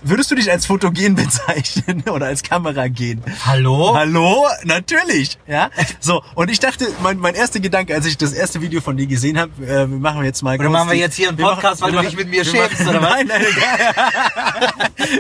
Würdest 0.09 0.31
du 0.31 0.37
dich 0.37 0.49
als 0.51 0.67
fotogen 0.67 1.15
bezeichnen 1.17 2.05
oder 2.09 2.27
als 2.27 2.43
Kameragen? 2.45 3.23
Hallo? 3.45 3.93
Hallo? 3.97 4.47
Natürlich, 4.65 5.37
ja. 5.49 5.69
So, 5.99 6.23
und 6.37 6.49
ich 6.49 6.61
dachte, 6.61 6.87
mein, 7.03 7.19
mein 7.19 7.35
erster 7.35 7.59
Gedanke, 7.59 7.93
als 7.93 8.07
ich 8.07 8.17
das 8.17 8.33
erste 8.33 8.61
Video 8.61 8.81
von 8.81 8.97
dir 8.97 9.07
gesehen 9.09 9.37
habe, 9.37 9.51
äh, 9.65 9.89
wir 9.91 9.99
machen 9.99 10.23
jetzt 10.25 10.43
mal 10.43 10.55
Oder 10.55 10.65
kurz 10.69 10.73
machen 10.73 10.89
wir 10.91 10.95
die- 10.95 11.01
jetzt 11.01 11.17
hier 11.17 11.29
einen 11.29 11.37
Podcast, 11.39 11.83
weil 11.83 11.93
wir 11.93 12.03
du 12.03 12.07
dich 12.07 12.17
mit 12.17 12.31
mir 12.31 12.45
schämst, 12.45 12.79
machen- 12.81 12.89
oder 12.89 13.03
was? 13.03 13.11
Nein, 13.11 13.27
nein, 13.27 13.43
egal. 13.51 13.95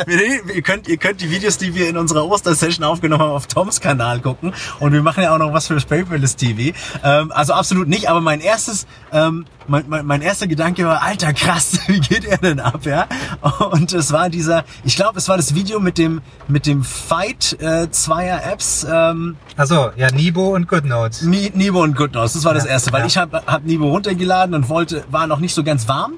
Ihr, 0.54 0.62
könnt, 0.62 0.88
ihr 0.88 0.96
könnt 0.96 1.20
die 1.20 1.30
Videos, 1.30 1.58
die 1.58 1.74
wir 1.74 1.88
in 1.88 1.96
unserer 1.96 2.26
Ostersession 2.26 2.84
aufgenommen 2.84 3.22
haben, 3.22 3.30
auf 3.32 3.46
Toms 3.46 3.80
Kanal 3.80 4.20
gucken. 4.20 4.52
Und 4.80 4.92
wir 4.92 5.02
machen 5.02 5.22
ja 5.22 5.32
auch 5.34 5.38
noch 5.38 5.52
was 5.52 5.66
für 5.68 5.76
Paperless 5.76 6.34
TV. 6.36 6.76
Ähm, 7.04 7.30
also 7.32 7.52
absolut 7.52 7.86
nicht, 7.88 8.08
aber 8.08 8.20
mein 8.20 8.40
erstes, 8.40 8.86
ähm, 9.12 9.44
mein, 9.68 9.84
mein, 9.88 10.06
mein 10.06 10.22
erster 10.22 10.46
Gedanke 10.48 10.84
war, 10.86 11.02
alter 11.02 11.32
krass, 11.32 11.78
wie 11.86 12.00
geht 12.00 12.24
er 12.24 12.38
denn 12.38 12.58
ab, 12.58 12.84
ja? 12.84 13.06
Und 13.70 13.92
es 13.92 14.12
war 14.12 14.28
dieser, 14.30 14.64
ich 14.84 14.96
glaube, 14.96 15.18
es 15.18 15.28
war 15.28 15.36
das 15.36 15.54
Video 15.54 15.80
mit 15.80 15.98
dem, 15.98 16.20
mit 16.48 16.66
dem 16.66 16.82
Fight 16.84 17.56
äh, 17.60 17.90
zweier 17.90 18.42
Apps, 18.50 18.86
ähm, 18.90 19.36
Achso, 19.56 19.90
ja, 19.96 20.10
Nibo 20.10 20.54
und 20.54 20.68
GoodNotes. 20.68 21.22
Ni- 21.22 21.52
Nibo 21.54 21.82
und 21.82 21.96
Goodness, 21.96 22.32
das 22.34 22.44
war 22.44 22.54
das 22.54 22.64
Ja, 22.64 22.70
erste, 22.70 22.92
weil 22.92 23.00
ja. 23.00 23.06
ich 23.06 23.16
habe 23.16 23.42
hab 23.46 23.64
Nibo 23.64 23.88
runtergeladen 23.88 24.54
und 24.54 24.68
wollte, 24.68 25.04
war 25.10 25.26
noch 25.26 25.38
nicht 25.38 25.54
so 25.54 25.62
ganz 25.64 25.88
warm. 25.88 26.14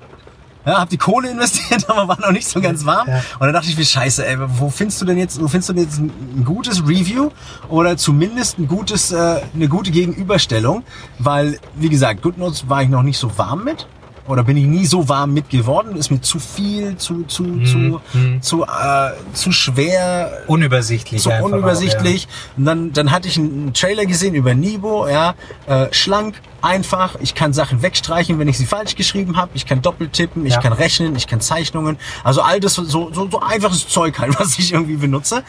Ja, 0.67 0.81
hab 0.81 0.91
die 0.91 0.99
Kohle 0.99 1.31
investiert, 1.31 1.89
aber 1.89 2.09
war 2.09 2.21
noch 2.21 2.33
nicht 2.33 2.47
so 2.47 2.61
ganz 2.61 2.85
warm. 2.85 3.09
Ja. 3.09 3.17
Und 3.39 3.47
dann 3.47 3.53
dachte 3.55 3.69
ich 3.69 3.77
mir, 3.79 3.85
scheiße, 3.87 4.27
ey, 4.27 4.37
wo 4.39 4.69
findest 4.69 5.01
du 5.01 5.07
denn 5.07 5.17
jetzt, 5.17 5.41
wo 5.41 5.49
findest 5.49 5.71
du 5.71 5.73
denn 5.73 5.85
jetzt 5.85 5.99
ein, 5.99 6.11
ein 6.37 6.45
gutes 6.45 6.83
Review 6.87 7.31
oder 7.69 7.97
zumindest 7.97 8.59
ein 8.59 8.67
gutes, 8.69 9.13
äh, 9.13 9.41
eine 9.55 9.69
gute 9.69 9.91
Gegenüberstellung? 9.91 10.83
Weil, 11.19 11.59
wie 11.77 11.89
gesagt, 11.89 12.21
GoodNotes 12.23 12.69
war 12.69 12.83
ich 12.83 12.89
noch 12.91 13.03
nicht 13.03 13.19
so 13.19 13.39
warm 13.39 13.65
mit. 13.65 13.87
Oder 14.29 14.45
bin 14.45 14.57
ich 14.57 14.67
nie 14.67 14.85
so 14.87 15.09
warm 15.09 15.33
mit 15.33 15.49
geworden? 15.51 15.97
Ist 15.97 16.11
mir 16.11 16.21
zu 16.21 16.39
viel, 16.39 16.97
zu, 16.97 17.25
zu, 17.25 17.63
zu, 17.65 18.01
mhm. 18.13 18.43
zu, 18.43 18.65
äh, 18.65 19.11
zu 19.33 19.53
schwer, 19.53 20.43
Unübersichtlich. 20.47 21.23
so 21.23 21.33
unübersichtlich. 21.33 22.29
Und 22.57 22.67
dann, 22.67 22.93
dann 22.93 23.11
hatte 23.11 23.27
ich 23.27 23.39
einen 23.39 23.73
Trailer 23.73 24.05
gesehen 24.07 24.35
über 24.35 24.55
Nibo, 24.55 25.09
ja, 25.09 25.35
äh, 25.67 25.87
schlank, 25.93 26.41
einfach. 26.61 27.17
Ich 27.21 27.35
kann 27.35 27.53
Sachen 27.53 27.83
wegstreichen, 27.83 28.39
wenn 28.39 28.49
ich 28.49 28.59
sie 28.59 28.67
falsch 28.67 28.95
geschrieben 28.97 29.37
habe. 29.37 29.51
Ich 29.55 29.65
kann 29.65 29.81
doppeltippen, 29.83 30.45
ich 30.45 30.55
Ja. 30.55 30.61
kann 30.61 30.73
rechnen, 30.73 31.17
ich 31.17 31.27
kann 31.27 31.41
Zeichnungen. 31.41 31.97
Also 32.23 32.43
all 32.43 32.61
das 32.61 32.75
so, 32.75 32.85
so, 32.85 33.11
so 33.13 33.41
einfaches 33.41 33.89
Zeug 33.89 34.19
halt, 34.19 34.39
was 34.41 34.59
ich 34.59 34.73
irgendwie 34.73 34.97
benutze. 34.97 35.43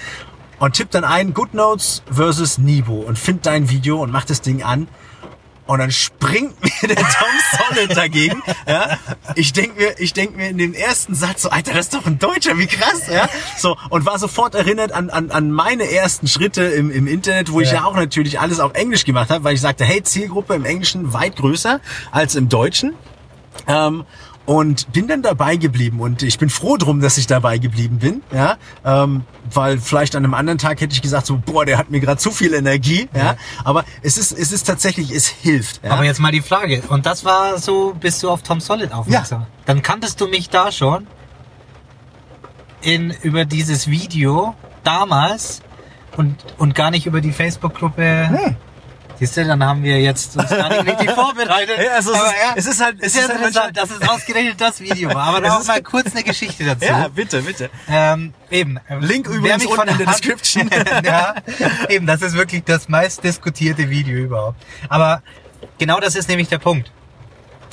Und 0.59 0.73
tipp 0.73 0.91
dann 0.91 1.03
ein 1.05 1.33
GoodNotes 1.33 2.03
versus 2.11 2.57
Nibo 2.57 2.95
und 2.95 3.17
find 3.17 3.45
dein 3.45 3.69
Video 3.69 4.01
und 4.01 4.11
mach 4.11 4.25
das 4.25 4.41
Ding 4.41 4.61
an. 4.63 4.87
Und 5.69 5.77
dann 5.77 5.91
springt 5.91 6.55
mir 6.81 6.87
der 6.87 6.95
Tom 6.95 7.75
Solid 7.75 7.95
dagegen. 7.95 8.41
Ja? 8.67 8.97
Ich 9.35 9.53
denk 9.53 9.77
mir, 9.77 9.99
ich 9.99 10.13
denk 10.13 10.35
mir 10.35 10.49
in 10.49 10.57
dem 10.57 10.73
ersten 10.73 11.13
Satz 11.13 11.43
so, 11.43 11.51
Alter, 11.51 11.73
das 11.73 11.81
ist 11.85 11.93
doch 11.93 12.07
ein 12.07 12.17
Deutscher, 12.17 12.57
wie 12.57 12.65
krass, 12.65 13.03
ja? 13.07 13.29
So, 13.55 13.77
und 13.91 14.03
war 14.03 14.17
sofort 14.17 14.55
erinnert 14.55 14.91
an, 14.91 15.11
an, 15.11 15.29
an 15.29 15.51
meine 15.51 15.91
ersten 15.91 16.27
Schritte 16.27 16.63
im, 16.63 16.89
im 16.89 17.05
Internet, 17.05 17.51
wo 17.51 17.61
ich 17.61 17.69
Ja. 17.69 17.81
ja 17.81 17.83
auch 17.83 17.93
natürlich 17.95 18.39
alles 18.39 18.59
auf 18.59 18.73
Englisch 18.73 19.05
gemacht 19.05 19.29
habe, 19.29 19.43
weil 19.43 19.53
ich 19.53 19.61
sagte, 19.61 19.85
hey, 19.85 20.01
Zielgruppe 20.01 20.55
im 20.55 20.65
Englischen 20.65 21.13
weit 21.13 21.35
größer 21.35 21.79
als 22.09 22.33
im 22.33 22.49
Deutschen. 22.49 22.95
Ähm, 23.67 24.05
und 24.49 24.91
bin 24.93 25.07
dann 25.07 25.21
dabei 25.21 25.57
geblieben 25.57 25.99
und 25.99 26.23
ich 26.23 26.39
bin 26.39 26.49
froh 26.49 26.75
drum, 26.75 27.01
dass 27.01 27.19
ich 27.19 27.27
dabei 27.27 27.59
geblieben 27.59 27.99
bin, 27.99 28.23
ja, 28.33 28.57
ähm, 28.83 29.21
weil 29.53 29.77
vielleicht 29.77 30.15
an 30.15 30.23
einem 30.23 30.33
anderen 30.33 30.57
Tag 30.57 30.81
hätte 30.81 30.91
ich 30.95 31.03
gesagt 31.03 31.27
so, 31.27 31.37
boah, 31.37 31.65
der 31.65 31.77
hat 31.77 31.91
mir 31.91 31.99
gerade 31.99 32.17
zu 32.17 32.31
viel 32.31 32.55
Energie, 32.55 33.07
ja, 33.13 33.19
Ja. 33.23 33.35
aber 33.63 33.85
es 34.01 34.17
ist, 34.17 34.31
es 34.31 34.51
ist 34.51 34.63
tatsächlich, 34.65 35.11
es 35.11 35.27
hilft. 35.27 35.83
Ja? 35.83 35.91
Aber 35.91 36.03
jetzt 36.03 36.19
mal 36.19 36.31
die 36.31 36.41
Frage. 36.41 36.81
Und 36.89 37.05
das 37.05 37.23
war 37.25 37.59
so, 37.59 37.93
bist 37.99 38.23
du 38.23 38.31
auf 38.31 38.41
Tom 38.41 38.59
Solid 38.59 38.91
aufmerksam? 38.91 39.45
Dann 39.67 39.83
kanntest 39.83 40.19
du 40.19 40.25
mich 40.27 40.49
da 40.49 40.71
schon 40.71 41.05
in, 42.81 43.13
über 43.21 43.45
dieses 43.45 43.87
Video 43.87 44.55
damals 44.83 45.61
und, 46.17 46.37
und 46.57 46.73
gar 46.73 46.89
nicht 46.89 47.05
über 47.05 47.21
die 47.21 47.33
Facebook-Gruppe. 47.33 48.29
Nee. 48.31 48.55
Siehst 49.19 49.35
du, 49.35 49.45
dann 49.45 49.63
haben 49.63 49.83
wir 49.83 49.99
jetzt 49.99 50.37
uns 50.37 50.49
gar 50.49 50.69
nicht 50.69 50.85
richtig 50.87 51.11
vorbereitet. 51.15 51.77
Ja, 51.83 51.91
also 51.95 52.13
es 52.13 52.19
ist- 52.19 52.33
es 52.55 52.65
ist 52.67 52.81
halt- 52.83 52.95
es 53.01 53.07
ist 53.07 53.15
ja 53.15 53.21
ist 53.23 53.29
halt 53.29 53.37
interessant, 53.39 53.77
dass 53.77 53.91
es 53.91 54.07
ausgerechnet 54.09 54.61
das 54.61 54.79
Video 54.79 55.13
war. 55.13 55.23
Aber 55.27 55.39
noch 55.47 55.59
ist- 55.59 55.67
mal 55.67 55.81
kurz 55.83 56.11
eine 56.13 56.23
Geschichte 56.23 56.63
dazu. 56.63 56.85
ja, 56.85 57.07
bitte, 57.09 57.41
bitte. 57.41 57.69
Ähm, 57.89 58.33
eben. 58.49 58.79
Link 59.01 59.27
Wer 59.29 59.35
übrigens 59.37 59.63
mich 59.63 59.73
von 59.73 59.79
unten 59.87 59.91
in 59.91 59.97
der 59.97 60.07
Description. 60.07 60.69
ja, 61.03 61.35
eben, 61.89 62.05
das 62.07 62.21
ist 62.21 62.33
wirklich 62.33 62.63
das 62.63 62.87
meist 62.87 63.23
diskutierte 63.23 63.89
Video 63.89 64.17
überhaupt. 64.17 64.57
Aber 64.87 65.21
genau 65.77 65.99
das 65.99 66.15
ist 66.15 66.29
nämlich 66.29 66.47
der 66.47 66.59
Punkt. 66.59 66.91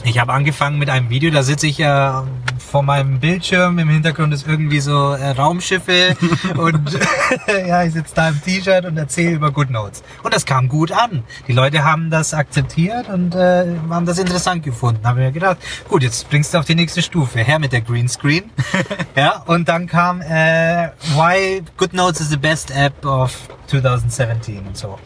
Ich 0.04 0.18
habe 0.18 0.32
angefangen 0.32 0.78
mit 0.78 0.88
einem 0.88 1.10
Video, 1.10 1.30
da 1.30 1.42
sitze 1.42 1.66
ich 1.66 1.78
ja 1.78 2.26
vor 2.58 2.82
meinem 2.82 3.18
Bildschirm. 3.18 3.78
Im 3.78 3.88
Hintergrund 3.88 4.32
ist 4.34 4.46
irgendwie 4.46 4.80
so 4.80 5.12
äh, 5.12 5.30
Raumschiffe 5.30 6.16
und 6.56 6.98
ja, 7.66 7.82
ich 7.84 7.94
sitze 7.94 8.14
da 8.14 8.28
im 8.28 8.40
T-Shirt 8.42 8.84
und 8.84 8.96
erzähle 8.96 9.32
über 9.32 9.50
GoodNotes. 9.50 10.02
Und 10.22 10.34
das 10.34 10.44
kam 10.44 10.68
gut 10.68 10.92
an. 10.92 11.22
Die 11.48 11.52
Leute 11.52 11.84
haben 11.84 12.10
das 12.10 12.34
akzeptiert 12.34 13.08
und 13.08 13.34
äh, 13.34 13.66
haben 13.88 14.06
das 14.06 14.18
interessant 14.18 14.62
gefunden. 14.62 15.06
Haben 15.06 15.18
mir 15.18 15.32
gedacht, 15.32 15.58
gut, 15.88 16.02
jetzt 16.02 16.28
bringst 16.28 16.54
du 16.54 16.58
auf 16.58 16.64
die 16.64 16.74
nächste 16.74 17.02
Stufe. 17.02 17.40
Her 17.40 17.58
mit 17.58 17.72
der 17.72 17.80
Greenscreen. 17.80 18.50
ja, 19.16 19.42
und 19.46 19.68
dann 19.68 19.86
kam 19.86 20.20
äh, 20.20 20.90
Why 21.14 21.62
GoodNotes 21.76 22.20
is 22.20 22.28
the 22.28 22.36
best 22.36 22.70
app 22.70 23.04
of 23.04 23.48
2017 23.68 24.66
und 24.66 24.76
so. 24.76 24.98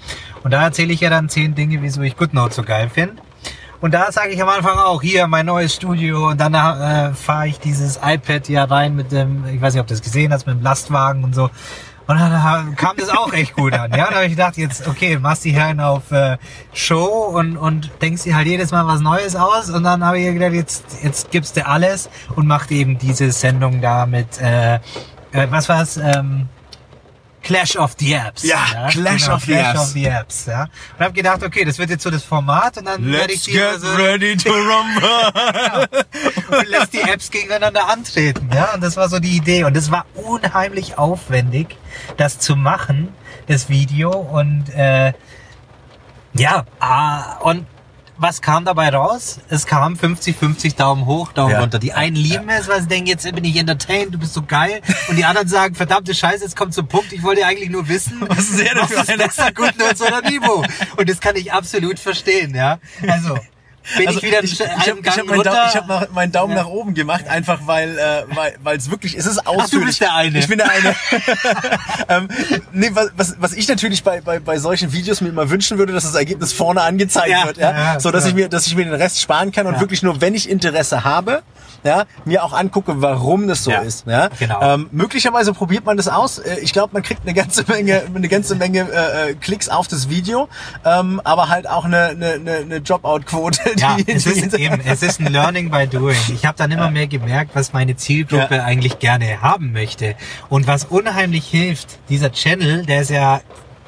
Und 0.43 0.53
da 0.53 0.63
erzähle 0.63 0.93
ich 0.93 1.01
ja 1.01 1.11
dann 1.11 1.29
zehn 1.29 1.55
Dinge, 1.55 1.81
wieso 1.83 2.03
ich 2.03 2.17
GoodNotes 2.17 2.57
so 2.57 2.63
geil 2.63 2.91
finde. 2.93 3.15
Und 3.81 3.95
da 3.95 4.13
sage 4.13 4.31
ich 4.31 4.43
am 4.43 4.49
Anfang 4.49 4.77
auch, 4.79 5.01
hier 5.01 5.27
mein 5.27 5.47
neues 5.47 5.75
Studio 5.75 6.29
und 6.29 6.41
dann 6.41 6.53
äh, 6.53 7.15
fahre 7.15 7.49
ich 7.49 7.59
dieses 7.61 7.99
iPad 8.05 8.49
ja 8.49 8.65
rein 8.65 8.95
mit 8.95 9.11
dem, 9.11 9.47
ich 9.47 9.61
weiß 9.61 9.73
nicht, 9.73 9.81
ob 9.81 9.87
du 9.87 9.95
das 9.95 10.03
gesehen 10.03 10.33
hast, 10.33 10.47
mit 10.47 10.57
dem 10.57 10.63
Lastwagen 10.63 11.25
und 11.25 11.35
so. 11.35 11.51
Und 12.07 12.19
dann 12.19 12.75
kam 12.75 12.97
das 12.97 13.09
auch 13.09 13.33
echt 13.33 13.55
gut 13.55 13.73
an. 13.73 13.93
Ja, 13.93 14.09
da 14.09 14.17
habe 14.17 14.25
ich 14.25 14.33
gedacht, 14.33 14.57
jetzt, 14.57 14.89
okay, 14.89 15.17
machst 15.19 15.45
die 15.45 15.53
Herren 15.53 15.79
auf 15.79 16.11
äh, 16.11 16.39
Show 16.75 17.07
und, 17.07 17.57
und 17.57 17.89
denkst 18.03 18.25
dir 18.25 18.35
halt 18.35 18.49
jedes 18.49 18.73
Mal 18.73 18.85
was 18.85 19.01
Neues 19.01 19.37
aus. 19.37 19.71
Und 19.71 19.85
dann 19.85 20.05
habe 20.05 20.19
ich 20.19 20.35
gedacht, 20.35 20.53
jetzt, 20.53 20.85
jetzt 21.05 21.31
gibst 21.31 21.57
du 21.57 21.65
alles 21.65 22.11
und 22.35 22.49
macht 22.49 22.73
eben 22.73 22.99
diese 22.99 23.31
Sendung 23.31 23.81
da 23.81 24.07
mit, 24.07 24.41
äh, 24.41 24.75
äh, 24.75 24.81
was 25.51 25.69
war's, 25.69 25.99
ähm, 25.99 26.49
Clash 27.43 27.77
of 27.77 27.95
the 27.99 28.13
Apps. 28.15 28.43
Ja, 28.43 28.89
Clash 28.91 29.25
genau, 29.25 29.37
of 29.37 29.45
the 29.45 29.53
Clash 29.53 29.75
Apps. 29.75 29.81
of 29.81 29.89
the 29.93 30.05
Apps. 30.05 30.47
Ja. 30.47 30.63
Und 30.99 31.05
habe 31.05 31.13
gedacht, 31.15 31.43
okay, 31.43 31.65
das 31.65 31.79
wird 31.79 31.91
jetzt 31.91 32.03
so 32.03 32.11
das 32.11 32.23
Format 32.23 32.77
und 32.79 32.85
dann 32.87 33.11
werde 33.11 33.33
ich 33.33 33.45
die 33.45 33.53
get 33.53 33.77
immer 33.77 33.79
so 33.79 33.95
ready 33.95 34.37
to 34.37 34.51
rumble. 34.53 35.89
und 36.59 36.69
lässt 36.69 36.93
die 36.93 37.01
Apps 37.01 37.31
gegeneinander 37.31 37.89
antreten. 37.89 38.51
Ja, 38.55 38.75
und 38.75 38.83
das 38.83 38.97
war 38.97 39.09
so 39.09 39.19
die 39.19 39.37
Idee. 39.37 39.65
Und 39.65 39.77
es 39.77 39.91
war 39.91 40.07
unheimlich 40.15 40.99
aufwendig, 40.99 41.77
das 42.17 42.39
zu 42.39 42.57
machen, 42.57 43.09
das 43.47 43.69
Video. 43.69 44.11
Und 44.11 44.69
äh, 44.75 45.13
ja, 46.35 46.65
ah, 46.79 47.39
und 47.41 47.67
was 48.21 48.43
kam 48.43 48.65
dabei 48.67 48.91
raus? 48.91 49.39
Es 49.49 49.67
kam 49.67 49.97
50, 49.97 50.37
50 50.37 50.75
Daumen 50.77 51.07
hoch, 51.07 51.33
Daumen 51.33 51.53
Ja. 51.53 51.61
runter. 51.61 51.79
Die 51.79 51.95
einen 51.95 52.17
lieben 52.17 52.49
es, 52.51 52.69
weil 52.69 52.83
sie 52.83 52.89
denken, 52.89 53.07
jetzt 53.09 53.25
bin 53.35 53.45
ich 53.45 53.57
entertained, 53.57 54.13
du 54.15 54.19
bist 54.19 54.35
so 54.35 54.43
geil. 54.43 54.83
Und 55.09 55.17
die 55.17 55.25
anderen 55.25 55.49
sagen, 55.49 55.75
verdammte 55.75 56.15
Scheiße, 56.15 56.45
jetzt 56.45 56.55
kommt 56.55 56.75
zum 56.75 56.87
Punkt, 56.87 57.13
ich 57.13 57.23
wollte 57.23 57.47
eigentlich 57.47 57.71
nur 57.71 57.89
wissen, 57.89 58.21
Was 58.29 58.51
ist 58.51 58.61
was 58.77 59.09
ist 59.09 59.17
besser, 59.17 59.53
Good 59.53 59.79
Notes 59.79 60.03
oder 60.03 60.21
Niveau? 60.23 60.63
Und 60.97 61.09
das 61.09 61.19
kann 61.21 61.35
ich 61.37 61.53
absolut 61.53 61.99
verstehen, 61.99 62.55
ja. 62.55 62.79
Also, 63.09 63.39
bin 63.97 64.07
Also 64.09 64.19
ich 64.21 64.25
wieder 64.27 64.43
ich, 64.45 64.53
ich, 64.53 64.63
einen 64.69 64.81
ich 64.81 64.89
habe 64.91 65.03
Gang 65.03 65.17
hab 65.19 65.27
meinen, 65.27 65.37
runter. 65.37 65.51
Daumen, 65.53 65.69
ich 65.69 65.77
hab 65.77 65.89
noch 65.89 66.11
meinen 66.11 66.33
Daumen 66.33 66.57
Ja. 66.57 66.63
nach 66.63 66.69
oben 66.69 66.95
gemacht, 66.95 67.27
einfach 67.29 67.61
weil 67.67 67.99
äh, 67.99 68.25
weil 68.35 68.55
weil 68.63 68.77
es 68.77 68.91
wirklich 68.91 69.17
es 69.17 69.27
ist 69.27 69.47
ausführlich. 69.47 69.87
bist 69.89 70.01
der 70.03 70.15
eine. 70.15 70.39
Ich 70.39 70.49
bin 70.49 70.59
der 70.59 70.71
eine. 70.71 70.95
ähm, 72.09 72.29
nee, 72.73 72.91
was, 72.93 73.11
was, 73.17 73.37
was 73.39 73.53
ich 73.53 73.69
natürlich 73.69 74.03
bei, 74.03 74.21
bei, 74.21 74.39
bei 74.39 74.59
solchen 74.59 74.93
Videos 74.93 75.21
mir 75.21 75.29
immer 75.29 75.49
wünschen 75.51 75.79
würde, 75.79 75.93
dass 75.93 76.05
das 76.05 76.15
Ergebnis 76.15 76.53
vorne 76.53 76.83
angezeigt 76.83 77.29
Ja, 77.31 77.47
wird, 77.47 77.57
ja? 77.59 77.71
ja, 77.95 78.01
so 78.01 78.11
dass 78.11 78.25
ja. 78.25 78.29
ich 78.31 78.35
mir 78.35 78.49
dass 78.49 78.67
ich 78.67 78.75
mir 78.77 78.85
den 78.85 78.95
Rest 78.95 79.21
sparen 79.21 79.53
kann 79.53 79.67
und 79.67 79.75
Ja. 79.75 79.81
wirklich 79.81 80.03
nur 80.03 80.21
wenn 80.21 80.35
ich 80.35 80.49
Interesse 80.49 81.05
habe, 81.05 81.43
ja, 81.85 82.05
mir 82.25 82.45
auch 82.45 82.53
angucke, 82.53 83.01
warum 83.03 83.49
das 83.49 83.65
so 83.65 83.71
Ja, 83.71 83.81
ist, 83.81 84.07
ja? 84.07 84.29
genau. 84.39 84.61
Ähm, 84.63 84.89
möglicherweise 84.93 85.53
probiert 85.53 85.85
man 85.85 85.97
das 85.97 86.09
aus. 86.09 86.39
Äh, 86.39 86.59
Ich 86.63 86.73
glaube, 86.73 86.93
man 86.93 87.03
kriegt 87.03 87.23
eine 87.23 87.35
ganze 87.35 87.65
Menge 87.69 88.03
eine 88.15 88.29
ganze 88.29 88.55
Menge 88.57 88.81
äh, 88.91 89.31
äh, 89.31 89.35
Klicks 89.35 89.69
auf 89.69 89.89
das 89.89 90.09
Video, 90.09 90.49
ähm, 90.85 91.21
aber 91.25 91.49
halt 91.49 91.69
auch 91.69 91.85
eine 91.85 92.09
eine, 92.11 92.33
eine, 92.61 92.81
Dropout-Quote, 92.81 93.61
Ja, 93.77 93.97
es 94.07 94.27
ist 94.27 94.55
eben, 94.55 94.81
es 94.85 95.03
ist 95.03 95.21
ein 95.21 95.33
Learning 95.33 95.71
by 95.71 95.87
Doing. 95.87 96.17
Ich 96.35 96.45
habe 96.47 96.57
dann 96.59 96.71
immer 96.71 96.91
mehr 96.91 97.07
gemerkt, 97.07 97.53
was 97.55 97.73
meine 97.73 97.97
Zielgruppe 97.97 98.57
Ja. 98.57 98.65
eigentlich 98.65 98.99
gerne 98.99 99.41
haben 99.43 99.73
möchte. 99.73 100.15
Und 100.49 100.67
was 100.67 100.85
unheimlich 100.85 101.47
hilft, 101.47 101.99
dieser 102.09 102.33
Channel, 102.33 102.85
der 102.87 103.03
ist 103.03 103.11
ja 103.11 103.41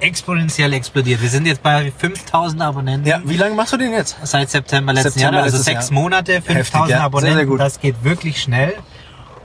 exponentiell 0.03 0.73
explodiert. 0.73 1.23
Wir 1.23 1.29
sind 1.29 1.47
jetzt 1.47 1.63
bei 1.63 1.93
5000 1.97 2.61
Abonnenten. 2.63 3.09
Ja, 3.09 3.21
wie 3.25 3.37
lange 3.37 3.55
machst 3.55 3.73
du 3.73 3.77
den 3.77 3.93
jetzt? 3.93 4.17
Seit 4.25 4.51
September 4.51 4.93
letzten 4.93 5.13
September 5.13 5.39
Jahres, 5.39 5.53
also 5.55 5.65
sechs 5.65 5.91
Jahr. 5.91 6.01
Monate, 6.01 6.43
5000 6.43 6.57
Heftig, 6.59 6.75
ja. 6.75 6.87
Sehr, 6.87 6.97
sehr 6.97 7.01
Abonnenten, 7.05 7.47
gut. 7.49 7.61
das 7.61 7.81
geht 7.81 8.03
wirklich 8.05 8.43
schnell. 8.43 8.75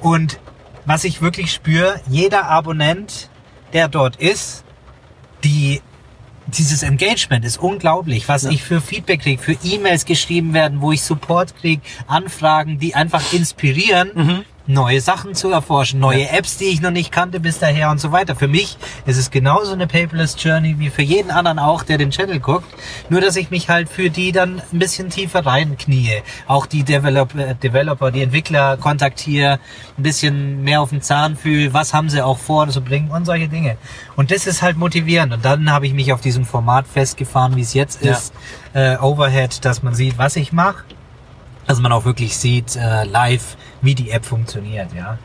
Und 0.02 0.40
was 0.86 1.04
ich 1.04 1.22
wirklich 1.22 1.52
spüre, 1.54 2.00
jeder 2.10 2.46
Abonnent, 2.46 3.30
der 3.74 3.88
dort 3.88 4.16
ist, 4.18 4.64
die 5.44 5.82
dieses 6.48 6.82
Engagement 6.82 7.44
ist 7.44 7.58
unglaublich, 7.58 8.30
was 8.30 8.46
ich 8.46 8.64
für 8.64 8.80
Feedback 8.80 9.22
kriege, 9.22 9.42
für 9.42 9.58
E-Mails 9.64 10.06
geschrieben 10.06 10.54
werden, 10.54 10.80
wo 10.82 10.94
ich 10.94 11.02
Support 11.04 11.58
kriege, 11.58 11.82
Anfragen, 12.08 12.80
die 12.80 12.96
einfach 12.96 13.34
inspirieren, 13.34 14.12
Mhm. 14.16 14.46
Neue 14.68 15.02
Sachen 15.02 15.34
zu 15.34 15.50
erforschen, 15.50 16.00
neue 16.00 16.30
Apps, 16.30 16.58
die 16.58 16.66
ich 16.66 16.82
noch 16.82 16.92
nicht 16.92 17.12
kannte 17.12 17.40
bis 17.40 17.60
daher 17.60 17.90
und 17.90 18.00
so 18.00 18.12
weiter. 18.12 18.36
Für 18.36 18.48
mich 18.48 18.78
ist 19.06 19.18
es 19.18 19.32
genauso 19.32 19.74
eine 19.74 19.88
Paperless 19.88 20.36
Journey 20.38 20.78
wie 20.78 20.90
für 20.90 21.02
jeden 21.02 21.32
anderen 21.32 21.58
auch, 21.60 21.84
der 21.84 21.98
den 21.98 22.12
Channel 22.12 22.40
guckt. 22.40 22.66
Nur, 23.10 23.22
dass 23.22 23.36
ich 23.38 23.50
mich 23.50 23.70
halt 23.70 23.90
für 23.90 24.10
die 24.10 24.32
dann 24.32 24.62
ein 24.72 24.80
bisschen 24.80 25.10
tiefer 25.10 25.46
reinknie. 25.46 26.22
Auch 26.48 26.66
die 26.66 26.84
Developer, 26.84 27.54
Developer 27.54 28.12
die 28.12 28.22
Entwickler 28.22 28.78
kontaktiere, 28.78 29.60
ein 29.98 30.04
bisschen 30.04 30.64
mehr 30.64 30.82
auf 30.82 30.90
den 30.90 31.02
Zahn 31.02 31.36
fühle, 31.38 31.74
was 31.74 31.94
haben 31.94 32.10
sie 32.10 32.22
auch 32.22 32.38
vor 32.38 32.68
zu 32.70 32.82
bringen 32.82 33.10
und 33.10 33.26
solche 33.26 33.48
Dinge. 33.48 33.78
Und 34.16 34.32
das 34.32 34.48
ist 34.48 34.62
halt 34.62 34.78
motivierend. 34.78 35.34
Und 35.34 35.46
dann 35.46 35.72
habe 35.72 35.88
ich 35.88 35.94
mich 35.94 36.12
auf 36.12 36.22
diesem 36.22 36.46
Format 36.46 36.88
festgefahren, 36.88 37.56
wie 37.56 37.62
es 37.62 37.74
jetzt 37.74 38.04
Ja. 38.04 38.12
ist. 38.14 38.34
Äh, 38.74 38.98
Overhead, 38.98 39.64
dass 39.64 39.82
man 39.84 39.96
sieht, 39.96 40.18
was 40.18 40.36
ich 40.36 40.52
mache 40.52 40.84
dass 41.68 41.82
man 41.82 41.92
auch 41.92 42.06
wirklich 42.06 42.38
sieht 42.38 42.78
äh, 42.78 43.04
live, 43.04 43.58
wie 43.82 43.96
die 43.96 44.12
App 44.12 44.26
funktioniert, 44.26 44.94
ja. 44.94 45.18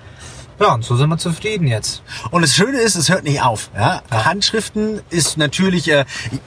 Ja, 0.62 0.74
und 0.74 0.84
so 0.84 0.94
sind 0.94 1.08
wir 1.08 1.18
zufrieden 1.18 1.66
jetzt. 1.66 2.04
Und 2.30 2.42
das 2.42 2.54
Schöne 2.54 2.78
ist, 2.78 2.94
es 2.94 3.08
hört 3.08 3.24
nicht 3.24 3.42
auf. 3.42 3.70
Ja? 3.74 4.00
Handschriften 4.12 5.00
ist 5.10 5.36
natürlich, 5.36 5.90
äh, 5.90 6.04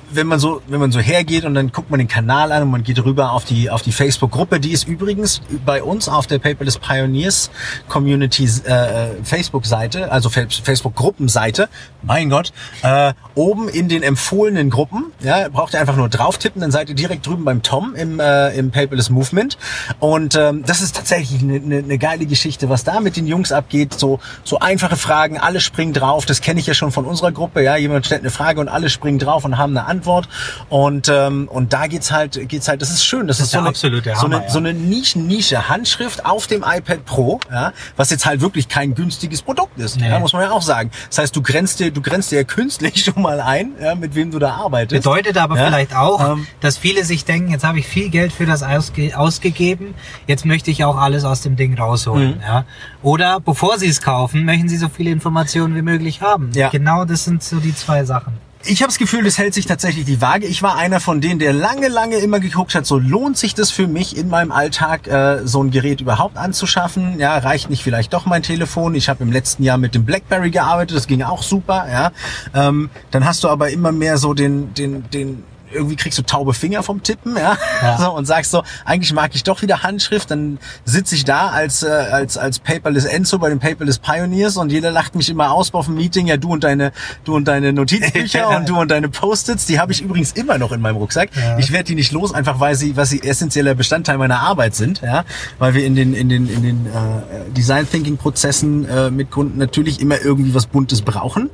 wenn 0.10 0.26
man 0.26 0.40
so, 0.40 0.62
wenn 0.68 0.80
man 0.80 0.94
so 0.94 1.02
hergeht 1.02 1.44
und 1.44 1.54
dann 1.54 1.74
guckt 1.74 1.90
man 1.92 2.00
den 2.00 2.08
Kanal 2.08 2.54
an 2.54 2.64
und 2.64 2.72
man 2.72 2.84
geht 2.84 3.04
rüber 3.04 3.34
auf 3.34 3.44
die 3.44 3.70
auf 3.70 3.82
die 3.82 3.92
Facebook-Gruppe, 3.92 4.62
die 4.62 4.72
ist 4.72 4.88
übrigens 4.88 5.42
bei 5.66 5.84
uns 5.84 6.08
auf 6.08 6.28
der 6.28 6.40
Paperless 6.40 6.78
Pioneers 6.78 7.50
Community 7.90 8.46
äh, 8.64 9.22
Facebook-Seite, 9.22 10.10
also 10.14 10.30
Fa- 10.30 10.46
Facebook-Gruppenseite. 10.64 11.68
Mein 12.02 12.30
Gott, 12.30 12.54
äh, 12.84 13.14
oben 13.34 13.68
in 13.68 13.90
den 13.90 14.02
empfohlenen 14.02 14.70
Gruppen, 14.70 15.12
ja, 15.20 15.50
braucht 15.50 15.74
ihr 15.74 15.82
einfach 15.82 15.98
nur 15.98 16.08
drauf 16.08 16.38
tippen, 16.38 16.62
dann 16.62 16.72
seid 16.72 16.88
ihr 16.88 16.96
direkt 16.96 17.28
drüben 17.28 17.44
beim 17.44 17.64
Tom 17.64 17.96
im 17.96 18.22
äh, 18.22 18.56
im 18.56 18.72
Paperless 18.72 19.10
Movement. 19.10 19.58
Und 20.00 20.36
ähm, 20.36 20.64
das 20.66 20.80
ist 20.80 20.96
tatsächlich 20.96 21.42
eine, 21.42 21.56
eine, 21.56 21.78
eine 21.80 21.98
geile 21.98 22.26
Geschichte, 22.28 22.70
was 22.70 22.86
da 22.86 23.02
mit 23.02 23.18
den 23.18 23.28
Jungs 23.28 23.52
abgeht. 23.52 23.94
So 23.94 24.05
so 24.44 24.60
einfache 24.60 24.96
Fragen, 24.96 25.38
alle 25.40 25.60
springen 25.62 25.94
drauf. 25.94 26.26
Das 26.26 26.42
kenne 26.42 26.60
ich 26.60 26.68
ja 26.68 26.74
schon 26.74 26.92
von 26.92 27.06
unserer 27.06 27.32
Gruppe. 27.32 27.62
Ja, 27.64 27.76
jemand 27.76 28.06
stellt 28.06 28.22
eine 28.22 28.30
Frage 28.32 28.60
und 28.60 28.68
alle 28.70 28.90
springen 28.90 29.20
drauf 29.20 29.46
und 29.46 29.58
haben 29.58 29.78
eine 29.78 29.88
Antwort. 29.88 30.28
Und 30.70 31.10
ähm, 31.10 31.48
und 31.52 31.74
da 31.74 31.88
geht's 31.88 32.12
halt 32.12 32.48
geht's 32.50 32.68
halt. 32.68 32.82
Das 32.82 32.90
ist 32.90 33.06
schön. 33.06 33.28
Das, 33.28 33.38
Das 33.38 33.48
ist 33.48 33.52
so 33.54 33.60
eine, 33.60 33.70
absolute 33.70 34.14
so 34.16 34.22
Hammer, 34.24 34.36
eine 34.38 34.46
ja. 34.46 34.52
so 34.52 34.60
eine 34.60 34.74
Nischen 34.74 35.28
Nische 35.28 35.70
Handschrift 35.70 36.26
auf 36.26 36.48
dem 36.48 36.64
iPad 36.68 37.06
Pro. 37.06 37.40
Ja, 37.52 37.74
was 37.98 38.10
jetzt 38.10 38.26
halt 38.26 38.42
wirklich 38.42 38.68
kein 38.70 38.96
günstiges 38.96 39.42
Produkt 39.42 39.78
ist. 39.80 40.00
Nee. 40.00 40.10
Ja, 40.10 40.20
muss 40.20 40.34
man 40.34 40.42
ja 40.44 40.52
auch 40.52 40.62
sagen. 40.62 40.92
Das 41.10 41.18
heißt, 41.20 41.36
du 41.36 41.42
grenzt 41.42 41.80
dir 41.80 41.92
du 41.92 42.02
grenzt 42.02 42.32
dir 42.32 42.38
ja 42.38 42.44
künstlich 42.44 43.04
schon 43.06 43.22
mal 43.22 43.40
ein, 43.42 43.72
ja, 43.82 43.96
mit 43.96 44.16
wem 44.16 44.32
du 44.32 44.40
da 44.40 44.52
arbeitest. 44.56 45.04
Bedeutet 45.04 45.38
aber 45.38 45.58
Ja, 45.58 45.68
vielleicht 45.68 45.96
auch, 45.96 46.34
ähm, 46.34 46.48
dass 46.62 46.78
viele 46.78 47.04
sich 47.04 47.26
denken, 47.26 47.52
jetzt 47.52 47.64
habe 47.64 47.80
ich 47.80 47.88
viel 47.88 48.10
Geld 48.10 48.32
für 48.34 48.46
das 48.46 48.64
ausge 48.64 49.18
ausgegeben, 49.18 49.94
jetzt 50.28 50.46
möchte 50.46 50.72
ich 50.72 50.84
auch 50.84 50.98
alles 50.98 51.24
aus 51.26 51.42
dem 51.42 51.56
Ding 51.56 51.72
Mhm. 51.72 51.80
rausholen. 51.80 52.40
Ja? 52.42 52.66
Oder 53.02 53.40
bevor 53.40 53.78
sie 53.80 53.88
es 53.96 54.02
kaufen, 54.02 54.46
möchten 54.46 54.70
sie 54.70 54.78
so 54.78 54.90
viele 54.90 55.12
Informationen 55.12 55.76
wie 55.76 55.82
möglich 55.82 56.22
haben. 56.22 56.52
Ja. 56.54 56.70
Genau 56.70 57.06
das 57.06 57.26
sind 57.26 57.44
so 57.44 57.58
die 57.58 57.76
zwei 57.76 58.06
Sachen. 58.06 58.34
Ich 58.68 58.82
habe 58.82 58.88
das 58.88 58.98
Gefühl, 58.98 59.24
das 59.24 59.38
hält 59.38 59.54
sich 59.54 59.68
tatsächlich 59.68 60.06
die 60.06 60.22
Waage. 60.22 60.48
Ich 60.48 60.64
war 60.64 60.76
einer 60.76 61.00
von 61.00 61.22
denen, 61.22 61.38
der 61.38 61.54
lange, 61.54 61.88
lange 61.88 62.16
immer 62.16 62.40
geguckt 62.40 62.74
hat, 62.74 62.88
so 62.88 62.98
lohnt 62.98 63.38
sich 63.38 63.54
das 63.54 63.70
für 63.70 63.86
mich 63.86 64.18
in 64.18 64.28
meinem 64.28 64.52
Alltag, 64.52 65.08
äh, 65.08 65.46
so 65.46 65.64
ein 65.64 65.70
Gerät 65.70 66.02
überhaupt 66.02 66.36
anzuschaffen? 66.36 67.20
Ja, 67.20 67.38
reicht 67.38 67.70
nicht 67.70 67.84
vielleicht 67.84 68.14
doch 68.14 68.26
mein 68.26 68.42
Telefon? 68.42 68.96
Ich 68.96 69.08
habe 69.08 69.24
im 69.24 69.32
letzten 69.32 69.62
Jahr 69.64 69.78
mit 69.78 69.94
dem 69.94 70.04
BlackBerry 70.06 70.50
gearbeitet, 70.50 70.98
das 70.98 71.06
ging 71.06 71.22
auch 71.22 71.44
super. 71.44 71.86
Ja, 71.92 72.12
ähm, 72.56 72.90
dann 73.12 73.26
hast 73.26 73.44
du 73.44 73.50
aber 73.50 73.70
immer 73.70 73.92
mehr 73.92 74.18
so 74.18 74.34
den, 74.34 74.74
den, 74.74 75.08
den 75.12 75.44
irgendwie 75.76 75.96
kriegst 75.96 76.18
du 76.18 76.24
taube 76.24 76.54
Finger 76.54 76.84
vom 76.84 77.04
Tippen, 77.04 77.36
ja, 77.36 77.58
Ja. 77.82 77.98
So, 78.06 78.12
und 78.12 78.26
sagst 78.26 78.52
so, 78.52 78.64
eigentlich 78.84 79.14
mag 79.14 79.32
ich 79.34 79.44
doch 79.44 79.62
wieder 79.62 79.84
Handschrift, 79.84 80.30
dann 80.30 80.60
sitze 80.84 81.16
ich 81.16 81.26
da 81.26 81.50
als 81.50 81.84
äh, 81.84 81.88
als 81.90 82.38
als 82.38 82.60
Paperless 82.60 83.06
Enzo 83.06 83.38
bei 83.40 83.50
den 83.50 83.60
Paperless 83.60 84.00
Pioneers 84.00 84.58
und 84.58 84.72
jeder 84.72 84.92
lacht 84.92 85.16
mich 85.16 85.30
immer 85.30 85.52
aus 85.52 85.74
auf 85.74 85.86
dem 85.86 85.96
Meeting, 85.96 86.28
ja 86.28 86.38
du 86.38 86.52
und 86.52 86.64
deine 86.64 86.92
du 87.24 87.36
und 87.36 87.48
deine 87.48 87.74
Notizbücher 87.74 88.50
und 88.58 88.70
du 88.70 88.80
und 88.80 88.92
deine 88.92 89.10
Post-its, 89.10 89.66
die 89.66 89.80
habe 89.80 89.92
ich 89.92 90.02
übrigens 90.02 90.34
immer 90.34 90.58
noch 90.58 90.72
in 90.72 90.82
meinem 90.82 90.98
Rucksack. 90.98 91.30
Ja. 91.36 91.58
Ich 91.58 91.72
werde 91.72 91.86
die 91.86 91.96
nicht 91.96 92.12
los, 92.12 92.34
einfach 92.34 92.60
weil 92.60 92.76
sie 92.76 92.96
weil 92.96 93.06
sie 93.06 93.24
essentieller 93.24 93.76
Bestandteil 93.76 94.18
meiner 94.18 94.40
Arbeit 94.40 94.76
sind, 94.76 95.02
ja, 95.02 95.26
weil 95.60 95.74
wir 95.74 95.86
in 95.86 95.96
den 95.96 96.14
in 96.14 96.30
den 96.30 96.48
in 96.48 96.62
den 96.62 96.86
äh, 96.86 97.52
Design 97.56 97.90
Thinking 97.90 98.18
Prozessen 98.18 98.88
äh, 98.88 99.10
mit 99.10 99.32
Kunden 99.32 99.58
natürlich 99.58 100.02
immer 100.02 100.22
irgendwie 100.22 100.54
was 100.54 100.66
buntes 100.66 101.02
brauchen. 101.02 101.50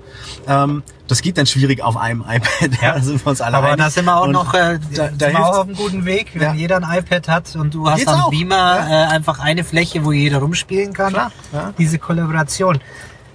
Ähm, 0.48 0.84
Das 1.12 1.22
geht 1.22 1.38
dann 1.38 1.46
schwierig 1.46 1.82
auf 1.84 1.98
einem 1.98 2.22
iPad. 2.28 2.82
Ja. 2.82 2.94
da 2.94 3.02
sind 3.02 3.24
wir 3.26 3.30
uns 3.32 3.42
alle 3.42 3.58
Aber 3.58 3.68
einig. 3.68 3.80
da 3.80 3.90
sind 3.90 4.06
wir 4.06 4.16
auch 4.18 4.24
Und 4.28 4.32
noch, 4.32 4.54
äh, 4.54 4.80
da, 4.96 5.08
sind 5.10 5.22
da 5.22 5.28
wir 5.28 5.40
auch 5.46 5.58
auf 5.60 5.68
einem 5.68 5.76
guten 5.76 6.06
Weg, 6.06 6.32
wenn 6.36 6.42
Ja. 6.42 6.54
jeder 6.54 6.78
ein 6.78 7.00
iPad 7.00 7.28
hat 7.28 7.56
und 7.58 7.74
du 7.74 7.90
hast 7.90 8.08
am. 8.08 8.30
Beamer 8.30 8.88
äh, 8.90 8.94
einfach 9.14 9.40
eine 9.40 9.66
Fläche, 9.66 10.06
wo 10.06 10.14
jeder 10.14 10.38
rumspielen 10.38 10.94
kann. 10.94 11.12
Klar, 11.12 11.32
ja. 11.52 11.74
Diese 11.78 12.00
Kollaboration. 12.00 12.80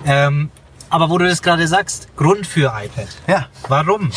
Ähm, 0.06 0.50
aber 0.88 1.10
wo 1.10 1.18
du 1.18 1.28
das 1.28 1.42
gerade 1.42 1.68
sagst, 1.68 2.08
Grund 2.16 2.46
für 2.46 2.72
iPad. 2.82 3.08
Ja. 3.26 3.46
Warum? 3.68 4.10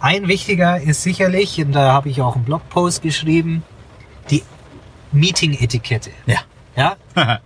Ein 0.00 0.26
wichtiger 0.26 0.80
ist 0.80 1.04
sicherlich, 1.04 1.60
und 1.64 1.72
da 1.72 1.92
habe 1.92 2.08
ich 2.08 2.20
auch 2.22 2.34
einen 2.34 2.44
Blogpost 2.44 3.02
geschrieben, 3.02 3.62
die 4.30 4.42
Meeting-Etikette. 5.12 6.10
Ja. 6.26 6.38
Ja? 6.76 6.96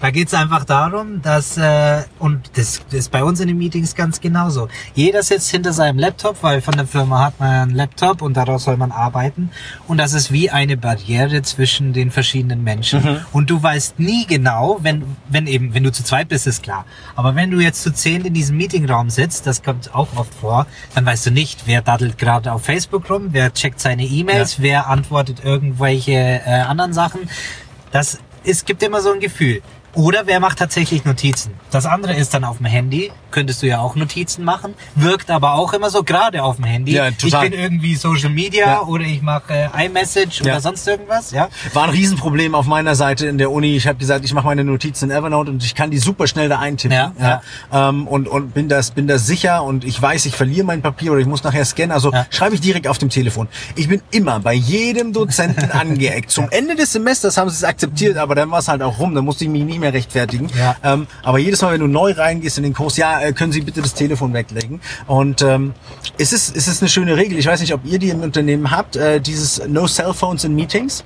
Da 0.00 0.10
geht's 0.10 0.32
einfach 0.32 0.64
darum, 0.64 1.22
dass, 1.22 1.56
äh, 1.56 2.02
und 2.20 2.50
das, 2.54 2.82
das 2.86 3.00
ist 3.00 3.10
bei 3.10 3.24
uns 3.24 3.40
in 3.40 3.48
den 3.48 3.58
Meetings 3.58 3.96
ganz 3.96 4.20
genauso. 4.20 4.68
Jeder 4.94 5.22
sitzt 5.24 5.50
hinter 5.50 5.72
seinem 5.72 5.98
Laptop, 5.98 6.42
weil 6.42 6.60
von 6.60 6.74
der 6.74 6.86
Firma 6.86 7.26
hat 7.26 7.40
man 7.40 7.48
einen 7.50 7.74
Laptop 7.74 8.22
und 8.22 8.36
daraus 8.36 8.64
soll 8.64 8.76
man 8.76 8.92
arbeiten. 8.92 9.50
Und 9.88 9.98
das 9.98 10.12
ist 10.12 10.32
wie 10.32 10.50
eine 10.50 10.76
Barriere 10.76 11.42
zwischen 11.42 11.92
den 11.92 12.12
verschiedenen 12.12 12.62
Menschen. 12.62 13.24
Und 13.32 13.50
du 13.50 13.60
weißt 13.60 13.98
nie 13.98 14.26
genau, 14.26 14.78
wenn, 14.82 15.02
wenn 15.28 15.46
eben, 15.48 15.74
wenn 15.74 15.82
du 15.82 15.90
zu 15.90 16.04
zweit 16.04 16.28
bist, 16.28 16.46
ist 16.46 16.62
klar. 16.62 16.84
Aber 17.16 17.34
wenn 17.34 17.50
du 17.50 17.58
jetzt 17.58 17.82
zu 17.82 17.92
zehn 17.92 18.24
in 18.24 18.34
diesem 18.34 18.56
Meetingraum 18.56 19.10
sitzt, 19.10 19.46
das 19.46 19.62
kommt 19.62 19.94
auch 19.94 20.08
oft 20.16 20.32
vor, 20.34 20.66
dann 20.94 21.06
weißt 21.06 21.26
du 21.26 21.30
nicht, 21.32 21.62
wer 21.66 21.82
daddelt 21.82 22.18
gerade 22.18 22.52
auf 22.52 22.64
Facebook 22.64 23.10
rum, 23.10 23.28
wer 23.30 23.52
checkt 23.52 23.80
seine 23.80 24.04
E-Mails, 24.04 24.60
wer 24.60 24.88
antwortet 24.88 25.44
irgendwelche 25.44 26.12
äh, 26.12 26.60
anderen 26.60 26.92
Sachen. 26.92 27.20
Das 27.90 28.18
es 28.44 28.64
gibt 28.64 28.82
immer 28.82 29.00
so 29.00 29.12
ein 29.12 29.20
Gefühl. 29.20 29.62
Oder 29.94 30.22
wer 30.26 30.38
macht 30.38 30.58
tatsächlich 30.58 31.04
Notizen? 31.04 31.52
Das 31.70 31.86
andere 31.86 32.14
ist 32.14 32.32
dann 32.34 32.44
auf 32.44 32.58
dem 32.58 32.66
Handy. 32.66 33.10
Könntest 33.30 33.62
du 33.62 33.66
ja 33.66 33.80
auch 33.80 33.94
Notizen 33.96 34.44
machen. 34.44 34.74
Wirkt 34.94 35.30
aber 35.30 35.54
auch 35.54 35.72
immer 35.72 35.90
so 35.90 36.02
gerade 36.02 36.42
auf 36.42 36.56
dem 36.56 36.64
Handy. 36.64 36.92
Ja, 36.92 37.10
total. 37.10 37.44
Ich 37.46 37.50
bin 37.50 37.58
irgendwie 37.60 37.94
Social 37.94 38.30
Media 38.30 38.66
Ja. 38.66 38.80
oder 38.82 39.04
ich 39.04 39.20
mache 39.22 39.68
äh, 39.74 39.86
iMessage 39.86 40.40
Ja. 40.40 40.52
oder 40.52 40.60
sonst 40.60 40.86
irgendwas. 40.86 41.30
Ja. 41.32 41.48
War 41.74 41.84
ein 41.84 41.90
Riesenproblem 41.90 42.54
auf 42.54 42.66
meiner 42.66 42.94
Seite 42.94 43.26
in 43.26 43.38
der 43.38 43.50
Uni. 43.50 43.76
Ich 43.76 43.86
habe 43.86 43.98
gesagt, 43.98 44.24
ich 44.24 44.32
mache 44.32 44.46
meine 44.46 44.64
Notizen 44.64 45.10
in 45.10 45.16
Evernote 45.16 45.50
und 45.50 45.62
ich 45.64 45.74
kann 45.74 45.90
die 45.90 45.98
super 45.98 46.26
schnell 46.26 46.48
da 46.48 46.58
eintippen. 46.58 46.96
Ja, 47.20 47.42
Ähm, 47.72 48.06
und 48.06 48.28
und 48.28 48.54
bin 48.54 48.68
das 48.68 48.92
bin 48.92 49.06
das 49.08 49.26
sicher 49.26 49.62
und 49.62 49.84
ich 49.84 50.00
weiß, 50.00 50.26
ich 50.26 50.34
verliere 50.36 50.64
mein 50.66 50.80
Papier 50.82 51.12
oder 51.12 51.20
ich 51.20 51.26
muss 51.26 51.42
nachher 51.44 51.64
scannen. 51.64 51.92
Also 51.92 52.12
Ja. 52.12 52.26
schreibe 52.30 52.54
ich 52.54 52.60
direkt 52.60 52.86
auf 52.88 52.98
dem 52.98 53.08
Telefon. 53.10 53.48
Ich 53.74 53.88
bin 53.88 54.00
immer 54.10 54.40
bei 54.40 54.54
jedem 54.54 55.12
Dozenten 55.12 55.70
angeeckt. 55.72 56.30
Zum 56.30 56.48
Ende 56.50 56.76
des 56.76 56.92
Semesters 56.92 57.36
haben 57.36 57.50
sie 57.50 57.56
es 57.56 57.64
akzeptiert, 57.64 58.16
aber 58.16 58.34
dann 58.34 58.50
war 58.50 58.60
es 58.60 58.68
halt 58.68 58.82
auch 58.82 58.98
rum. 58.98 59.14
Da 59.14 59.22
musste 59.22 59.44
ich 59.44 59.50
mich 59.50 59.64
nie 59.64 59.78
mehr 59.78 59.87
rechtfertigen. 59.92 60.48
Ja. 60.56 60.76
Ähm, 60.82 61.06
aber 61.22 61.38
jedes 61.38 61.62
Mal, 61.62 61.72
wenn 61.72 61.80
du 61.80 61.86
neu 61.86 62.12
reingehst 62.12 62.58
in 62.58 62.64
den 62.64 62.74
Kurs, 62.74 62.96
ja, 62.96 63.20
äh, 63.20 63.32
können 63.32 63.52
Sie 63.52 63.60
bitte 63.60 63.82
das 63.82 63.94
Telefon 63.94 64.32
weglegen. 64.32 64.80
Und 65.06 65.42
ähm, 65.42 65.74
es 66.18 66.32
ist 66.32 66.56
es 66.56 66.68
ist 66.68 66.82
eine 66.82 66.88
schöne 66.88 67.16
Regel. 67.16 67.38
Ich 67.38 67.46
weiß 67.46 67.60
nicht, 67.60 67.74
ob 67.74 67.84
ihr 67.84 67.98
die 67.98 68.10
im 68.10 68.22
Unternehmen 68.22 68.70
habt. 68.70 68.96
Äh, 68.96 69.20
dieses 69.20 69.66
No 69.66 69.86
Cell 69.86 70.12
Phones 70.14 70.44
in 70.44 70.54
Meetings. 70.54 71.04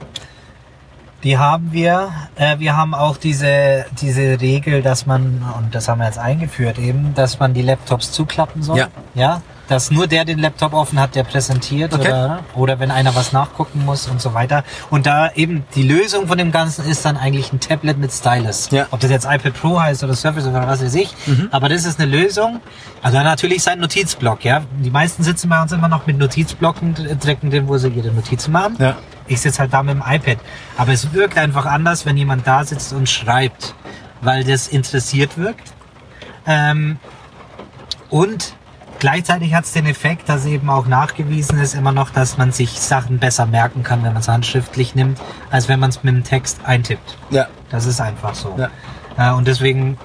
Die 1.25 1.39
haben 1.39 1.73
wir. 1.73 2.11
Äh, 2.37 2.59
wir 2.59 2.77
haben 2.77 2.95
auch 2.95 3.17
diese, 3.17 3.85
diese 4.01 4.41
Regel, 4.41 4.83
dass 4.83 5.07
man, 5.07 5.45
und 5.57 5.75
das 5.75 5.89
haben 5.89 5.99
wir 6.01 6.07
jetzt 6.07 6.19
eingeführt 6.19 6.79
eben, 6.79 7.15
dass 7.15 7.39
man 7.39 7.55
die 7.55 7.63
Laptops 7.63 8.11
zuklappen 8.13 8.63
soll. 8.63 8.79
Ja. 8.79 8.89
Ja. 9.15 9.43
Dass 9.69 9.91
nur 9.91 10.07
der 10.09 10.25
den 10.25 10.41
Laptop 10.41 10.75
offen 10.75 10.99
hat, 11.01 11.15
der 11.15 11.23
präsentiert 11.23 11.95
Okay. 11.95 12.09
oder, 12.09 12.41
oder 12.55 12.81
wenn 12.81 12.91
einer 12.91 13.15
was 13.15 13.33
nachgucken 13.33 13.85
muss 13.87 14.09
und 14.09 14.21
so 14.21 14.35
weiter. 14.35 14.65
Und 14.91 15.07
da 15.07 15.31
eben 15.35 15.65
die 15.77 15.85
Lösung 15.85 16.27
von 16.27 16.37
dem 16.37 16.51
Ganzen 16.51 16.85
ist 16.85 17.05
dann 17.05 17.17
eigentlich 17.17 17.53
ein 17.53 17.61
Tablet 17.61 17.97
mit 17.97 18.13
Stylus. 18.13 18.69
Ja. 18.71 18.87
Ob 18.91 19.01
das 19.01 19.11
jetzt 19.11 19.25
iPad 19.25 19.55
Pro 19.55 19.81
heißt 19.81 20.03
oder 20.05 20.15
Surface 20.15 20.47
oder 20.47 20.67
was 20.67 20.83
weiß 20.83 20.95
ich. 20.97 21.15
Aber 21.53 21.69
das 21.69 21.85
ist 21.87 22.01
eine 22.01 22.11
Lösung. 22.11 22.61
Also 23.03 23.19
natürlich 23.19 23.63
sein 23.63 23.79
Notizblock, 23.79 24.45
ja. 24.45 24.63
Die 24.81 24.91
meisten 24.91 25.23
sitzen 25.23 25.49
bei 25.49 25.63
uns 25.63 25.73
immer 25.73 25.89
noch 25.89 26.07
mit 26.07 26.19
Notizblocken, 26.19 26.95
direkt 26.95 27.45
drin, 27.45 27.69
wo 27.69 27.79
sie 27.79 27.89
ihre 27.89 28.11
Notizen 28.11 28.53
machen. 28.53 28.77
Ja. 28.79 28.97
Ich 29.33 29.41
sitze 29.41 29.61
halt 29.61 29.73
da 29.73 29.83
mit 29.83 29.95
dem 29.95 30.03
iPad. 30.07 30.39
Aber 30.77 30.93
es 30.93 31.13
wirkt 31.13 31.39
einfach 31.39 31.67
anders, 31.67 32.07
wenn 32.07 32.17
jemand 32.17 32.47
da 32.47 32.65
sitzt 32.65 32.93
und 32.93 33.09
schreibt, 33.09 33.75
weil 34.21 34.45
das 34.45 34.69
interessiert 34.69 35.39
wirkt. 35.39 35.73
Ähm, 36.47 36.99
und 38.11 38.55
gleichzeitig 38.99 39.55
hat 39.55 39.65
es 39.65 39.73
den 39.73 39.87
Effekt, 39.87 40.29
dass 40.29 40.45
eben 40.45 40.69
auch 40.69 40.87
nachgewiesen 40.87 41.59
ist 41.59 41.75
immer 41.75 41.93
noch, 41.93 42.11
dass 42.11 42.37
man 42.37 42.53
sich 42.53 42.71
Sachen 42.81 43.19
besser 43.19 43.47
merken 43.47 43.83
kann, 43.83 44.03
wenn 44.03 44.13
man 44.13 44.21
es 44.21 44.29
handschriftlich 44.29 44.95
nimmt, 44.95 45.19
als 45.51 45.69
wenn 45.69 45.81
man 45.81 45.91
es 45.91 46.03
mit 46.03 46.15
dem 46.15 46.25
Text 46.25 46.61
eintippt. 46.65 47.17
Ja. 47.31 47.47
Das 47.71 47.87
ist 47.87 48.01
einfach 48.01 48.35
so. 48.35 48.57
Ja. 48.59 48.71
Äh, 49.17 49.35
und 49.35 49.49
deswegen 49.49 49.97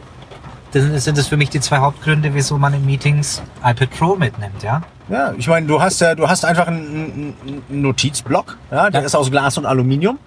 das 0.72 1.04
sind 1.04 1.18
das 1.18 1.28
für 1.28 1.38
mich 1.38 1.50
die 1.50 1.60
zwei 1.60 1.78
Hauptgründe, 1.78 2.34
wieso 2.34 2.58
man 2.58 2.74
in 2.74 2.86
Meetings 2.86 3.42
iPad 3.64 3.90
Pro 3.92 4.16
mitnimmt, 4.16 4.64
ja. 4.64 4.82
Ja, 5.10 5.34
ich 5.38 5.48
meine, 5.48 5.68
du 5.68 5.82
hast 5.82 6.02
ja, 6.02 6.16
du 6.16 6.28
hast 6.28 6.44
einfach 6.44 6.68
einen, 6.68 7.34
einen 7.70 7.82
Notizblock, 7.82 8.58
ja, 8.72 8.90
der 8.90 9.02
Ja. 9.02 9.06
ist 9.06 9.16
aus 9.16 9.32
Glas 9.32 9.58
und 9.58 9.66
Aluminium 9.66 10.20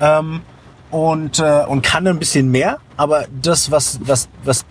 ähm, 0.00 0.42
und 0.90 1.38
äh, 1.40 1.64
und 1.66 1.82
kann 1.82 2.06
ein 2.06 2.18
bisschen 2.18 2.50
mehr, 2.50 2.78
aber 2.96 3.24
das, 3.42 3.70
was 3.70 3.98
was 4.02 4.28
was 4.44 4.64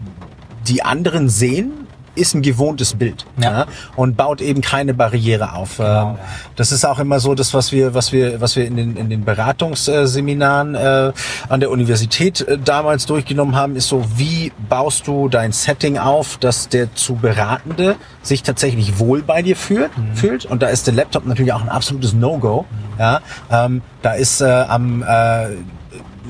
die 0.67 0.83
anderen 0.83 1.29
sehen, 1.29 1.86
ist 2.17 2.33
ein 2.35 2.41
gewohntes 2.41 2.93
Bild 2.95 3.25
Ja. 3.41 3.65
und 3.95 4.17
baut 4.17 4.41
eben 4.41 4.61
keine 4.61 4.93
Barriere 4.93 5.53
auf. 5.53 5.77
Genau, 5.77 5.87
Ähm, 5.89 6.15
ja. 6.17 6.19
Das 6.55 6.71
ist 6.71 6.85
auch 6.85 6.99
immer 6.99 7.19
so, 7.19 7.35
das 7.35 7.53
was 7.53 7.71
wir 7.71 7.93
was 7.93 8.11
wir 8.11 8.41
was 8.41 8.55
wir 8.55 8.65
in 8.65 8.75
den 8.75 8.97
in 8.97 9.09
den 9.09 9.23
Beratungsseminaren 9.25 10.75
äh, 10.75 11.11
an 11.49 11.59
der 11.59 11.69
Universität 11.71 12.41
äh, 12.41 12.57
damals 12.57 13.05
durchgenommen 13.05 13.55
haben, 13.55 13.75
ist 13.75 13.87
so, 13.87 14.03
wie 14.15 14.51
baust 14.69 15.07
du 15.07 15.29
dein 15.29 15.51
Setting 15.51 15.97
auf, 15.97 16.37
dass 16.37 16.69
der 16.69 16.93
zu 16.95 17.15
Beratende 17.15 17.95
sich 18.21 18.43
tatsächlich 18.43 18.99
wohl 18.99 19.21
bei 19.21 19.41
dir 19.41 19.55
fühlt, 19.55 19.95
Mhm. 19.97 20.15
fühlt 20.15 20.45
und 20.45 20.61
da 20.61 20.67
ist 20.67 20.87
der 20.87 20.93
Laptop 20.93 21.25
natürlich 21.25 21.53
auch 21.53 21.61
ein 21.61 21.69
absolutes 21.69 22.13
No-Go. 22.13 22.65
Ja, 22.99 23.21
ähm, 23.51 23.81
da 24.01 24.13
ist 24.13 24.41
äh, 24.41 24.45
am 24.45 25.03
äh, 25.03 25.47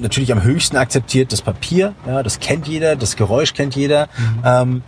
natürlich 0.02 0.32
am 0.32 0.44
höchsten 0.44 0.78
akzeptiert 0.78 1.32
das 1.32 1.42
Papier, 1.42 1.94
ja, 2.06 2.22
das 2.24 2.40
kennt 2.40 2.68
jeder, 2.68 2.96
das 2.96 3.16
Geräusch 3.16 3.54
kennt 3.54 3.76
jeder. 3.76 4.08
Ähm, 4.46 4.84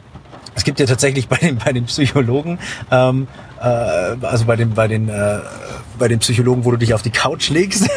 es 0.59 0.65
gibt 0.65 0.81
ja 0.81 0.85
tatsächlich 0.85 1.29
bei 1.29 1.37
den 1.37 1.57
bei 1.57 1.71
den 1.71 1.85
Psychologen, 1.85 2.59
ähm, 2.91 3.27
äh, 3.61 3.63
also 3.63 4.43
bei 4.43 4.57
den 4.57 4.73
bei 4.73 4.89
den 4.89 5.07
äh, 5.07 5.39
bei 5.97 6.09
den 6.09 6.19
Psychologen, 6.19 6.65
wo 6.65 6.71
du 6.71 6.77
dich 6.77 6.93
auf 6.93 7.01
die 7.01 7.11
Couch 7.11 7.49
legst, 7.49 7.89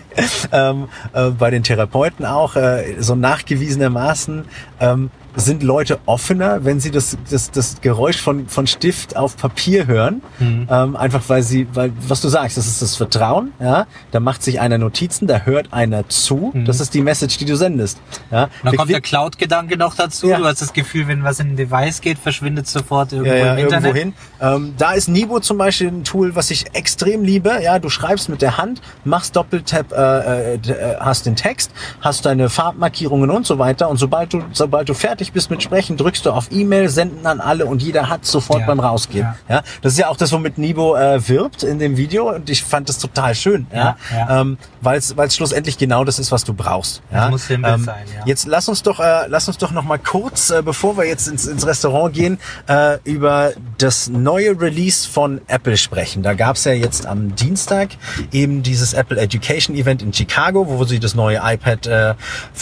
ähm, 0.52 0.88
äh, 1.14 1.30
bei 1.30 1.50
den 1.50 1.62
Therapeuten 1.62 2.26
auch 2.26 2.56
äh, 2.56 2.96
so 2.98 3.14
nachgewiesenermaßen 3.14 4.44
ähm, 4.80 5.10
sind 5.36 5.62
Leute 5.62 5.98
offener, 6.06 6.64
wenn 6.64 6.80
sie 6.80 6.90
das, 6.90 7.16
das, 7.30 7.50
das 7.50 7.80
Geräusch 7.80 8.20
von, 8.20 8.48
von 8.48 8.66
Stift 8.66 9.16
auf 9.16 9.36
Papier 9.36 9.86
hören. 9.86 10.22
Ähm, 10.40 10.96
einfach 10.96 11.22
weil 11.28 11.42
sie, 11.42 11.66
weil, 11.74 11.92
was 12.08 12.20
du 12.20 12.28
sagst, 12.28 12.56
das 12.56 12.66
ist 12.66 12.82
das 12.82 12.96
Vertrauen, 12.96 13.52
ja. 13.60 13.86
Da 14.10 14.20
macht 14.20 14.42
sich 14.42 14.60
einer 14.60 14.78
Notizen, 14.78 15.26
da 15.26 15.40
hört 15.40 15.72
einer 15.72 16.08
zu. 16.08 16.52
Das 16.66 16.80
ist 16.80 16.94
die 16.94 17.00
Message, 17.02 17.38
die 17.38 17.44
du 17.44 17.56
sendest. 17.56 17.98
Ja. 18.30 18.44
Und 18.44 18.50
dann 18.64 18.72
Wir- 18.72 18.78
kommt 18.78 18.90
der 18.90 19.00
Cloud-Gedanke 19.00 19.76
noch 19.76 19.94
dazu. 19.94 20.28
Ja. 20.28 20.38
Du 20.38 20.44
hast 20.44 20.60
das 20.62 20.72
Gefühl, 20.72 21.06
wenn 21.08 21.22
was 21.22 21.38
in 21.40 21.50
ein 21.50 21.56
Device 21.56 22.00
geht, 22.00 22.18
verschwindet 22.18 22.66
sofort 22.66 23.12
irgendwo 23.12 23.32
ja, 23.32 23.46
ja, 23.46 23.52
im 23.54 23.58
Internet. 23.60 23.96
irgendwo 23.96 23.98
hin. 23.98 24.64
Ähm, 24.64 24.74
da 24.78 24.92
ist 24.92 25.08
Nibo 25.08 25.40
zum 25.40 25.58
Beispiel 25.58 25.88
ein 25.88 26.04
Tool, 26.04 26.34
was 26.34 26.50
ich 26.50 26.74
extrem 26.74 27.22
liebe. 27.24 27.52
Ja, 27.62 27.78
du 27.78 27.88
schreibst 27.88 28.28
mit 28.28 28.42
der 28.42 28.56
Hand, 28.58 28.80
machst 29.04 29.36
Doppeltap, 29.36 29.92
äh, 29.92 30.54
äh, 30.54 30.54
äh, 30.54 30.96
hast 31.00 31.26
den 31.26 31.36
Text, 31.36 31.70
hast 32.00 32.24
deine 32.26 32.48
Farbmarkierungen 32.48 33.30
und 33.30 33.46
so 33.46 33.58
weiter. 33.58 33.88
Und 33.90 33.98
sobald 33.98 34.32
du, 34.32 34.42
sobald 34.52 34.88
du 34.88 34.94
fertig 34.94 35.19
bist 35.32 35.50
mit 35.50 35.62
Sprechen, 35.62 35.96
drückst 35.96 36.26
du 36.26 36.30
auf 36.30 36.48
E-Mail, 36.50 36.88
senden 36.88 37.26
an 37.26 37.40
alle 37.40 37.66
und 37.66 37.82
jeder 37.82 38.08
hat 38.08 38.24
sofort 38.24 38.60
Ja, 38.60 38.66
beim 38.66 38.80
Rausgehen. 38.80 39.28
Ja. 39.48 39.62
das 39.82 39.92
ist 39.92 39.98
ja 39.98 40.08
auch 40.08 40.16
das, 40.16 40.32
womit 40.32 40.58
Nibo 40.58 40.96
äh, 40.96 41.28
wirbt 41.28 41.62
in 41.62 41.78
dem 41.78 41.96
Video. 41.96 42.34
Und 42.34 42.48
ich 42.50 42.62
fand 42.62 42.88
das 42.88 42.98
total 42.98 43.34
schön, 43.34 43.66
ja, 43.72 43.96
Ja, 44.10 44.16
ja. 44.16 44.40
Ähm, 44.40 44.58
weil 44.80 44.98
es 44.98 45.14
schlussendlich 45.34 45.78
genau 45.78 46.04
das 46.04 46.18
ist, 46.18 46.32
was 46.32 46.44
du 46.44 46.54
brauchst. 46.54 47.02
Das 47.10 47.24
ja. 47.24 47.30
muss 47.30 47.46
simpel 47.46 47.78
sein, 47.78 48.04
ja. 48.16 48.24
Jetzt 48.24 48.46
lass 48.46 48.68
uns 48.68 48.82
doch, 48.82 49.00
äh, 49.00 49.26
lass 49.28 49.46
uns 49.48 49.58
doch 49.58 49.70
noch 49.70 49.84
mal 49.84 49.98
kurz, 49.98 50.50
äh, 50.50 50.62
bevor 50.62 50.96
wir 50.96 51.04
jetzt 51.04 51.28
ins, 51.28 51.46
ins 51.46 51.66
Restaurant 51.66 52.14
gehen, 52.14 52.38
äh, 52.66 52.98
über 53.04 53.52
das 53.78 54.08
neue 54.08 54.58
Release 54.60 55.08
von 55.08 55.40
Apple 55.46 55.76
sprechen. 55.76 56.22
Da 56.22 56.34
gab's 56.34 56.64
ja 56.64 56.72
jetzt 56.72 57.06
am 57.06 57.34
Dienstag 57.36 57.90
eben 58.32 58.62
dieses 58.62 58.92
Apple 58.92 59.20
Education 59.20 59.76
Event 59.76 60.02
in 60.02 60.12
Chicago, 60.12 60.66
wo 60.68 60.84
sie 60.84 61.00
das 61.00 61.14
neue 61.14 61.40
iPad 61.42 61.86
äh, 61.86 62.14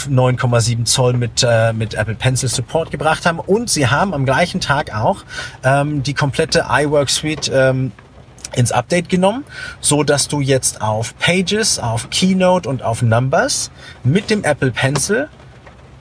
9,7 0.09 0.85
Zoll 0.85 1.15
mit 1.15 1.43
äh, 1.43 1.73
mit 1.73 1.95
Apple 1.95 2.15
Pencil 2.15 2.48
Support 2.49 2.91
gebracht 2.91 3.27
haben 3.27 3.39
und 3.39 3.71
sie 3.71 3.89
haben 3.89 4.15
am 4.15 4.25
gleichen 4.25 4.61
Tag 4.61 4.95
auch 4.95 5.25
ähm, 5.65 6.03
die 6.03 6.15
komplette 6.15 6.67
iWork 6.71 7.11
Suite 7.11 7.51
ähm, 7.53 7.93
ins 8.55 8.73
Update 8.73 9.09
genommen, 9.09 9.45
so 9.81 10.03
dass 10.03 10.29
du 10.29 10.41
jetzt 10.41 10.81
auf 10.81 11.17
Pages, 11.19 11.79
auf 11.79 12.11
Keynote 12.11 12.69
und 12.69 12.83
auf 12.83 13.03
Numbers 13.03 13.71
mit 14.05 14.31
dem 14.31 14.45
Apple 14.45 14.71
Pencil 14.71 15.29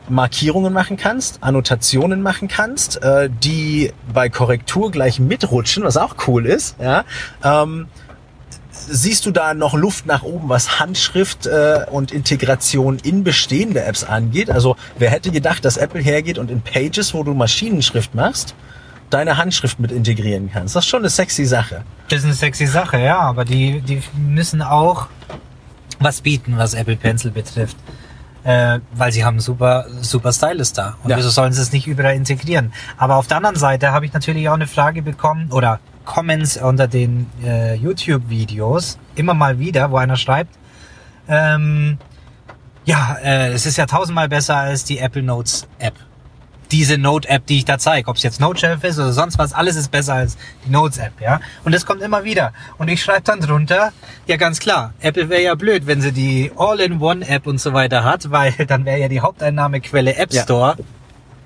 Markierungen 0.09 0.71
machen 0.71 0.97
kannst, 0.97 1.39
Annotationen 1.43 2.21
machen 2.21 2.47
kannst, 2.47 3.03
äh, 3.03 3.29
die 3.29 3.91
bei 4.13 4.29
Korrektur 4.29 4.91
gleich 4.91 5.19
mitrutschen, 5.19 5.83
was 5.83 5.97
auch 5.97 6.15
cool 6.27 6.45
ist. 6.45 6.77
Ja. 6.79 7.03
Ähm, 7.43 7.87
siehst 8.89 9.25
du 9.25 9.31
da 9.31 9.53
noch 9.53 9.73
Luft 9.73 10.05
nach 10.05 10.23
oben, 10.23 10.49
was 10.49 10.79
Handschrift 10.79 11.45
äh, 11.45 11.85
und 11.91 12.11
Integration 12.11 12.97
in 13.03 13.23
bestehende 13.23 13.83
Apps 13.83 14.03
angeht? 14.03 14.49
Also 14.49 14.75
wer 14.97 15.09
hätte 15.09 15.31
gedacht, 15.31 15.65
dass 15.65 15.77
Apple 15.77 16.01
hergeht 16.01 16.37
und 16.37 16.49
in 16.49 16.61
Pages, 16.61 17.13
wo 17.13 17.23
du 17.23 17.33
Maschinenschrift 17.33 18.15
machst, 18.15 18.55
deine 19.09 19.37
Handschrift 19.37 19.79
mit 19.79 19.91
integrieren 19.91 20.49
kannst. 20.51 20.75
Das 20.75 20.83
ist 20.85 20.89
schon 20.89 20.99
eine 21.01 21.09
sexy 21.09 21.45
Sache. 21.45 21.83
Das 22.09 22.19
ist 22.19 22.25
eine 22.25 22.33
sexy 22.33 22.65
Sache, 22.67 22.99
ja, 22.99 23.19
aber 23.19 23.45
die, 23.45 23.81
die 23.81 24.01
müssen 24.17 24.61
auch 24.61 25.07
was 25.99 26.21
bieten, 26.21 26.57
was 26.57 26.73
Apple 26.73 26.95
Pencil 26.97 27.31
betrifft. 27.31 27.77
Äh, 28.43 28.79
weil 28.93 29.11
sie 29.11 29.25
haben 29.25 29.39
super, 29.41 29.85
super 30.01 30.31
Stylus 30.31 30.71
da. 30.71 30.95
Und 31.03 31.09
Ja. 31.09 31.17
wieso 31.17 31.29
sollen 31.29 31.51
sie 31.51 31.61
es 31.61 31.73
nicht 31.73 31.85
überall 31.87 32.15
integrieren? 32.15 32.71
Aber 32.97 33.15
auf 33.17 33.27
der 33.27 33.37
anderen 33.37 33.57
Seite 33.57 33.91
habe 33.91 34.05
ich 34.05 34.13
natürlich 34.13 34.47
auch 34.47 34.53
eine 34.53 34.67
Frage 34.67 35.01
bekommen 35.01 35.51
oder 35.51 35.79
Comments 36.07 36.57
unter 36.57 36.87
den 36.87 37.27
äh, 37.43 37.75
YouTube-Videos 37.75 38.97
immer 39.15 39.33
mal 39.35 39.59
wieder, 39.59 39.91
wo 39.91 39.97
einer 39.97 40.15
schreibt, 40.15 40.55
ähm, 41.27 41.97
ja, 42.85 43.17
äh, 43.21 43.51
es 43.51 43.65
ist 43.65 43.77
ja 43.77 43.85
tausendmal 43.85 44.29
besser 44.29 44.55
als 44.55 44.85
die 44.85 44.97
Apple 44.99 45.21
Notes 45.21 45.67
App. 45.77 45.93
Diese 46.71 46.97
Note-App, 46.97 47.45
die 47.45 47.57
ich 47.59 47.65
da 47.65 47.77
zeige, 47.77 48.09
ob 48.09 48.17
es 48.17 48.23
jetzt 48.23 48.41
Noteshelf 48.41 48.83
ist 48.83 48.97
oder 48.99 49.13
sonst 49.13 49.37
was, 49.37 49.53
alles 49.53 49.75
ist 49.77 49.89
besser 49.91 50.15
als 50.15 50.37
die 50.65 50.69
Notes-App, 50.69 51.19
ja. 51.21 51.39
Und 51.63 51.73
das 51.73 51.85
kommt 51.85 52.01
immer 52.01 52.23
wieder. 52.25 52.51
Und 52.77 52.89
ich 52.89 53.01
schreibe 53.01 53.21
dann 53.23 53.39
drunter, 53.39 53.91
ja 54.25 54.35
ganz 54.37 54.59
klar, 54.59 54.93
Apple 55.01 55.29
wäre 55.29 55.41
ja 55.43 55.55
blöd, 55.55 55.85
wenn 55.87 56.01
sie 56.01 56.11
die 56.11 56.51
All-in-One-App 56.57 57.47
und 57.47 57.59
so 57.61 57.73
weiter 57.73 58.03
hat, 58.03 58.31
weil 58.31 58.53
dann 58.67 58.83
wäre 58.85 58.99
ja 58.99 59.07
die 59.09 59.19
Haupteinnahmequelle 59.21 60.15
App 60.15 60.33
Ja. 60.33 60.43
Store 60.43 60.75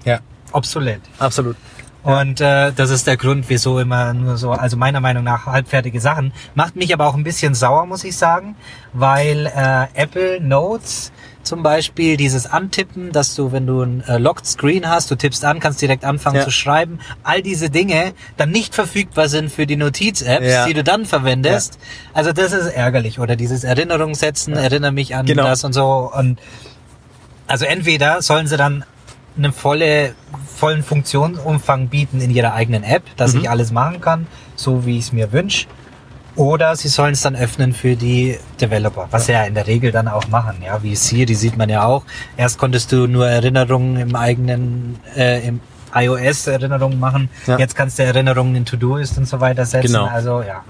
Ja, 0.05 0.19
obsolet. 0.53 1.01
absolut. 1.19 1.55
Und 2.03 2.41
äh, 2.41 2.71
das 2.71 2.89
ist 2.89 3.05
der 3.05 3.15
Grund, 3.17 3.45
wieso 3.47 3.79
immer 3.79 4.13
nur 4.13 4.37
so, 4.37 4.51
also 4.51 4.75
meiner 4.75 4.99
Meinung 5.01 5.23
nach 5.23 5.45
halbfertige 5.45 6.01
Sachen. 6.01 6.33
Macht 6.55 6.75
mich 6.75 6.93
aber 6.93 7.05
auch 7.07 7.13
ein 7.15 7.23
bisschen 7.23 7.53
sauer, 7.53 7.85
muss 7.85 8.03
ich 8.03 8.17
sagen, 8.17 8.55
weil 8.93 9.45
äh, 9.45 9.85
Apple 9.93 10.41
Notes 10.41 11.11
zum 11.43 11.63
Beispiel 11.63 12.17
dieses 12.17 12.45
Antippen, 12.47 13.11
dass 13.11 13.35
du, 13.35 13.51
wenn 13.51 13.65
du 13.67 13.81
ein 13.81 14.03
äh, 14.07 14.17
Locked 14.17 14.45
Screen 14.47 14.87
hast, 14.89 15.09
du 15.11 15.15
tippst 15.15 15.43
an, 15.45 15.59
kannst 15.59 15.81
direkt 15.81 16.03
anfangen 16.05 16.37
Ja. 16.37 16.43
zu 16.43 16.51
schreiben, 16.51 16.99
all 17.23 17.41
diese 17.41 17.69
Dinge 17.69 18.13
dann 18.37 18.49
nicht 18.51 18.73
verfügbar 18.75 19.27
sind 19.29 19.51
für 19.51 19.65
die 19.67 19.75
Notiz-Apps, 19.75 20.45
Ja. 20.47 20.65
die 20.65 20.73
du 20.73 20.83
dann 20.83 21.05
verwendest. 21.05 21.77
Also 22.13 22.31
das 22.31 22.51
ist 22.51 22.67
ärgerlich. 22.67 23.19
Oder 23.19 23.35
dieses 23.35 23.63
Erinnerung 23.63 24.13
setzen, 24.15 24.53
erinnere 24.53 24.91
mich 24.91 25.15
an 25.15 25.25
Genau. 25.25 25.43
das 25.43 25.63
und 25.63 25.73
so. 25.73 26.11
Und 26.13 26.39
also 27.47 27.65
entweder 27.65 28.21
sollen 28.21 28.47
sie 28.47 28.57
dann 28.57 28.85
einen 29.37 29.53
volle, 29.53 30.13
vollen 30.55 30.83
Funktionsumfang 30.83 31.87
bieten 31.87 32.21
in 32.21 32.31
ihrer 32.31 32.53
eigenen 32.53 32.83
App, 32.83 33.03
dass 33.17 33.33
ich 33.33 33.49
alles 33.49 33.71
machen 33.71 34.01
kann, 34.01 34.27
so 34.55 34.85
wie 34.85 34.97
ich 34.97 35.05
es 35.05 35.13
mir 35.13 35.31
wünsche. 35.31 35.67
Oder 36.35 36.75
sie 36.75 36.87
sollen 36.87 37.13
es 37.13 37.21
dann 37.21 37.35
öffnen 37.35 37.73
für 37.73 37.95
die 37.95 38.37
Developer, 38.59 39.07
was 39.11 39.25
sie 39.25 39.33
ja 39.33 39.43
in 39.43 39.53
der 39.53 39.67
Regel 39.67 39.91
dann 39.91 40.07
auch 40.07 40.27
machen. 40.29 40.61
Ja, 40.65 40.81
wie 40.81 40.95
Siri 40.95 41.35
sieht 41.35 41.57
man 41.57 41.69
ja 41.69 41.83
auch. 41.83 42.03
Erst 42.37 42.57
konntest 42.57 42.91
du 42.91 43.07
nur 43.07 43.27
Erinnerungen 43.27 43.97
im 43.97 44.15
eigenen, 44.15 44.99
äh, 45.15 45.45
im 45.45 45.59
iOS 45.93 46.47
Erinnerungen 46.47 46.99
machen. 46.99 47.29
Ja. 47.47 47.57
Jetzt 47.57 47.75
kannst 47.75 47.99
du 47.99 48.03
Erinnerungen 48.03 48.55
in 48.55 48.65
To-Do-Ist 48.65 49.17
und 49.17 49.27
so 49.27 49.41
weiter 49.41 49.65
setzen. 49.65 49.87
Genau. 49.87 50.05
Also 50.05 50.41
ja. 50.41 50.63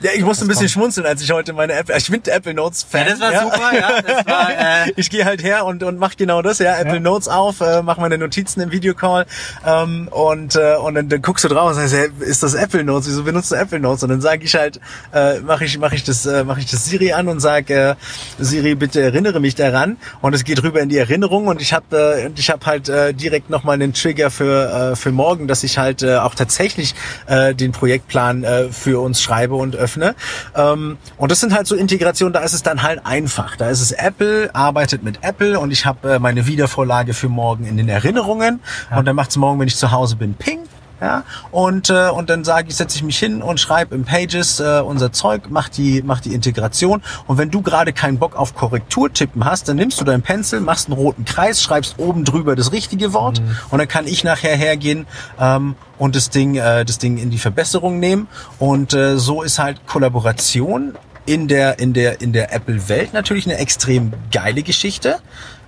Ja, 0.00 0.10
ich 0.14 0.22
musste 0.22 0.44
ein 0.44 0.48
bisschen 0.48 0.62
kommt. 0.66 0.70
schmunzeln, 0.70 1.06
als 1.06 1.22
ich 1.22 1.30
heute 1.32 1.52
meine 1.52 1.72
Apple, 1.72 1.96
ich 1.96 2.08
bin 2.10 2.20
Apple 2.24 2.54
Notes 2.54 2.84
Fan. 2.88 3.06
Ja, 3.06 3.10
das 3.10 3.20
war 3.20 3.42
super, 3.42 3.74
ja. 3.74 4.02
Das 4.02 4.26
war, 4.26 4.50
äh, 4.86 4.92
ich 4.96 5.10
gehe 5.10 5.24
halt 5.24 5.42
her 5.42 5.64
und, 5.66 5.82
und 5.82 5.98
mach 5.98 6.16
genau 6.16 6.40
das, 6.42 6.58
ja, 6.60 6.76
Apple 6.76 6.94
Ja. 6.94 7.00
Notes 7.00 7.26
auf, 7.28 7.60
äh, 7.60 7.82
mach 7.82 7.98
meine 7.98 8.16
Notizen 8.18 8.60
im 8.60 8.70
Videocall 8.70 9.26
ähm, 9.66 10.08
und 10.10 10.54
äh, 10.56 10.76
und 10.76 10.94
dann, 10.94 11.08
dann 11.08 11.20
guckst 11.22 11.44
du 11.44 11.48
drauf 11.48 11.68
und 11.70 11.74
sagst, 11.74 11.94
hey, 11.94 12.08
ist 12.20 12.42
das 12.42 12.54
Apple 12.54 12.84
Notes? 12.84 13.08
Wieso 13.08 13.24
benutzt 13.24 13.50
du 13.50 13.56
Apple 13.56 13.80
Notes? 13.80 14.02
Und 14.04 14.10
dann 14.10 14.20
sage 14.20 14.44
ich 14.44 14.54
halt, 14.54 14.80
äh, 15.12 15.40
mache 15.40 15.64
ich 15.64 15.78
mach 15.78 15.92
ich 15.92 16.04
das 16.04 16.24
äh, 16.26 16.44
mache 16.44 16.60
ich 16.60 16.70
das 16.70 16.84
Siri 16.84 17.12
an 17.12 17.28
und 17.28 17.40
sag 17.40 17.68
äh, 17.70 17.94
Siri, 18.38 18.74
bitte 18.76 19.00
erinnere 19.00 19.40
mich 19.40 19.54
daran 19.56 19.96
und 20.20 20.34
es 20.34 20.44
geht 20.44 20.62
rüber 20.62 20.80
in 20.80 20.88
die 20.88 20.98
Erinnerung 20.98 21.46
und 21.48 21.60
ich 21.60 21.72
habe 21.72 22.18
äh, 22.22 22.26
und 22.26 22.38
ich 22.38 22.50
habe 22.50 22.64
halt 22.66 22.88
äh, 22.88 23.12
direkt 23.14 23.50
noch 23.50 23.64
mal 23.64 23.72
einen 23.72 23.94
Trigger 23.94 24.30
für 24.30 24.92
äh, 24.92 24.96
für 24.96 25.10
morgen, 25.10 25.48
dass 25.48 25.64
ich 25.64 25.78
halt 25.78 26.02
äh, 26.02 26.16
auch 26.16 26.34
tatsächlich 26.36 26.94
äh, 27.26 27.54
den 27.54 27.72
Projektplan 27.72 28.44
äh, 28.44 28.68
für 28.68 29.00
uns 29.00 29.20
schreibe 29.20 29.54
und 29.56 29.74
öffne. 29.88 30.14
Ähm, 30.54 30.98
und 31.16 31.30
das 31.32 31.40
sind 31.40 31.54
halt 31.54 31.66
so 31.66 31.74
Integrationen, 31.74 32.32
da 32.32 32.40
ist 32.40 32.52
es 32.52 32.62
dann 32.62 32.82
halt 32.82 33.00
einfach. 33.04 33.56
Da 33.56 33.70
ist 33.70 33.80
es 33.80 33.92
Apple, 33.92 34.50
arbeitet 34.54 35.02
mit 35.02 35.20
Apple 35.22 35.58
und 35.58 35.70
ich 35.70 35.86
habe 35.86 36.14
äh, 36.14 36.18
meine 36.18 36.46
Wiedervorlage 36.46 37.14
für 37.14 37.28
morgen 37.28 37.64
in 37.64 37.76
den 37.76 37.88
Erinnerungen 37.88 38.60
und 38.94 39.06
dann 39.06 39.16
macht's 39.16 39.36
morgen, 39.36 39.58
wenn 39.60 39.68
ich 39.68 39.76
zu 39.76 39.90
Hause 39.90 40.16
bin, 40.16 40.34
ping. 40.34 40.60
Ja, 41.00 41.22
und, 41.52 41.90
äh, 41.90 42.08
und 42.08 42.28
dann 42.28 42.42
sage 42.42 42.68
ich, 42.68 42.76
setze 42.76 42.96
ich 42.96 43.04
mich 43.04 43.18
hin 43.18 43.40
und 43.40 43.60
schreibe 43.60 43.94
im 43.94 44.04
Pages 44.04 44.58
äh, 44.58 44.80
unser 44.84 45.12
Zeug, 45.12 45.42
mach 45.48 45.68
die, 45.68 46.02
mach 46.04 46.20
die 46.20 46.34
Integration. 46.34 47.02
Und 47.28 47.38
wenn 47.38 47.50
du 47.50 47.62
gerade 47.62 47.92
keinen 47.92 48.18
Bock 48.18 48.34
auf 48.34 48.54
Korrekturtippen 48.54 49.44
hast, 49.44 49.68
dann 49.68 49.76
nimmst 49.76 50.00
du 50.00 50.04
deinen 50.04 50.22
Pencil, 50.22 50.60
machst 50.60 50.88
einen 50.88 50.98
roten 50.98 51.24
Kreis, 51.24 51.62
schreibst 51.62 51.98
oben 51.98 52.24
drüber 52.24 52.56
das 52.56 52.72
richtige 52.72 53.12
Wort 53.12 53.40
und 53.70 53.78
dann 53.78 53.86
kann 53.88 54.08
ich 54.08 54.24
nachher 54.24 54.56
hergehen 54.56 55.06
ähm, 55.38 55.76
und 55.98 56.16
das 56.16 56.30
Ding, 56.30 56.56
äh, 56.56 56.84
das 56.84 56.98
Ding 56.98 57.18
in 57.18 57.30
die 57.30 57.38
Verbesserung 57.38 58.00
nehmen. 58.00 58.28
Und 58.58 58.92
äh, 58.94 59.18
so 59.18 59.42
ist 59.42 59.58
halt 59.58 59.86
Kollaboration 59.86 60.94
in 61.28 61.46
der, 61.46 61.78
in 61.78 61.92
der, 61.92 62.22
in 62.22 62.32
der 62.32 62.54
Apple-Welt 62.54 63.12
natürlich 63.12 63.46
eine 63.46 63.58
extrem 63.58 64.12
geile 64.32 64.62
Geschichte. 64.62 65.18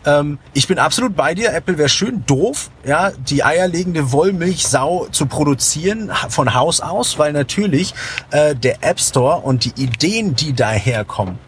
Ähm, 0.06 0.38
ich 0.54 0.66
bin 0.66 0.78
absolut 0.78 1.14
bei 1.14 1.34
dir. 1.34 1.52
Apple 1.52 1.76
wäre 1.76 1.90
schön 1.90 2.24
doof, 2.24 2.70
ja, 2.86 3.10
die 3.10 3.44
eierlegende 3.44 4.10
Wollmilchsau 4.10 5.08
zu 5.10 5.26
produzieren 5.26 6.10
von 6.30 6.54
Haus 6.54 6.80
aus, 6.80 7.18
weil 7.18 7.34
natürlich 7.34 7.92
äh, 8.30 8.54
der 8.54 8.82
App 8.82 8.98
Store 8.98 9.40
und 9.40 9.66
die 9.66 9.82
Ideen, 9.82 10.34
die 10.34 10.54
daherkommen, 10.54 11.38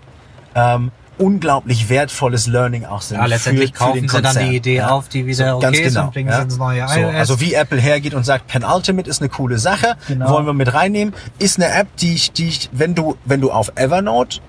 ähm, 0.55 0.93
unglaublich 1.23 1.89
wertvolles 1.89 2.47
Learning 2.47 2.85
auch 2.85 3.03
sind. 3.03 3.19
Ja, 3.19 3.27
letztendlich 3.27 3.71
für, 3.71 3.77
für 3.77 3.85
kaufen 3.85 4.01
den 4.01 4.09
sie 4.09 4.23
dann 4.23 4.39
die 4.39 4.57
Idee 4.57 4.83
auf, 4.83 5.09
die 5.09 5.27
wieder 5.27 5.59
ganz 5.61 5.77
okay 5.77 5.87
ist 5.87 5.95
genau, 5.95 6.07
und 6.07 6.13
bringen 6.13 6.33
sie 6.33 6.43
ins 6.43 6.59
neue 6.59 6.89
so, 6.89 6.95
iOS. 7.01 7.15
Also 7.15 7.41
wie 7.41 7.55
Apple 7.55 7.81
hergeht 7.81 8.15
und 8.15 8.25
sagt, 8.25 8.49
Penultimate 8.49 9.09
ist 9.09 9.21
eine 9.23 9.29
coole 9.29 9.59
Sache, 9.59 9.97
Genau. 10.09 10.31
wollen 10.31 10.47
wir 10.47 10.53
mit 10.53 10.75
reinnehmen, 10.75 11.15
ist 11.39 11.59
eine 11.59 11.73
App, 11.73 11.97
die 11.97 12.15
ich, 12.15 12.33
die 12.33 12.49
ich, 12.49 12.69
wenn 12.73 12.95
du, 12.95 13.17
wenn 13.25 13.41
du 13.41 13.51
auf 13.51 13.73
Evernote 13.77 14.41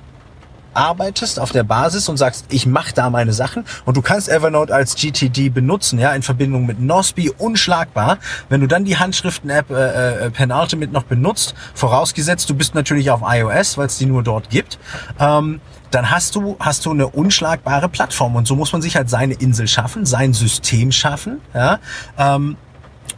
arbeitest 0.74 1.40
auf 1.40 1.52
der 1.52 1.64
Basis 1.64 2.10
und 2.10 2.18
sagst, 2.18 2.46
ich 2.50 2.66
mache 2.66 2.94
da 2.96 3.10
meine 3.12 3.32
Sachen 3.34 3.64
und 3.86 3.96
du 3.96 4.02
kannst 4.02 4.28
Evernote 4.30 4.74
als 4.74 4.96
GTD 4.96 5.50
benutzen, 5.50 6.00
ja, 6.00 6.14
in 6.14 6.24
Verbindung 6.24 6.66
mit 6.66 6.80
Nosby, 6.80 7.30
unschlagbar. 7.38 8.18
Wenn 8.50 8.62
du 8.62 8.68
dann 8.68 8.84
die 8.84 8.98
Handschriften-App 8.98 9.70
äh, 9.70 10.26
äh, 10.26 10.30
Penultimate 10.32 10.92
noch 10.92 11.04
benutzt, 11.04 11.54
vorausgesetzt, 11.76 12.50
du 12.50 12.56
bist 12.56 12.76
natürlich 12.76 13.12
auf 13.12 13.22
iOS, 13.24 13.78
weil 13.78 13.86
es 13.86 13.98
die 13.98 14.06
nur 14.08 14.24
dort 14.24 14.50
gibt, 14.50 14.80
ähm, 15.20 15.62
dann 15.94 16.12
hast 16.12 16.36
du, 16.36 16.56
hast 16.60 16.86
du 16.86 16.92
eine 16.92 17.08
unschlagbare 17.08 17.90
Plattform 17.90 18.36
und 18.36 18.48
so 18.48 18.56
muss 18.56 18.74
man 18.74 18.82
sich 18.82 18.96
halt 18.96 19.10
seine 19.10 19.34
Insel 19.36 19.68
schaffen, 19.68 20.06
sein 20.06 20.34
System 20.34 20.92
schaffen, 20.92 21.42
ja, 21.54 21.80
ähm, 22.18 22.58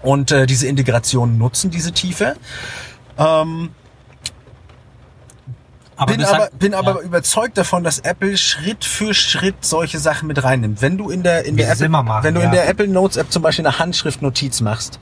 und 0.02 0.32
äh, 0.32 0.46
diese 0.46 0.68
Integration 0.68 1.38
nutzen, 1.38 1.72
diese 1.72 1.92
Tiefe. 1.92 2.36
Ähm, 3.18 3.70
aber 5.96 6.14
bin 6.14 6.26
aber, 6.26 6.50
bin 6.60 6.74
aber 6.74 6.96
ja. 6.96 7.02
überzeugt 7.02 7.58
davon, 7.58 7.84
dass 7.84 8.00
Apple 8.00 8.38
Schritt 8.38 8.84
für 8.84 9.14
Schritt 9.14 9.56
solche 9.62 10.00
Sachen 10.00 10.28
mit 10.28 10.44
reinnimmt. 10.44 10.82
Wenn 10.82 10.98
du 10.98 11.10
in 11.10 11.24
der, 11.24 11.46
in 11.46 11.56
Wie 11.56 11.62
der 11.62 11.72
Apple, 11.72 11.88
machen, 11.88 12.24
wenn 12.24 12.36
du 12.36 12.42
in 12.42 12.48
ja. 12.48 12.52
der 12.52 12.70
Apple 12.70 12.88
Notes 12.88 13.16
App 13.16 13.32
zum 13.32 13.42
Beispiel 13.42 13.66
eine 13.66 13.80
Handschriftnotiz 13.80 14.60
machst, 14.62 15.00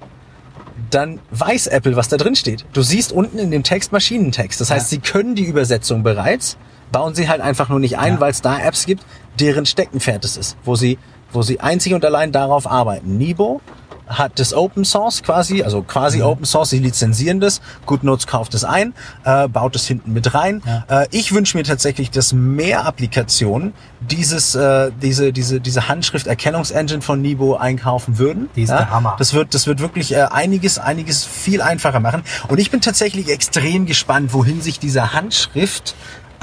dann 0.91 1.19
weiß 1.31 1.67
Apple, 1.67 1.95
was 1.95 2.09
da 2.09 2.17
drin 2.17 2.35
steht. 2.35 2.65
Du 2.73 2.83
siehst 2.83 3.11
unten 3.11 3.39
in 3.39 3.49
dem 3.49 3.63
Text 3.63 3.91
Maschinentext. 3.91 4.61
Das 4.61 4.69
heißt, 4.69 4.91
Ja. 4.91 4.97
sie 4.97 4.99
können 4.99 5.33
die 5.33 5.45
Übersetzung 5.45 6.03
bereits, 6.03 6.57
bauen 6.93 7.13
sie 7.15 7.27
halt 7.27 7.41
einfach 7.41 7.67
nur 7.67 7.81
nicht 7.81 7.97
ein, 7.97 8.13
Ja. 8.13 8.19
weil 8.21 8.31
es 8.31 8.41
da 8.41 8.57
Apps 8.57 8.85
gibt, 8.85 9.03
deren 9.41 9.65
Steckenpferd 9.65 10.23
es 10.23 10.37
ist, 10.37 10.55
wo 10.63 10.75
sie, 10.77 10.97
wo 11.33 11.41
sie 11.41 11.59
einzig 11.59 11.93
und 11.93 12.05
allein 12.05 12.31
darauf 12.31 12.65
arbeiten. 12.71 13.17
Nibo 13.17 13.59
hat 14.05 14.37
das 14.37 14.53
Open 14.53 14.83
Source 14.83 15.23
quasi, 15.23 15.63
also 15.63 15.81
quasi 15.81 16.17
Mhm. 16.19 16.25
Open 16.25 16.45
Source, 16.45 16.69
sie 16.71 16.79
lizenzieren 16.79 17.39
das, 17.39 17.61
GoodNotes 17.85 18.27
kauft 18.27 18.53
es 18.53 18.63
ein, 18.65 18.93
äh, 19.23 19.47
baut 19.47 19.75
es 19.77 19.87
hinten 19.87 20.11
mit 20.13 20.33
rein. 20.35 20.61
Ja. 20.65 21.03
Äh, 21.03 21.07
ich 21.11 21.33
wünsche 21.33 21.57
mir 21.57 21.63
tatsächlich, 21.63 22.11
dass 22.11 22.33
mehr 22.33 22.85
Applikationen 22.85 23.73
dieses, 24.01 24.55
äh, 24.55 24.91
diese, 25.01 25.31
diese, 25.31 25.61
diese 25.61 25.87
Handschrifterkennungsengine 25.87 27.01
von 27.01 27.21
Nibo 27.21 27.55
einkaufen 27.55 28.17
würden. 28.19 28.49
Die 28.57 28.63
ist 28.63 28.69
der 28.71 28.89
Hammer. 28.91 29.15
Das 29.17 29.33
wird, 29.33 29.53
das 29.55 29.67
wird 29.67 29.79
wirklich 29.79 30.11
äh, 30.13 30.27
einiges, 30.29 30.77
einiges 30.79 31.23
viel 31.25 31.61
einfacher 31.61 32.01
machen. 32.01 32.23
Und 32.49 32.59
ich 32.59 32.69
bin 32.71 32.81
tatsächlich 32.81 33.29
extrem 33.29 33.85
gespannt, 33.85 34.33
wohin 34.33 34.61
sich 34.61 34.79
diese 34.79 35.13
Handschrift 35.13 35.95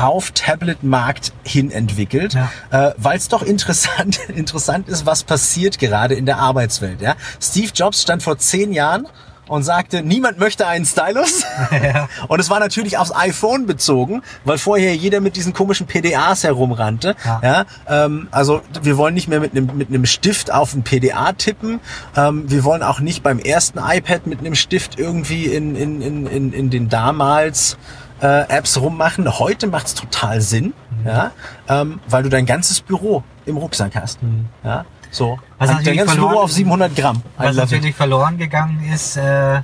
auf 0.02 0.30
Tablet-Markt 0.32 1.32
hin 1.44 1.70
entwickelt, 1.70 2.34
Ja. 2.34 2.88
äh, 2.88 2.94
weil 2.96 3.16
es 3.18 3.28
doch 3.28 3.42
interessant, 3.42 4.18
interessant 4.28 4.88
ist, 4.88 5.06
was 5.06 5.22
passiert 5.24 5.78
gerade 5.78 6.14
in 6.14 6.26
der 6.26 6.38
Arbeitswelt. 6.38 7.00
Ja? 7.00 7.14
Steve 7.40 7.70
Jobs 7.74 8.02
stand 8.02 8.22
vor 8.22 8.38
zehn 8.38 8.72
Jahren 8.72 9.06
und 9.48 9.64
sagte, 9.64 10.02
niemand 10.04 10.38
möchte 10.38 10.64
einen 10.68 10.86
Stylus. 10.86 11.42
Und 12.28 12.38
es 12.38 12.50
war 12.50 12.60
natürlich 12.60 12.98
aufs 12.98 13.12
iPhone 13.12 13.66
bezogen, 13.66 14.22
weil 14.44 14.58
vorher 14.58 14.94
jeder 14.94 15.20
mit 15.20 15.34
diesen 15.34 15.52
komischen 15.52 15.88
PDAs 15.88 16.44
herumrannte. 16.44 17.16
Ja. 17.24 17.40
Ja, 17.42 17.64
ähm, 18.04 18.28
also 18.30 18.62
wir 18.82 18.96
wollen 18.96 19.12
nicht 19.14 19.26
mehr 19.26 19.40
mit 19.40 19.50
einem 19.50 19.76
mit 19.76 19.88
einem 19.88 20.06
Stift 20.06 20.52
auf 20.52 20.72
ein 20.74 20.84
PDA 20.84 21.32
tippen. 21.32 21.80
Ähm, 22.16 22.48
wir 22.48 22.62
wollen 22.62 22.84
auch 22.84 23.00
nicht 23.00 23.24
beim 23.24 23.40
ersten 23.40 23.80
iPad 23.80 24.28
mit 24.28 24.38
einem 24.38 24.54
Stift 24.54 25.00
irgendwie 25.00 25.46
in, 25.46 25.74
in, 25.74 26.00
in, 26.00 26.26
in, 26.28 26.52
in 26.52 26.70
den 26.70 26.88
damals 26.88 27.76
äh, 28.20 28.48
Apps 28.48 28.78
rummachen. 28.80 29.38
Heute 29.38 29.66
macht's 29.66 29.94
total 29.94 30.40
Sinn, 30.40 30.72
Mhm. 31.02 31.06
ja, 31.06 31.30
ähm, 31.68 32.00
weil 32.08 32.22
du 32.22 32.28
dein 32.28 32.46
ganzes 32.46 32.80
Büro 32.80 33.22
im 33.46 33.56
Rucksack 33.56 33.94
hast. 33.96 34.18
Ja, 34.64 34.84
so. 35.10 35.38
Was 35.58 35.70
dein 35.70 35.84
ganzes 35.84 36.04
verloren- 36.14 36.30
Büro 36.32 36.42
auf 36.42 36.52
700 36.52 36.94
Gramm. 36.94 37.22
Was 37.38 37.56
natürlich 37.56 37.94
verloren 37.94 38.36
gegangen 38.38 38.82
ist, 38.92 39.16
äh, 39.16 39.62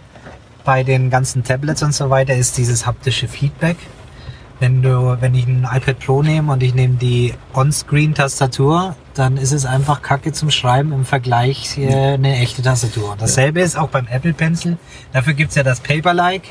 bei 0.65 0.83
den 0.83 1.11
ganzen 1.11 1.45
Tablets 1.45 1.83
und 1.83 1.95
so 1.95 2.11
weiter 2.11 2.35
ist 2.35 2.57
dieses 2.59 2.87
haptische 2.87 3.29
Feedback. 3.29 3.77
Wenn 4.59 4.83
du, 4.83 5.19
wenn 5.21 5.35
ich 5.35 5.47
ein 5.47 5.69
iPad 5.71 5.99
Pro 5.99 6.23
nehme 6.23 6.51
und 6.51 6.63
ich 6.63 6.75
nehme 6.75 6.95
die 6.95 7.35
On-Screen-Tastatur, 8.07 8.97
dann 9.15 9.37
ist 9.37 9.53
es 9.53 9.67
einfach 9.67 10.01
Kacke 10.03 10.33
zum 10.33 10.51
Schreiben 10.51 10.93
im 10.93 11.05
Vergleich 11.05 11.77
äh, 11.79 12.15
eine 12.15 12.37
echte 12.39 12.63
Tastatur. 12.63 13.13
Und 13.13 13.23
dasselbe 13.23 13.61
ist 13.61 13.77
auch 13.77 13.89
beim 13.89 14.07
Apple 14.07 14.33
Pencil. 14.33 14.79
Dafür 15.13 15.35
gibt's 15.35 15.55
ja 15.57 15.63
das 15.63 15.81
Paper-like 15.81 16.43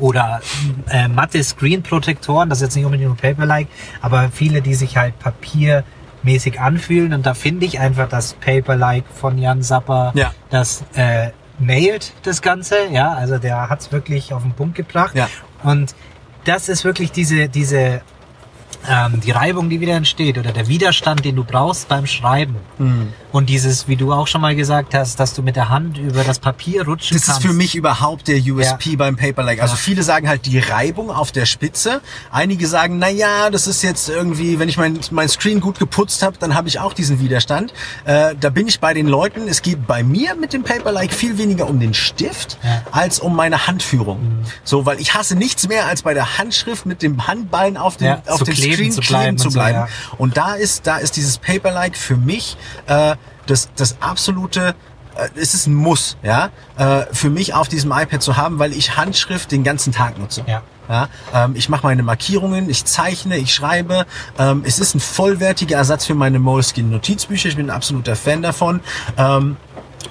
oder 0.00 0.40
äh, 0.88 1.08
matte 1.08 1.42
Screen-Protektoren. 1.42 2.48
Das 2.48 2.58
ist 2.58 2.62
jetzt 2.62 2.76
nicht 2.76 2.84
unbedingt 2.84 3.08
nur 3.08 3.16
Paper-like, 3.16 3.68
aber 4.00 4.30
viele, 4.32 4.62
die 4.62 4.74
sich 4.74 4.96
halt 4.96 5.14
papiermäßig 5.18 6.60
anfühlen. 6.60 7.12
Und 7.12 7.26
da 7.26 7.34
finde 7.34 7.66
ich 7.66 7.78
einfach 7.80 8.08
das 8.08 8.34
Paper-like 8.34 9.04
von 9.14 9.38
Jan 9.38 9.62
Sapper, 9.62 10.12
Ja. 10.14 10.32
das 10.50 10.84
äh, 10.94 11.30
nailt 11.58 12.12
das 12.22 12.42
Ganze. 12.42 12.76
Ja, 12.90 13.12
also 13.12 13.38
der 13.38 13.68
hat's 13.68 13.92
wirklich 13.92 14.32
auf 14.32 14.42
den 14.42 14.52
Punkt 14.52 14.74
gebracht. 14.74 15.14
Ja. 15.14 15.28
Und 15.62 15.94
das 16.44 16.68
ist 16.68 16.84
wirklich 16.84 17.12
diese, 17.12 17.48
diese, 17.48 18.00
ähm, 18.88 19.20
die 19.20 19.30
Reibung, 19.30 19.68
die 19.68 19.80
wieder 19.80 19.94
entsteht 19.94 20.38
oder 20.38 20.52
der 20.52 20.68
Widerstand, 20.68 21.24
den 21.24 21.36
du 21.36 21.44
brauchst 21.44 21.88
beim 21.88 22.06
Schreiben. 22.06 22.56
Mhm. 22.78 23.12
Und 23.32 23.48
dieses, 23.48 23.86
wie 23.86 23.94
du 23.96 24.12
auch 24.12 24.26
schon 24.26 24.40
mal 24.40 24.56
gesagt 24.56 24.92
hast, 24.94 25.20
dass 25.20 25.34
du 25.34 25.42
mit 25.42 25.54
der 25.54 25.68
Hand 25.68 25.98
über 25.98 26.24
das 26.24 26.38
Papier 26.40 26.84
rutschen 26.84 27.14
Das 27.16 27.22
ist 27.22 27.26
kannst. 27.34 27.46
für 27.46 27.52
mich 27.52 27.74
überhaupt 27.76 28.26
der 28.26 28.38
USP 28.40 28.90
Ja. 28.90 28.96
beim 28.96 29.16
Paperlike. 29.16 29.62
Also 29.62 29.74
Ja. 29.74 29.78
viele 29.80 30.02
sagen 30.02 30.28
halt 30.28 30.46
die 30.46 30.58
Reibung 30.58 31.10
auf 31.10 31.30
der 31.30 31.46
Spitze. 31.46 32.00
Einige 32.32 32.66
sagen, 32.66 32.98
na 32.98 33.08
ja, 33.08 33.50
das 33.50 33.66
ist 33.68 33.82
jetzt 33.82 34.08
irgendwie, 34.08 34.58
wenn 34.58 34.68
ich 34.68 34.76
mein, 34.78 34.98
mein 35.12 35.28
Screen 35.28 35.60
gut 35.60 35.78
geputzt 35.78 36.22
habe, 36.24 36.38
dann 36.40 36.54
habe 36.54 36.66
ich 36.68 36.80
auch 36.80 36.92
diesen 36.92 37.20
Widerstand. 37.20 37.72
Äh, 38.04 38.34
da 38.40 38.50
bin 38.50 38.66
ich 38.66 38.80
bei 38.80 38.94
den 38.94 39.06
Leuten. 39.06 39.46
Es 39.46 39.62
geht 39.62 39.86
bei 39.86 40.02
mir 40.02 40.34
mit 40.34 40.52
dem 40.52 40.64
Paperlike 40.64 41.14
viel 41.14 41.38
weniger 41.38 41.68
um 41.68 41.78
den 41.78 41.94
Stift 41.94 42.58
Ja. 42.64 42.70
Mhm. 42.70 42.82
als 42.92 43.20
um 43.20 43.36
meine 43.36 43.68
Handführung. 43.68 44.20
So, 44.64 44.86
weil 44.86 44.98
ich 45.00 45.14
hasse 45.14 45.36
nichts 45.36 45.68
mehr 45.68 45.86
als 45.86 46.02
bei 46.02 46.14
der 46.14 46.38
Handschrift 46.38 46.84
mit 46.86 47.02
dem 47.02 47.28
Handballen 47.28 47.76
auf 47.76 47.96
dem, 47.96 48.06
Ja, 48.08 48.22
auf 48.26 48.38
zu 48.38 48.44
kleben 48.60 48.74
Screen 48.76 48.92
zu 48.92 49.00
kleben 49.00 49.12
bleiben 49.12 49.38
zu 49.38 49.44
und 49.46 49.50
so, 49.52 49.58
bleiben. 49.58 49.78
ja. 49.78 49.88
Und 50.18 50.36
da 50.36 50.54
ist, 50.54 50.86
da 50.86 50.96
ist 50.98 51.16
dieses 51.16 51.38
Paperlike 51.38 51.96
für 51.96 52.16
mich 52.16 52.56
äh, 52.86 53.16
das, 53.46 53.68
das 53.76 53.96
absolute, 54.00 54.74
äh, 55.16 55.28
es 55.36 55.54
ist 55.54 55.66
ein 55.66 55.74
Muss, 55.74 56.16
ja, 56.22 56.50
äh, 56.76 57.06
für 57.12 57.30
mich 57.30 57.54
auf 57.54 57.68
diesem 57.68 57.92
iPad 57.92 58.22
zu 58.22 58.36
haben, 58.36 58.58
weil 58.58 58.72
ich 58.72 58.96
Handschrift 58.96 59.50
den 59.50 59.64
ganzen 59.64 59.92
Tag 59.92 60.18
nutze. 60.18 60.44
Ja. 60.46 60.62
Ja, 60.88 61.08
ähm, 61.32 61.52
ich 61.54 61.68
mache 61.68 61.86
meine 61.86 62.02
Markierungen, 62.02 62.68
ich 62.68 62.84
zeichne, 62.84 63.36
ich 63.36 63.54
schreibe. 63.54 64.06
Ähm, 64.40 64.64
es 64.66 64.80
ist 64.80 64.96
ein 64.96 65.00
vollwertiger 65.00 65.76
Ersatz 65.76 66.04
für 66.04 66.16
meine 66.16 66.40
Moleskine 66.40 66.88
Notizbücher. 66.88 67.48
Ich 67.48 67.54
bin 67.54 67.66
ein 67.66 67.76
absoluter 67.76 68.16
Fan 68.16 68.42
davon. 68.42 68.80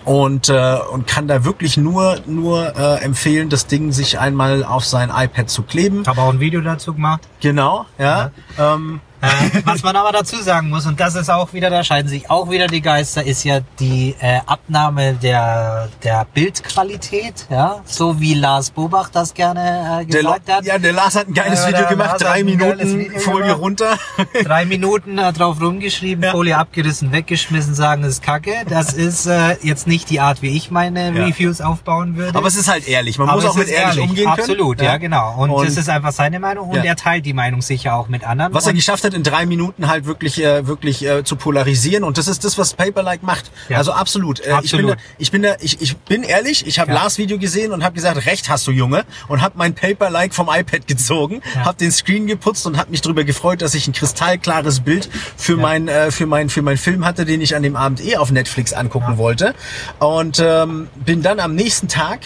Und, 0.06 0.50
äh, 0.50 0.78
und 0.92 1.08
kann 1.08 1.28
da 1.28 1.44
wirklich 1.46 1.78
nur, 1.78 2.18
nur 2.26 2.76
äh, 2.76 3.04
empfehlen, 3.04 3.50
das 3.50 3.68
Ding 3.68 3.92
sich 3.92 4.20
einmal 4.20 4.64
auf 4.64 4.86
sein 4.86 5.12
iPad 5.14 5.50
zu 5.50 5.64
kleben. 5.64 6.02
Ich 6.02 6.08
habe 6.08 6.22
auch 6.22 6.30
ein 6.30 6.40
Video 6.40 6.62
dazu 6.62 6.94
gemacht. 6.94 7.22
Genau, 7.42 7.86
ja. 7.98 8.32
Ähm, 8.58 9.02
Äh, 9.22 9.62
was 9.66 9.84
man 9.84 9.96
aber 9.96 10.12
dazu 10.12 10.38
sagen 10.42 10.70
muss, 10.70 10.86
und 10.86 11.00
das 11.00 11.16
ist 11.16 11.30
auch 11.30 11.52
wieder, 11.54 11.70
da 11.70 11.84
scheiden 11.84 12.08
sich 12.10 12.30
auch 12.30 12.50
wieder 12.50 12.68
die 12.68 12.82
Geister, 12.82 13.24
ist 13.24 13.44
ja 13.44 13.60
die 13.80 14.16
äh, 14.22 14.40
Abnahme 14.46 15.14
der, 15.14 15.90
der 16.04 16.26
Bildqualität, 16.34 17.48
ja, 17.50 17.82
so 17.86 18.20
wie 18.20 18.34
Lars 18.34 18.72
Bobach 18.72 19.10
das 19.10 19.34
gerne 19.34 20.02
äh, 20.02 20.06
der, 20.06 20.22
gesagt 20.22 20.50
hat. 20.52 20.66
ja, 20.66 20.78
der 20.78 20.94
Lars 20.94 21.16
hat 21.16 21.28
ein 21.28 21.34
geiles 21.34 21.62
Ja, 21.62 21.68
Video 21.68 21.80
der 21.82 21.90
gemacht, 21.90 22.10
Lars 22.12 22.22
drei 22.22 22.44
Minuten 22.44 23.12
Folie 23.20 23.44
gemacht. 23.48 23.60
runter. 23.62 23.98
Drei 24.44 24.66
Minuten 24.66 25.18
äh, 25.18 25.34
drauf 25.34 25.60
rumgeschrieben, 25.62 26.24
Ja. 26.24 26.32
Folie 26.32 26.58
abgerissen, 26.58 27.12
weggeschmissen, 27.12 27.74
sagen, 27.76 28.02
das 28.04 28.14
ist 28.14 28.24
kacke. 28.24 28.54
Das 28.70 28.94
ist 28.94 29.26
äh, 29.26 29.58
jetzt 29.64 29.88
nicht 29.88 30.10
die 30.10 30.20
Art, 30.20 30.42
wie 30.42 30.56
ich 30.56 30.72
meine 30.72 31.14
Ja. 31.16 31.26
Reviews 31.26 31.62
aufbauen 31.62 32.16
würde. 32.16 32.38
Aber 32.38 32.48
es 32.48 32.56
ist 32.56 32.70
halt 32.70 32.88
ehrlich. 32.88 33.18
Man 33.18 33.28
Aber 33.30 33.36
muss 33.38 33.46
es 33.46 33.52
auch 33.52 33.56
mit 33.56 33.68
ehrlich, 33.70 33.98
ehrlich, 33.98 34.10
umgehen 34.10 34.26
können. 34.30 34.40
Absolut, 34.40 34.82
ja, 34.82 34.98
genau. 34.98 35.36
Und, 35.38 35.50
Und- 35.50 35.68
das 35.68 35.78
ist 35.78 35.90
einfach 35.90 36.12
seine 36.12 36.40
Meinung 36.40 36.70
und 36.70 36.78
Ja. 36.78 36.84
er 36.84 36.96
teilt 36.96 37.26
die 37.26 37.34
Meinung 37.34 37.62
sicher 37.62 37.96
auch 37.96 38.08
mit 38.08 38.24
anderen. 38.26 38.54
Was 38.54 38.66
er 38.68 38.74
geschafft 38.74 39.04
hat, 39.04 39.09
in 39.14 39.24
drei 39.24 39.46
Minuten 39.46 39.88
halt 39.88 40.06
wirklich, 40.06 40.44
äh, 40.44 40.68
wirklich 40.68 41.06
äh, 41.06 41.24
zu 41.24 41.36
polarisieren. 41.36 42.04
Und 42.04 42.18
das 42.18 42.28
ist 42.28 42.44
das, 42.46 42.58
was 42.58 42.74
Paperlike 42.74 43.26
macht. 43.26 43.52
Ja. 43.70 43.78
Also 43.78 43.92
absolut. 43.94 44.40
Äh, 44.40 44.44
Ich 44.64 44.72
bin, 44.72 44.86
Absolut. 44.86 44.92
da, 44.92 44.96
ich 45.18 45.32
bin 45.32 45.42
da, 45.44 45.56
ich, 45.62 45.82
ich 45.82 45.98
bin 45.98 46.24
ehrlich. 46.24 46.66
Ich 46.68 46.80
habe 46.80 46.92
Ja. 46.92 46.98
Lars 47.02 47.18
Video 47.18 47.38
gesehen 47.38 47.72
und 47.72 47.84
habe 47.84 47.96
gesagt, 47.96 48.26
recht 48.26 48.50
hast 48.50 48.66
du 48.68 48.72
Junge, 48.72 49.06
und 49.28 49.42
habe 49.42 49.56
mein 49.58 49.74
Paperlike 49.76 50.34
vom 50.34 50.50
iPad 50.52 50.88
gezogen, 50.88 51.42
Ja. 51.56 51.66
habe 51.66 51.78
den 51.78 51.92
Screen 51.92 52.28
geputzt 52.28 52.66
und 52.66 52.78
habe 52.78 52.92
mich 52.92 53.02
darüber 53.02 53.24
gefreut, 53.24 53.62
dass 53.62 53.74
ich 53.74 53.88
ein 53.88 53.94
kristallklares 53.94 54.82
Bild 54.82 55.10
für 55.38 55.54
Ja. 55.56 55.62
mein, 55.62 55.88
äh, 55.88 56.12
für 56.12 56.26
mein, 56.26 56.50
für 56.50 56.62
mein 56.62 56.78
Film 56.78 57.06
hatte, 57.06 57.26
den 57.26 57.42
ich 57.42 57.56
an 57.56 57.64
dem 57.64 57.76
Abend 57.76 58.04
eh 58.04 58.18
auf 58.18 58.32
Netflix 58.32 58.74
angucken 58.74 59.18
wollte. 59.18 59.54
Und 60.00 60.40
ähm, 60.44 60.88
bin 60.96 61.22
dann 61.22 61.40
am 61.40 61.56
nächsten 61.56 61.88
Tag 61.88 62.20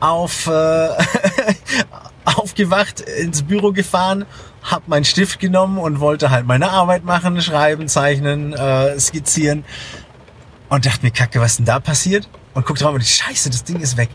auf 0.00 0.46
äh, 0.46 0.88
aufgewacht, 2.24 3.00
ins 3.00 3.42
Büro 3.42 3.72
gefahren, 3.72 4.26
hab 4.70 4.88
meinen 4.88 5.04
Stift 5.04 5.40
genommen 5.40 5.78
und 5.78 6.00
wollte 6.00 6.30
halt 6.30 6.46
meine 6.46 6.70
Arbeit 6.70 7.04
machen, 7.04 7.40
schreiben, 7.40 7.88
zeichnen, 7.88 8.52
äh, 8.52 8.98
skizzieren 8.98 9.64
und 10.68 10.86
dachte 10.86 11.04
mir, 11.04 11.10
Kacke, 11.10 11.40
was 11.40 11.56
denn 11.56 11.66
da 11.66 11.80
passiert? 11.80 12.28
Und 12.54 12.66
guck 12.66 12.78
drauf 12.78 12.94
und 12.94 13.02
ich, 13.02 13.14
Scheiße, 13.14 13.50
das 13.50 13.64
Ding 13.64 13.80
ist 13.80 13.96
weg. 13.96 14.10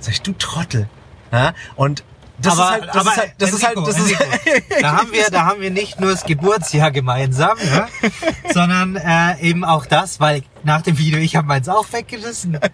Sag 0.00 0.14
ich, 0.14 0.22
du 0.22 0.32
Trottel. 0.32 0.88
Ja? 1.32 1.54
Und 1.76 2.04
das 2.40 2.58
aber, 2.58 2.62
ist 2.62 2.70
halt, 2.70 2.88
das 2.88 2.96
aber 2.96 3.10
ist 3.10 3.16
halt, 3.16 3.34
das 3.38 3.52
ist 3.52 3.66
halt, 3.66 3.76
das 3.78 3.98
ist 3.98 4.16
da 4.80 4.92
haben 4.92 5.12
wir, 5.12 5.28
da 5.30 5.44
haben 5.44 5.60
wir 5.60 5.70
nicht 5.72 5.98
nur 5.98 6.10
das 6.10 6.24
Geburtsjahr 6.24 6.92
gemeinsam, 6.92 7.58
ja, 7.58 7.88
sondern 8.52 8.94
äh, 8.94 9.40
eben 9.40 9.64
auch 9.64 9.86
das, 9.86 10.20
weil 10.20 10.42
nach 10.62 10.82
dem 10.82 10.98
Video 10.98 11.18
ich 11.18 11.34
habe 11.34 11.48
meins 11.48 11.68
auch 11.68 11.86
weggerissen. 11.92 12.58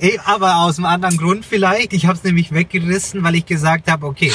Eh, 0.00 0.16
aber 0.26 0.58
aus 0.58 0.78
einem 0.78 0.86
anderen 0.86 1.16
Grund 1.16 1.44
vielleicht. 1.44 1.92
Ich 1.92 2.06
habe 2.06 2.16
es 2.16 2.22
nämlich 2.22 2.52
weggerissen, 2.52 3.24
weil 3.24 3.34
ich 3.34 3.46
gesagt 3.46 3.90
habe, 3.90 4.06
okay, 4.06 4.32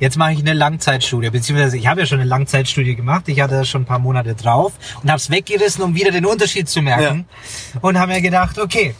jetzt 0.00 0.16
mache 0.16 0.32
ich 0.32 0.40
eine 0.40 0.52
Langzeitstudie, 0.52 1.30
beziehungsweise 1.30 1.76
ich 1.76 1.86
habe 1.86 2.00
ja 2.00 2.06
schon 2.06 2.20
eine 2.20 2.28
Langzeitstudie 2.28 2.96
gemacht. 2.96 3.28
Ich 3.28 3.40
hatte 3.40 3.64
schon 3.64 3.82
ein 3.82 3.86
paar 3.86 3.98
Monate 3.98 4.34
drauf 4.34 4.72
und 5.02 5.10
habe 5.10 5.18
es 5.18 5.30
weggerissen, 5.30 5.82
um 5.82 5.94
wieder 5.94 6.10
den 6.10 6.26
Unterschied 6.26 6.68
zu 6.68 6.82
merken. 6.82 7.26
Und 7.80 7.98
habe 7.98 8.12
mir 8.12 8.20
gedacht, 8.20 8.58
okay, 8.58 8.94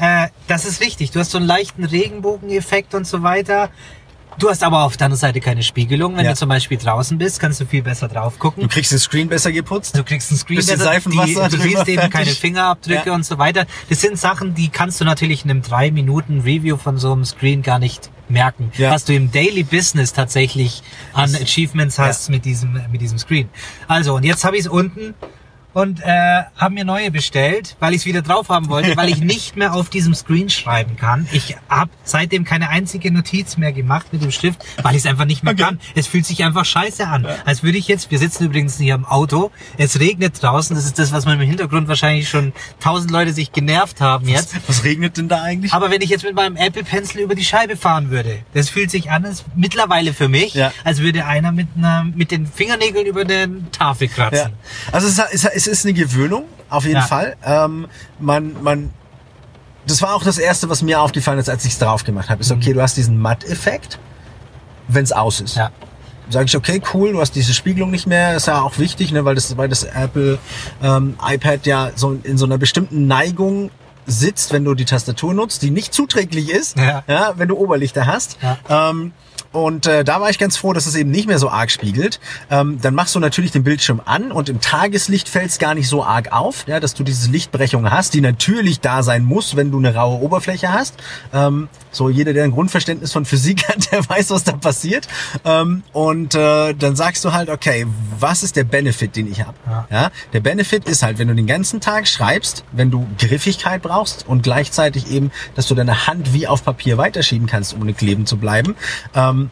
äh, 0.00 0.28
das 0.46 0.64
ist 0.64 0.80
wichtig. 0.80 1.10
Du 1.10 1.20
hast 1.20 1.30
so 1.30 1.38
einen 1.38 1.46
leichten 1.46 1.84
Regenbogeneffekt 1.84 2.94
und 2.94 3.06
so 3.06 3.22
weiter. 3.22 3.70
Du 4.40 4.48
hast 4.48 4.64
aber 4.64 4.84
auf 4.84 4.96
der 4.96 5.04
anderen 5.06 5.20
Seite 5.20 5.38
keine 5.40 5.62
Spiegelung. 5.62 6.16
Wenn 6.16 6.24
Ja. 6.24 6.30
du 6.32 6.36
zum 6.38 6.48
Beispiel 6.48 6.78
draußen 6.78 7.18
bist, 7.18 7.38
kannst 7.40 7.60
du 7.60 7.66
viel 7.66 7.82
besser 7.82 8.08
drauf 8.08 8.38
gucken. 8.38 8.62
du 8.62 8.68
kriegst 8.68 8.90
den 8.90 8.98
Screen 8.98 9.28
besser 9.28 9.52
geputzt. 9.52 9.96
Du 9.96 10.02
kriegst 10.02 10.30
einen 10.30 10.38
Screen, 10.38 10.56
Bisschen 10.56 10.78
besser, 10.78 10.90
Seifenwasser 10.92 11.48
die, 11.50 11.56
du 11.56 11.62
siehst 11.62 11.86
eben 11.88 11.98
fertig. 11.98 12.10
keine 12.10 12.30
Fingerabdrücke 12.30 13.08
Ja. 13.10 13.14
und 13.14 13.24
so 13.26 13.36
weiter. 13.38 13.66
Das 13.90 14.00
sind 14.00 14.18
Sachen, 14.18 14.54
die 14.54 14.68
kannst 14.70 14.98
du 15.00 15.04
natürlich 15.04 15.44
in 15.44 15.50
einem 15.50 15.60
drei 15.62 15.90
Minuten 15.90 16.40
Review 16.40 16.78
von 16.78 16.96
so 16.96 17.12
einem 17.12 17.24
Screen 17.26 17.60
gar 17.62 17.78
nicht 17.78 18.10
merken. 18.30 18.72
Ja. 18.78 18.90
Was 18.92 19.04
du 19.04 19.14
im 19.14 19.30
Daily 19.30 19.62
Business 19.62 20.12
tatsächlich 20.14 20.82
an 21.12 21.34
Achievements 21.34 21.98
hast 21.98 22.30
mit 22.30 22.44
diesem 22.46 22.80
mit 22.90 23.02
diesem 23.02 23.18
Screen. 23.18 23.50
Also 23.88 24.14
und 24.14 24.24
jetzt 24.24 24.44
habe 24.44 24.56
ich 24.56 24.62
es 24.62 24.68
unten 24.68 25.14
und 25.72 26.00
äh, 26.00 26.42
habe 26.56 26.74
mir 26.74 26.84
neue 26.84 27.10
bestellt, 27.10 27.76
weil 27.80 27.92
ich 27.92 28.00
es 28.00 28.06
wieder 28.06 28.22
drauf 28.22 28.48
haben 28.48 28.68
wollte, 28.68 28.96
weil 28.96 29.08
ich 29.08 29.20
nicht 29.20 29.56
mehr 29.56 29.74
auf 29.74 29.88
diesem 29.90 30.14
Screen 30.14 30.50
schreiben 30.50 30.96
kann. 30.96 31.28
Ich 31.32 31.56
habe 31.68 31.90
seitdem 32.04 32.44
keine 32.44 32.68
einzige 32.70 33.12
Notiz 33.12 33.56
mehr 33.56 33.72
gemacht 33.72 34.06
mit 34.12 34.22
dem 34.22 34.30
Stift, 34.32 34.64
weil 34.82 34.92
ich 34.94 34.98
es 35.02 35.06
einfach 35.06 35.24
nicht 35.24 35.42
mehr 35.44 35.52
Okay. 35.54 35.62
kann. 35.62 35.80
Es 35.94 36.06
fühlt 36.06 36.26
sich 36.26 36.44
einfach 36.44 36.64
scheiße 36.64 37.06
an. 37.06 37.26
Als 37.44 37.62
würde 37.62 37.78
ich 37.78 37.88
jetzt, 37.88 38.10
wir 38.10 38.18
sitzen 38.18 38.44
übrigens 38.44 38.78
hier 38.78 38.94
im 38.94 39.04
Auto, 39.04 39.50
es 39.78 39.98
regnet 40.00 40.40
draußen, 40.42 40.74
das 40.76 40.84
ist 40.84 40.98
das, 40.98 41.12
was 41.12 41.24
man 41.24 41.40
im 41.40 41.46
Hintergrund 41.48 41.88
wahrscheinlich 41.88 42.28
schon 42.28 42.52
tausend 42.80 43.10
Leute 43.10 43.32
sich 43.32 43.52
genervt 43.52 44.00
haben 44.00 44.28
jetzt. 44.28 44.54
Was 44.68 44.84
regnet 44.84 45.16
denn 45.16 45.28
da 45.28 45.42
eigentlich? 45.42 45.72
Aber 45.72 45.90
wenn 45.90 46.00
ich 46.02 46.10
jetzt 46.10 46.24
mit 46.24 46.34
meinem 46.34 46.56
Apple 46.56 46.84
Pencil 46.84 47.20
über 47.22 47.34
die 47.34 47.44
Scheibe 47.44 47.76
fahren 47.76 48.10
würde, 48.10 48.38
das 48.54 48.68
fühlt 48.68 48.90
sich 48.90 49.10
an, 49.10 49.24
als 49.24 49.44
mittlerweile 49.56 50.12
für 50.12 50.28
mich, 50.28 50.54
Ja. 50.54 50.72
als 50.84 50.98
würde 51.00 51.26
einer 51.26 51.52
mit, 51.52 51.68
einer, 51.76 52.04
mit 52.04 52.30
den 52.30 52.46
Fingernägeln 52.46 53.06
über 53.06 53.24
den 53.24 53.70
Tafel 53.72 54.08
kratzen. 54.08 54.52
Ja. 54.52 54.92
Also 54.92 55.08
es 55.08 55.18
ist, 55.34 55.44
es 55.52 55.59
ist 55.66 55.84
eine 55.84 55.94
Gewöhnung, 55.94 56.44
auf 56.68 56.84
jeden 56.84 56.96
Ja. 56.96 57.02
Fall. 57.02 57.36
Ähm, 57.44 57.86
man, 58.18 58.62
man, 58.62 58.90
das 59.86 60.02
war 60.02 60.14
auch 60.14 60.22
das 60.22 60.38
Erste, 60.38 60.68
was 60.68 60.82
mir 60.82 61.00
aufgefallen 61.00 61.38
ist, 61.38 61.48
als 61.48 61.64
ich 61.64 61.72
es 61.72 61.78
drauf 61.78 62.04
gemacht 62.04 62.28
habe. 62.30 62.40
Ist 62.40 62.50
okay, 62.52 62.72
du 62.72 62.82
hast 62.82 62.96
diesen 62.96 63.18
Matt-Effekt, 63.18 63.98
wenn 64.88 65.04
es 65.04 65.12
aus 65.12 65.40
ist. 65.40 65.56
Mhm. 65.56 65.60
Ja. 65.62 65.70
Sag 66.32 66.46
ich, 66.46 66.56
okay, 66.56 66.80
cool, 66.94 67.12
du 67.12 67.20
hast 67.20 67.32
diese 67.34 67.52
Spiegelung 67.52 67.90
nicht 67.90 68.06
mehr, 68.06 68.36
ist 68.36 68.46
ja 68.46 68.60
auch 68.62 68.78
wichtig, 68.78 69.10
ne, 69.10 69.24
weil 69.24 69.34
das, 69.34 69.56
weil 69.56 69.68
das 69.68 69.82
Apple 69.82 70.38
ähm, 70.80 71.16
iPad 71.26 71.66
ja 71.66 71.90
so 71.96 72.16
in 72.22 72.38
so 72.38 72.44
einer 72.44 72.56
bestimmten 72.56 73.08
Neigung 73.08 73.70
sitzt, 74.06 74.52
wenn 74.52 74.64
du 74.64 74.74
die 74.74 74.84
Tastatur 74.84 75.34
nutzt, 75.34 75.62
die 75.62 75.70
nicht 75.70 75.92
zuträglich 75.92 76.50
ist, 76.50 76.76
Ja. 76.78 77.02
wenn 77.36 77.48
du 77.48 77.56
Oberlichter 77.56 78.06
hast. 78.06 78.36
Ja. 78.42 78.90
Ähm, 78.90 79.12
Und 79.52 79.86
äh, 79.86 80.04
da 80.04 80.20
war 80.20 80.30
ich 80.30 80.38
ganz 80.38 80.56
froh, 80.56 80.72
dass 80.72 80.86
es 80.86 80.94
eben 80.94 81.10
nicht 81.10 81.26
mehr 81.26 81.38
so 81.38 81.50
arg 81.50 81.70
spiegelt. 81.70 82.20
Ähm, 82.50 82.78
dann 82.80 82.94
machst 82.94 83.14
du 83.14 83.20
natürlich 83.20 83.50
den 83.50 83.64
Bildschirm 83.64 84.00
an 84.04 84.30
und 84.30 84.48
im 84.48 84.60
Tageslicht 84.60 85.28
fällt 85.28 85.50
es 85.50 85.58
gar 85.58 85.74
nicht 85.74 85.88
so 85.88 86.04
arg 86.04 86.32
auf, 86.32 86.66
ja, 86.68 86.78
dass 86.78 86.94
du 86.94 87.02
diese 87.02 87.30
Lichtbrechung 87.30 87.90
hast, 87.90 88.14
die 88.14 88.20
natürlich 88.20 88.80
da 88.80 89.02
sein 89.02 89.24
muss, 89.24 89.56
wenn 89.56 89.72
du 89.72 89.78
eine 89.78 89.94
raue 89.94 90.20
Oberfläche 90.20 90.72
hast. 90.72 90.94
Ähm, 91.32 91.68
so 91.90 92.08
jeder, 92.08 92.32
der 92.32 92.44
ein 92.44 92.52
Grundverständnis 92.52 93.12
von 93.12 93.24
Physik 93.24 93.64
hat, 93.68 93.90
der 93.92 94.08
weiß, 94.08 94.30
was 94.30 94.44
da 94.44 94.52
passiert. 94.52 95.08
Ähm, 95.44 95.82
und 95.92 96.34
äh, 96.34 96.74
dann 96.74 96.96
sagst 96.96 97.24
du 97.24 97.32
halt, 97.32 97.50
okay, 97.50 97.86
was 98.18 98.42
ist 98.42 98.56
der 98.56 98.64
Benefit, 98.64 99.16
den 99.16 99.30
ich 99.30 99.42
habe? 99.42 99.56
Ja. 99.66 99.86
Ja, 99.90 100.10
der 100.32 100.40
Benefit 100.40 100.88
ist 100.88 101.02
halt, 101.02 101.18
wenn 101.18 101.28
du 101.28 101.34
den 101.34 101.46
ganzen 101.46 101.80
Tag 101.80 102.06
schreibst, 102.06 102.64
wenn 102.72 102.90
du 102.90 103.06
Griffigkeit 103.18 103.82
brauchst 103.82 104.26
und 104.26 104.42
gleichzeitig 104.42 105.10
eben, 105.10 105.30
dass 105.54 105.66
du 105.66 105.74
deine 105.74 106.06
Hand 106.06 106.32
wie 106.32 106.46
auf 106.46 106.64
Papier 106.64 106.98
weiterschieben 106.98 107.46
kannst, 107.46 107.74
ohne 107.74 107.94
kleben 107.94 108.26
zu 108.26 108.36
bleiben. 108.36 108.76
Ähm, 109.14 109.50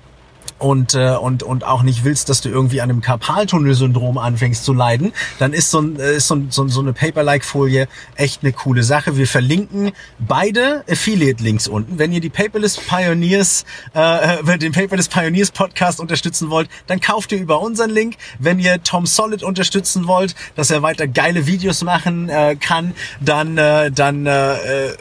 und, 0.59 0.95
äh, 0.95 1.17
und, 1.17 1.43
und 1.43 1.65
auch 1.65 1.83
nicht 1.83 2.05
willst, 2.05 2.29
dass 2.29 2.41
du 2.41 2.49
irgendwie 2.49 2.81
an 2.81 2.91
einem 2.91 3.01
Karpaltunnelsyndrom 3.01 4.19
anfängst 4.19 4.65
zu 4.65 4.73
leiden, 4.73 5.13
dann 5.39 5.53
ist 5.53 5.71
so, 5.71 5.81
ein, 5.81 5.99
äh, 5.99 6.17
ist 6.17 6.29
so, 6.29 6.35
ein, 6.35 6.51
so, 6.51 6.67
so 6.69 6.81
eine 6.81 6.93
Paper-like-Folie 6.93 7.89
echt 8.17 8.43
eine 8.43 8.53
coole 8.53 8.83
Sache. 8.83 9.17
Wir 9.17 9.27
verlinken 9.27 9.93
beide 10.19 10.85
Affiliate-Links 10.89 11.69
unten. 11.69 11.99
Wenn 11.99 12.13
ihr 12.13 12.21
die 12.21 12.31
Paperless 12.31 12.77
Pioneers, 12.77 13.65
äh, 13.95 14.39
wenn 14.43 14.59
den 14.59 14.73
Paperless 14.73 15.09
Pioneers 15.09 15.51
Podcast 15.51 16.01
unterstützen 16.01 16.51
wollt, 16.51 16.69
dann 16.87 17.01
kauft 17.01 17.33
ihr 17.33 17.39
über 17.39 17.61
unseren 17.61 17.91
Link. 17.91 18.17
Wenn 18.39 18.59
ihr 18.59 18.83
Tom 18.83 19.07
Solid 19.07 19.43
unterstützen 19.43 20.07
wollt, 20.07 20.35
dass 20.57 20.71
er 20.71 20.83
weiter 20.83 21.07
geile 21.07 21.47
Videos 21.47 21.83
machen 21.83 22.29
äh, 22.29 22.57
kann, 22.57 22.95
dann, 23.21 23.59
äh, 23.59 23.91
dann 23.91 24.27
äh, 24.27 24.89
äh, 24.89 24.97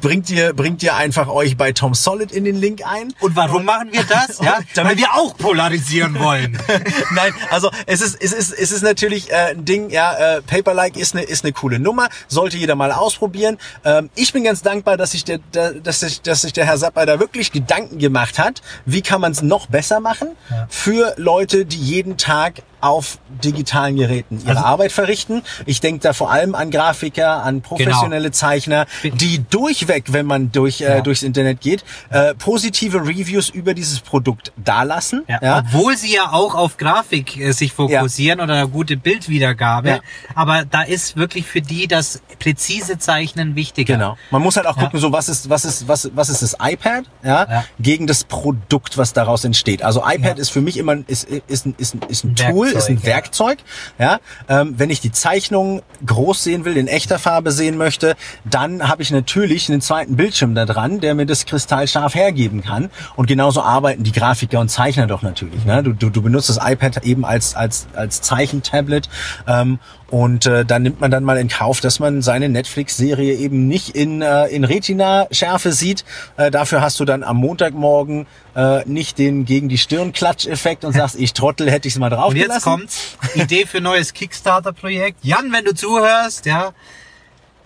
bringt 0.00 0.30
ihr, 0.30 0.52
bringt 0.52 0.82
ihr 0.82 0.94
einfach 0.96 1.28
euch 1.28 1.56
bei 1.56 1.72
Tom 1.72 1.94
Solid 1.94 2.32
in 2.32 2.44
den 2.44 2.56
Link 2.56 2.82
ein. 2.86 3.12
Und 3.20 3.36
warum 3.36 3.64
machen 3.64 3.88
wir 3.92 4.04
das? 4.04 4.38
Ja, 4.40 4.58
Damit- 4.74 4.92
weil 4.92 4.98
wir 4.98 5.14
auch 5.14 5.36
polarisieren 5.36 6.18
wollen. 6.18 6.58
Nein, 7.14 7.32
also 7.50 7.70
es 7.86 8.00
ist, 8.00 8.16
es 8.20 8.32
ist, 8.32 8.52
es 8.52 8.72
ist 8.72 8.82
natürlich 8.82 9.30
äh, 9.30 9.50
ein 9.52 9.64
Ding, 9.64 9.90
ja, 9.90 10.36
äh, 10.36 10.42
Paperlike 10.42 10.98
ist 10.98 11.14
eine, 11.14 11.24
ist 11.24 11.44
eine 11.44 11.52
coole 11.52 11.78
Nummer, 11.78 12.08
sollte 12.28 12.56
jeder 12.56 12.74
mal 12.74 12.92
ausprobieren. 12.92 13.58
Ähm, 13.84 14.10
ich 14.14 14.32
bin 14.32 14.44
ganz 14.44 14.62
dankbar, 14.62 14.96
dass 14.96 15.12
sich 15.12 15.24
der, 15.24 15.38
der, 15.54 15.72
dass 15.72 16.00
sich, 16.00 16.22
dass 16.22 16.42
sich 16.42 16.52
der 16.52 16.66
Herr 16.66 16.78
Sapper 16.78 17.06
da 17.06 17.18
wirklich 17.20 17.52
Gedanken 17.52 17.98
gemacht 17.98 18.38
hat, 18.38 18.62
wie 18.84 19.02
kann 19.02 19.20
man 19.20 19.32
es 19.32 19.42
noch 19.42 19.66
besser 19.66 20.00
machen 20.00 20.28
für 20.68 21.14
Leute, 21.16 21.64
die 21.66 21.78
jeden 21.78 22.16
Tag 22.16 22.62
auf 22.80 23.18
digitalen 23.42 23.96
Geräten 23.96 24.38
ihre 24.40 24.50
Also- 24.56 24.64
Arbeit 24.64 24.92
verrichten. 24.92 25.42
Ich 25.66 25.80
denke 25.80 26.00
da 26.00 26.12
vor 26.12 26.30
allem 26.30 26.54
an 26.54 26.70
Grafiker, 26.70 27.42
an 27.42 27.60
professionelle 27.62 28.30
Zeichner, 28.32 28.86
die 29.02 29.44
durchweg, 29.48 30.12
wenn 30.12 30.26
man 30.26 30.52
durch, 30.52 30.80
äh, 30.80 30.96
Ja. 30.96 31.00
durchs 31.00 31.22
Internet 31.22 31.60
geht, 31.60 31.84
äh, 32.10 32.34
positive 32.34 32.98
Reviews 33.06 33.48
über 33.48 33.74
dieses 33.74 34.00
Produkt 34.00 34.52
dalassen. 34.56 35.24
Ja, 35.28 35.58
Obwohl 35.58 35.96
sie 35.96 36.14
ja 36.14 36.32
auch 36.32 36.54
auf 36.54 36.76
Grafik 36.76 37.36
äh, 37.38 37.52
sich 37.52 37.72
fokussieren 37.72 38.40
oder 38.40 38.54
eine 38.54 38.68
gute 38.68 38.96
Bildwiedergabe. 38.96 39.88
Ja. 39.88 39.98
Aber 40.34 40.64
da 40.64 40.82
ist 40.82 41.16
wirklich 41.16 41.46
für 41.46 41.60
die 41.60 41.86
das 41.88 42.20
präzise 42.38 42.98
Zeichnen 42.98 43.54
wichtiger. 43.56 43.94
Genau. 43.94 44.16
Man 44.30 44.42
muss 44.42 44.56
halt 44.56 44.66
auch 44.66 44.76
Ja. 44.76 44.84
gucken, 44.84 45.00
so 45.00 45.12
was 45.12 45.28
ist, 45.28 45.48
was 45.50 45.64
ist, 45.64 45.88
was, 45.88 46.10
was 46.14 46.28
ist 46.28 46.42
das 46.42 46.56
iPad, 46.60 47.04
ja, 47.22 47.46
Ja. 47.50 47.64
gegen 47.80 48.06
das 48.06 48.24
Produkt, 48.24 48.98
was 48.98 49.12
daraus 49.12 49.44
entsteht. 49.44 49.82
Also 49.82 50.00
iPad 50.00 50.36
Ja. 50.36 50.42
ist 50.42 50.50
für 50.50 50.60
mich 50.60 50.76
immer, 50.76 50.92
ein- 50.92 51.04
ist, 51.08 51.24
ist, 51.24 51.66
ein, 51.66 51.74
ist, 51.78 51.94
ein, 51.94 52.00
ist 52.08 52.24
ein 52.24 52.28
Ein 52.30 52.34
Tool, 52.72 52.78
ist 52.78 52.88
ein 52.88 53.04
Werkzeug, 53.04 53.58
ja. 53.98 54.18
Ähm, 54.48 54.74
wenn 54.76 54.90
ich 54.90 55.00
die 55.00 55.12
Zeichnung 55.12 55.82
groß 56.04 56.44
sehen 56.44 56.64
will, 56.64 56.76
in 56.76 56.88
echter 56.88 57.18
Farbe 57.18 57.52
sehen 57.52 57.76
möchte, 57.76 58.16
dann 58.44 58.88
habe 58.88 59.02
ich 59.02 59.10
natürlich 59.10 59.68
einen 59.70 59.80
zweiten 59.80 60.16
Bildschirm 60.16 60.54
da 60.54 60.66
dran, 60.66 61.00
der 61.00 61.14
mir 61.14 61.26
das 61.26 61.46
kristallscharf 61.46 62.14
hergeben 62.14 62.62
kann. 62.62 62.90
Und 63.16 63.26
genauso 63.26 63.62
arbeiten 63.62 64.04
die 64.04 64.12
Grafiker 64.12 64.60
und 64.60 64.68
Zeichner 64.68 65.06
doch 65.06 65.22
natürlich. 65.22 65.64
Ne? 65.64 65.82
Du, 65.82 65.92
du, 65.92 66.10
du 66.10 66.22
benutzt 66.22 66.48
das 66.48 66.58
iPad 66.62 67.04
eben 67.04 67.24
als, 67.24 67.54
als, 67.54 67.86
als 67.94 68.20
Zeichentablet. 68.22 69.08
Ähm, 69.46 69.78
und 70.08 70.46
äh, 70.46 70.64
dann 70.64 70.82
nimmt 70.82 71.00
man 71.00 71.10
dann 71.10 71.24
mal 71.24 71.36
in 71.36 71.48
Kauf, 71.48 71.80
dass 71.80 71.98
man 71.98 72.22
seine 72.22 72.48
Netflix-Serie 72.48 73.34
eben 73.34 73.66
nicht 73.66 73.96
in, 73.96 74.22
äh, 74.22 74.46
in 74.46 74.62
Retina-Schärfe 74.64 75.72
sieht. 75.72 76.04
Äh, 76.36 76.50
dafür 76.52 76.80
hast 76.80 77.00
du 77.00 77.04
dann 77.04 77.24
am 77.24 77.38
Montagmorgen 77.38 78.26
äh, 78.54 78.84
nicht 78.88 79.18
den 79.18 79.44
gegen 79.44 79.68
die 79.68 79.78
Stirn 79.78 80.12
Klatsch-Effekt 80.12 80.84
und 80.84 80.92
sagst, 80.92 81.16
ich 81.18 81.32
Trottel, 81.32 81.70
hätte 81.70 81.88
ich's 81.88 81.98
mal 81.98 82.10
drauf 82.10 82.30
Und 82.30 82.36
jetzt 82.36 82.62
kommt's. 82.62 83.16
Idee 83.34 83.66
für 83.66 83.80
neues 83.80 84.12
Kickstarter-Projekt. 84.12 85.18
Jan, 85.24 85.50
wenn 85.52 85.64
du 85.64 85.74
zuhörst, 85.74 86.46
ja. 86.46 86.72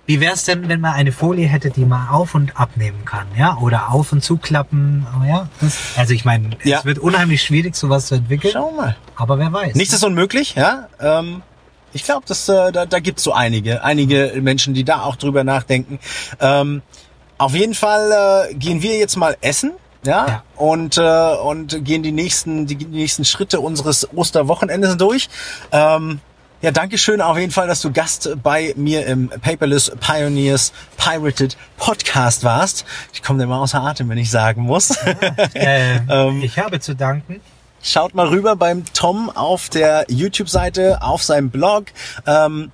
Wie 0.07 0.19
wär's 0.21 0.45
denn, 0.45 0.69
wenn 0.69 0.81
man 0.81 0.95
eine 0.95 1.13
Folie 1.13 1.47
hätte, 1.47 1.71
die 1.71 1.85
man 1.85 2.09
auf 2.09 2.35
und 2.35 2.59
abnehmen 2.59 3.05
kann, 3.05 3.27
ja? 3.39 3.59
Oder 3.59 3.91
auf 3.93 4.13
und 4.13 4.25
zuklappen, 4.25 5.07
ja. 5.25 5.49
Das, 5.61 5.79
also 5.97 6.15
ich 6.15 6.25
meine, 6.25 6.51
Ja. 6.65 6.79
es 6.79 6.85
wird 6.85 6.99
unheimlich 6.99 7.43
schwierig, 7.43 7.77
sowas 7.77 8.07
zu 8.07 8.17
entwickeln. 8.17 8.53
Schau 8.55 8.73
mal. 8.73 8.97
Aber 9.15 9.39
wer 9.39 9.53
weiß. 9.53 9.75
Nichts 9.77 9.95
ist 9.95 10.03
unmöglich, 10.03 10.55
ja. 10.57 10.89
Ähm, 10.99 11.43
ich 11.93 12.05
glaube, 12.05 12.23
dass 12.27 12.49
äh, 12.49 12.73
da, 12.73 12.87
da 12.87 12.99
gibt's 13.01 13.23
so 13.23 13.33
einige, 13.33 13.83
einige 13.85 14.33
Menschen, 14.41 14.75
die 14.75 14.85
da 14.85 15.03
auch 15.03 15.17
drüber 15.17 15.45
nachdenken. 15.45 15.99
Ähm, 16.41 16.83
auf 17.39 17.55
jeden 17.55 17.75
Fall 17.75 18.49
äh, 18.51 18.55
gehen 18.55 18.83
wir 18.83 18.97
jetzt 18.99 19.17
mal 19.17 19.37
essen. 19.41 19.73
Ja, 20.05 20.27
Ja. 20.27 20.43
und 20.57 20.97
äh, 20.97 21.01
und 21.03 21.85
gehen 21.85 22.03
die 22.03 22.13
nächsten 22.13 22.67
die, 22.67 22.77
die 22.77 22.87
nächsten 22.87 23.25
Schritte 23.27 23.61
unseres 23.61 24.09
Osterwochenendes 24.15 24.97
durch. 24.97 25.29
Ähm, 25.73 26.21
ja, 26.63 26.71
danke 26.71 26.97
schön 26.99 27.21
auf 27.21 27.37
jeden 27.39 27.53
Fall, 27.53 27.67
dass 27.69 27.81
du 27.83 27.91
Gast 27.93 28.31
bei 28.43 28.73
mir 28.77 29.07
im 29.07 29.29
Paperless 29.29 29.93
Pioneers 30.01 30.73
Pirated 30.97 31.57
Podcast 31.79 32.45
warst. 32.45 32.85
Ich 33.13 33.23
komme 33.23 33.43
immer 33.43 33.61
außer 33.61 33.83
Atem, 33.83 34.09
wenn 34.09 34.19
ich 34.19 34.31
sagen 34.31 34.63
muss. 34.63 34.91
Äh, 35.55 36.01
Ähm, 36.09 36.43
ich 36.43 36.59
habe 36.59 36.81
zu 36.81 36.95
danken. 36.95 37.41
Schaut 37.83 38.15
mal 38.15 38.29
rüber 38.29 38.57
beim 38.57 38.85
Tom 38.93 39.31
auf 39.31 39.71
der 39.71 40.05
YouTube-Seite, 40.09 41.03
auf 41.03 41.23
seinem 41.23 41.51
Blog. 41.51 41.87
Ähm, 42.27 42.71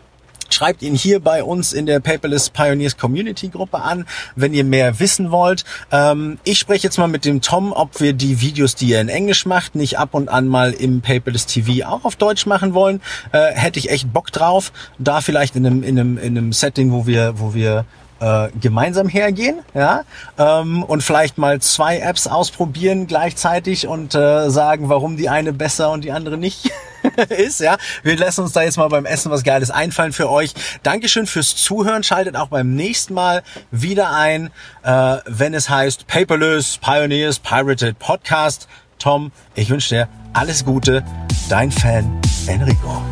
Schreibt 0.49 0.83
ihn 0.83 0.95
hier 0.95 1.21
bei 1.21 1.43
uns 1.43 1.73
in 1.73 1.87
der 1.87 2.01
Paperless 2.01 2.51
Pioneers 2.51 2.97
Community 2.97 3.49
Gruppe 3.49 3.83
an, 3.83 4.07
wenn 4.37 4.55
ihr 4.55 4.65
mehr 4.65 5.01
wissen 5.01 5.31
wollt. 5.31 5.65
Ähm, 5.91 6.39
ich 6.45 6.59
spreche 6.59 6.85
jetzt 6.85 6.99
mal 6.99 7.09
mit 7.09 7.25
dem 7.25 7.41
Tom, 7.41 7.73
ob 7.73 8.01
wir 8.01 8.13
die 8.13 8.41
Videos, 8.41 8.75
die 8.75 8.93
er 8.93 9.01
in 9.01 9.09
Englisch 9.09 9.45
macht, 9.45 9.75
nicht 9.75 9.99
ab 9.99 10.11
und 10.13 10.29
an 10.29 10.47
mal 10.47 10.73
im 10.73 11.01
Paperless 11.01 11.47
TV 11.47 11.87
auch 11.87 12.05
auf 12.05 12.17
Deutsch 12.17 12.47
machen 12.47 12.75
wollen. 12.75 13.03
Äh, 13.33 13.53
hätte 13.53 13.79
ich 13.79 13.91
echt 13.91 14.13
Bock 14.13 14.31
drauf. 14.31 14.73
Da 14.99 15.21
vielleicht 15.21 15.57
in 15.57 15.67
einem, 15.67 15.83
in 15.83 15.99
einem, 15.99 16.17
in 16.17 16.39
einem 16.39 16.53
Setting, 16.53 16.93
wo 16.93 17.07
wir, 17.07 17.39
wo 17.39 17.53
wir 17.53 17.85
äh, 18.21 18.49
gemeinsam 18.61 19.09
hergehen, 19.09 19.61
ja, 19.75 20.03
ähm, 20.39 20.83
und 20.83 21.03
vielleicht 21.03 21.39
mal 21.39 21.61
zwei 21.61 21.99
Apps 21.99 22.27
ausprobieren 22.27 23.07
gleichzeitig 23.07 23.87
und 23.87 24.15
äh, 24.15 24.51
sagen, 24.51 24.89
warum 24.89 25.17
die 25.17 25.29
eine 25.29 25.53
besser 25.53 25.91
und 25.91 26.05
die 26.05 26.13
andere 26.13 26.37
nicht 26.39 26.71
ist, 27.29 27.61
ja. 27.61 27.77
Wir 28.03 28.17
lassen 28.17 28.43
uns 28.43 28.53
da 28.53 28.63
jetzt 28.63 28.77
mal 28.77 28.89
beim 28.89 29.07
Essen 29.07 29.31
was 29.31 29.45
Geiles 29.45 29.71
einfallen 29.71 30.13
für 30.13 30.31
euch. 30.31 30.55
Dankeschön 30.83 31.27
fürs 31.27 31.57
Zuhören. 31.57 32.03
Schaltet 32.03 32.37
auch 32.37 32.49
beim 32.49 32.75
nächsten 32.75 33.15
Mal 33.15 33.43
wieder 33.71 34.11
ein, 34.13 34.51
äh, 34.83 35.19
wenn 35.27 35.55
es 35.55 35.69
heißt 35.69 36.07
Paperless 36.07 36.79
Pioneers 36.79 37.39
Pirated 37.39 37.99
Podcast. 37.99 38.69
Tom, 38.99 39.31
ich 39.55 39.71
wünsche 39.71 39.95
dir 39.95 40.09
alles 40.33 40.65
Gute. 40.65 41.05
Dein 41.49 41.71
Fan 41.71 42.21
Enrico. 42.47 43.03